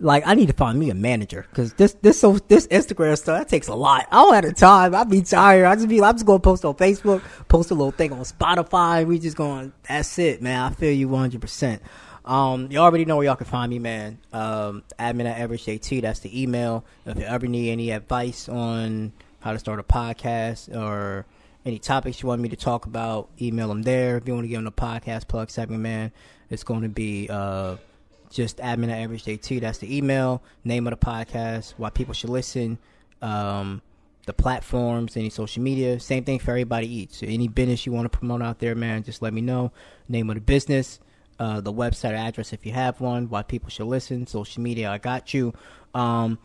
like, 0.00 0.26
I 0.26 0.34
need 0.34 0.48
to 0.48 0.52
find 0.52 0.80
me 0.80 0.90
a 0.90 0.94
manager 0.94 1.46
because 1.48 1.74
this, 1.74 1.92
this, 2.02 2.18
so 2.18 2.32
this 2.48 2.66
Instagram 2.66 3.16
stuff 3.16 3.38
that 3.38 3.48
takes 3.48 3.68
a 3.68 3.74
lot. 3.76 4.08
I 4.10 4.16
don't 4.16 4.34
have 4.34 4.44
the 4.46 4.52
time. 4.52 4.96
I'd 4.96 5.08
be 5.08 5.22
tired. 5.22 5.66
I 5.66 5.76
just 5.76 5.86
be, 5.86 6.02
I'm 6.02 6.14
just 6.16 6.26
gonna 6.26 6.40
post 6.40 6.64
on 6.64 6.74
Facebook, 6.74 7.22
post 7.46 7.70
a 7.70 7.74
little 7.74 7.92
thing 7.92 8.12
on 8.12 8.22
Spotify. 8.22 9.06
We 9.06 9.20
just 9.20 9.36
going. 9.36 9.72
That's 9.88 10.18
it, 10.18 10.42
man. 10.42 10.60
I 10.60 10.74
feel 10.74 10.90
you 10.90 11.06
100. 11.06 11.40
percent 11.40 11.82
um, 12.24 12.68
you 12.70 12.78
already 12.78 13.04
know 13.04 13.16
where 13.16 13.26
y'all 13.26 13.36
can 13.36 13.46
find 13.46 13.70
me, 13.70 13.78
man. 13.78 14.18
Um, 14.32 14.84
admin 14.98 15.26
at 15.26 15.38
average 15.38 15.64
JT. 15.64 16.02
That's 16.02 16.20
the 16.20 16.42
email. 16.42 16.84
If 17.04 17.18
you 17.18 17.24
ever 17.24 17.46
need 17.46 17.70
any 17.70 17.90
advice 17.90 18.48
on 18.48 19.12
how 19.40 19.52
to 19.52 19.58
start 19.58 19.80
a 19.80 19.82
podcast 19.82 20.74
or 20.74 21.26
any 21.64 21.78
topics 21.78 22.22
you 22.22 22.28
want 22.28 22.40
me 22.40 22.48
to 22.48 22.56
talk 22.56 22.86
about, 22.86 23.28
email 23.40 23.68
them 23.68 23.82
there. 23.82 24.16
If 24.16 24.26
you 24.26 24.34
want 24.34 24.44
to 24.44 24.48
give 24.48 24.58
them 24.58 24.66
a 24.66 24.70
podcast 24.70 25.28
plug 25.28 25.50
segment, 25.50 25.82
man, 25.82 26.12
it's 26.48 26.64
going 26.64 26.82
to 26.82 26.88
be 26.88 27.28
uh, 27.28 27.76
just 28.30 28.58
admin 28.58 28.90
at 28.90 28.98
average 28.98 29.24
JT. 29.24 29.60
That's 29.60 29.78
the 29.78 29.96
email, 29.96 30.42
name 30.64 30.86
of 30.86 30.98
the 30.98 31.04
podcast, 31.04 31.74
why 31.76 31.90
people 31.90 32.14
should 32.14 32.30
listen, 32.30 32.78
um, 33.20 33.82
the 34.26 34.32
platforms, 34.32 35.16
any 35.16 35.30
social 35.30 35.62
media. 35.62 35.98
Same 35.98 36.24
thing 36.24 36.38
for 36.38 36.52
everybody 36.52 36.92
eats. 36.92 37.18
So 37.18 37.26
any 37.26 37.48
business 37.48 37.84
you 37.84 37.92
want 37.92 38.10
to 38.10 38.16
promote 38.16 38.42
out 38.42 38.60
there, 38.60 38.74
man, 38.74 39.02
just 39.02 39.22
let 39.22 39.34
me 39.34 39.40
know. 39.40 39.72
Name 40.08 40.30
of 40.30 40.36
the 40.36 40.40
business, 40.40 41.00
uh, 41.42 41.60
the 41.60 41.72
website 41.72 42.12
address 42.12 42.52
if 42.52 42.64
you 42.64 42.70
have 42.72 43.00
one, 43.00 43.28
why 43.28 43.42
people 43.42 43.68
should 43.68 43.86
listen, 43.86 44.28
social 44.28 44.62
media, 44.62 44.88
I 44.88 44.98
got 44.98 45.34
you. 45.34 45.52
Um, 45.92 46.38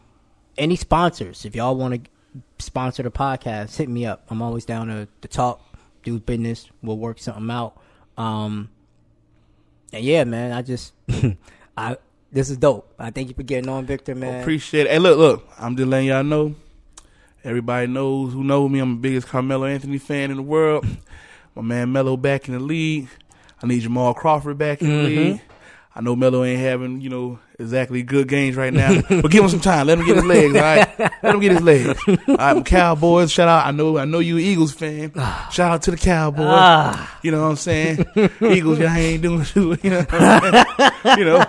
any 0.58 0.76
sponsors, 0.76 1.46
if 1.46 1.56
y'all 1.56 1.76
want 1.76 2.04
to 2.04 2.10
sponsor 2.58 3.04
the 3.04 3.12
podcast, 3.12 3.78
hit 3.78 3.90
me 3.90 4.08
up. 4.08 4.26
I'm 4.30 4.42
always 4.42 4.66
down 4.66 4.88
to, 4.88 5.08
to 5.22 5.28
talk, 5.28 5.62
do 6.02 6.20
business. 6.20 6.68
We'll 6.82 6.98
work 6.98 7.20
something 7.20 7.48
out. 7.52 7.80
Um, 8.18 8.70
and 9.94 10.04
yeah, 10.04 10.24
man, 10.24 10.52
I 10.52 10.64
just, 10.64 10.94
I 11.78 11.98
this 12.32 12.50
is 12.50 12.58
dope. 12.58 12.92
I 12.98 13.12
thank 13.12 13.30
you 13.30 13.36
for 13.36 13.44
getting 13.44 13.70
on, 13.70 13.86
Victor, 13.86 14.16
man. 14.16 14.42
Appreciate 14.42 14.88
it. 14.88 14.94
Hey, 14.94 15.00
look, 15.00 15.20
look, 15.20 15.48
I'm 15.60 15.78
just 15.78 15.88
letting 15.88 16.08
y'all 16.08 16.24
know. 16.24 16.56
Everybody 17.44 17.86
knows 17.86 18.34
who 18.34 18.44
knows 18.44 18.72
me. 18.72 18.80
I'm 18.80 18.96
the 18.96 19.02
biggest 19.02 19.28
Carmelo 19.28 19.66
Anthony 19.68 20.00
fan 20.00 20.32
in 20.32 20.38
the 20.38 20.44
world. 20.44 20.88
My 21.56 21.62
man 21.62 21.92
Melo 21.92 22.18
back 22.18 22.48
in 22.48 22.56
the 22.56 22.60
league. 22.60 23.10
I 23.62 23.68
need 23.68 23.80
Jamal 23.82 24.14
Crawford 24.14 24.58
back 24.58 24.82
in 24.82 24.88
the 24.88 24.94
Mhm. 25.10 25.16
league. 25.32 25.42
I 25.96 26.02
know 26.02 26.16
Melo 26.16 26.44
ain't 26.44 26.60
having, 26.60 27.02
you 27.02 27.10
know, 27.10 27.40
exactly 27.58 28.04
good 28.04 28.28
games 28.28 28.56
right 28.56 28.72
now, 28.72 29.02
but 29.10 29.32
give 29.32 29.44
him 29.44 29.50
some 29.50 29.60
time. 29.60 29.88
Let 29.88 29.98
him 29.98 30.06
get 30.06 30.18
his 30.18 30.26
legs, 30.26 30.56
all 30.56 30.62
right? 30.62 30.88
Let 31.24 31.34
him 31.34 31.40
get 31.40 31.52
his 31.54 31.62
legs. 31.64 32.00
All 32.28 32.36
right, 32.36 32.64
Cowboys, 32.64 33.32
shout 33.32 33.48
out. 33.48 33.66
I 33.66 33.72
know, 33.72 33.98
I 33.98 34.06
know 34.06 34.20
you 34.20 34.38
Eagles 34.38 34.74
fan. 34.74 35.12
Shout 35.52 35.72
out 35.72 35.82
to 35.84 35.92
the 35.92 35.98
Cowboys. 35.98 36.46
Ah, 36.48 37.18
You 37.24 37.32
know 37.32 37.42
what 37.42 37.48
I'm 37.50 37.56
saying? 37.56 38.06
Eagles, 38.42 38.78
y'all 38.78 38.90
ain't 38.92 39.24
doing 39.24 39.44
too. 39.44 39.76
You 39.84 39.90
know, 39.90 40.06
you 41.18 41.26
know. 41.26 41.44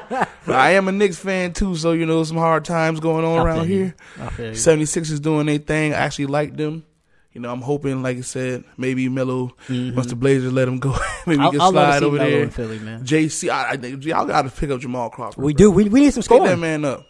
But 0.47 0.55
I 0.57 0.71
am 0.71 0.89
a 0.89 0.93
Knicks 0.93 1.19
fan 1.19 1.53
too, 1.53 1.77
so 1.77 1.93
you 1.93 2.07
know 2.07 2.25
some 2.25 2.39
hard 2.39 2.65
times 2.65 3.01
going 3.01 3.27
on 3.27 3.41
I 3.41 3.43
around 3.43 3.67
here. 3.67 3.95
I 4.19 4.29
feel 4.31 4.47
you. 4.47 4.53
76ers 4.53 5.21
doing 5.21 5.45
their 5.45 5.59
thing. 5.59 5.93
I 5.93 5.97
actually 5.99 6.25
like 6.27 6.57
them. 6.57 6.85
You 7.33 7.43
know, 7.43 7.53
I'm 7.53 7.61
hoping, 7.61 8.03
like 8.03 8.17
I 8.17 8.23
said, 8.23 8.65
maybe 8.77 9.09
Melo, 9.09 9.55
mm-hmm. 9.69 9.95
once 9.95 10.09
the 10.09 10.17
Blazers 10.17 10.53
let 10.53 10.67
him 10.67 10.79
go, 10.79 10.97
maybe 11.27 11.41
I'll, 11.41 11.51
he 11.51 11.59
can 11.59 11.61
I'll 11.61 11.73
slide 11.73 12.03
over 12.03 12.17
Melo 12.17 12.31
there. 12.31 12.51
Philly, 12.51 12.79
man. 12.79 13.05
JC, 13.05 13.51
I, 13.51 13.73
I, 13.73 13.77
think 13.77 14.05
y'all 14.05 14.27
got 14.27 14.43
to 14.43 14.51
pick 14.51 14.71
up 14.71 14.81
Jamal 14.81 15.11
Crawford. 15.11 15.45
We 15.45 15.53
bro. 15.53 15.59
do. 15.59 15.71
We, 15.71 15.89
we 15.89 16.01
need 16.01 16.15
some 16.15 16.23
Pick 16.23 16.31
that 16.31 16.37
scoring. 16.37 16.61
man 16.61 16.85
up. 16.85 17.07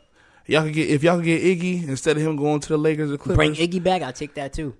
Y'all 0.46 0.62
can 0.62 0.72
get 0.72 0.88
if 0.88 1.02
y'all 1.02 1.16
can 1.16 1.26
get 1.26 1.42
Iggy 1.42 1.86
instead 1.86 2.16
of 2.16 2.22
him 2.22 2.36
going 2.36 2.60
to 2.60 2.68
the 2.68 2.78
Lakers 2.78 3.12
or 3.12 3.18
Clippers. 3.18 3.36
Bring 3.36 3.54
Iggy 3.54 3.82
back. 3.82 4.00
I'll 4.00 4.14
take 4.14 4.34
that 4.34 4.54
too. 4.54 4.74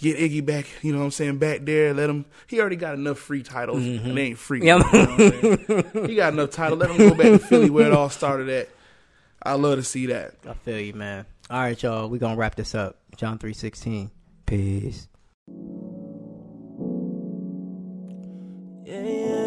get 0.00 0.18
Iggy 0.18 0.44
back, 0.44 0.66
you 0.82 0.92
know 0.92 0.98
what 0.98 1.04
I'm 1.04 1.10
saying, 1.12 1.38
back 1.38 1.60
there, 1.64 1.94
let 1.94 2.10
him 2.10 2.24
he 2.48 2.60
already 2.60 2.76
got 2.76 2.94
enough 2.94 3.18
free 3.18 3.42
titles. 3.42 3.82
Mm-hmm. 3.82 4.06
And 4.08 4.18
they 4.18 4.22
ain't 4.22 4.38
free. 4.38 4.64
Yeah. 4.64 4.76
you 4.76 4.82
know 4.82 4.88
what 4.88 4.94
I'm 4.94 5.92
saying? 5.92 6.06
he 6.08 6.14
got 6.16 6.32
enough 6.32 6.50
titles. 6.50 6.80
Let 6.80 6.90
him 6.90 6.96
go 6.98 7.14
back 7.14 7.26
to 7.26 7.38
Philly 7.38 7.70
where 7.70 7.86
it 7.86 7.92
all 7.92 8.10
started 8.10 8.48
at. 8.48 8.68
I 9.42 9.54
love 9.54 9.78
to 9.78 9.84
see 9.84 10.06
that. 10.06 10.34
I 10.48 10.54
feel 10.54 10.80
you, 10.80 10.94
man. 10.94 11.26
All 11.50 11.60
right, 11.60 11.80
y'all. 11.80 12.08
We 12.08 12.18
gonna 12.18 12.36
wrap 12.36 12.54
this 12.56 12.74
up. 12.74 12.96
John 13.16 13.38
three 13.38 13.52
sixteen. 13.52 14.10
Peace. 14.46 15.08
Yeah, 18.84 19.00
yeah. 19.00 19.44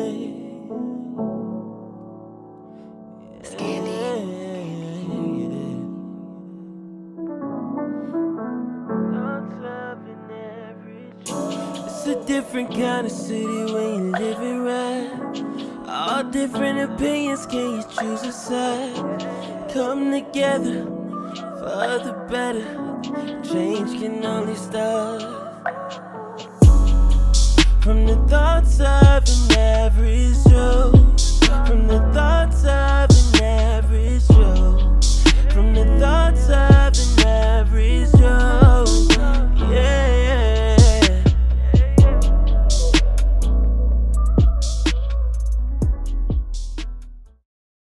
Yeah, 3.44 3.84
yeah. 3.84 4.18
It's 11.86 12.08
a 12.08 12.26
different 12.26 12.72
kind 12.72 13.06
of 13.06 13.12
city 13.12 13.46
when 13.46 13.94
you 13.94 14.12
live 14.12 14.42
it 14.42 14.58
right. 14.58 15.88
All 15.88 16.24
different 16.24 16.80
opinions, 16.92 17.46
can 17.46 17.76
you 17.76 17.84
choose 17.84 18.24
a 18.24 18.32
side? 18.32 18.96
Come 19.72 20.12
together 20.12 20.86
for 21.60 22.00
the 22.04 22.14
better. 22.30 22.87
Change 23.04 24.00
can 24.00 24.26
only 24.26 24.56
start 24.56 25.22
from 27.82 28.08
the 28.08 28.16
thoughts 28.28 28.80
of 28.80 29.24
an 29.24 29.58
average 29.58 30.44
Joe. 30.50 30.92
From 31.68 31.88
the 31.88 32.00
thoughts 32.12 32.64
of 32.64 33.10
an 33.10 33.44
average 33.44 34.28
Joe. 34.30 35.00
From 35.52 35.76
the 35.76 35.86
thoughts 36.00 36.50
of 36.50 37.22
an 37.22 37.28
average 37.28 38.12
Joe. 38.14 38.67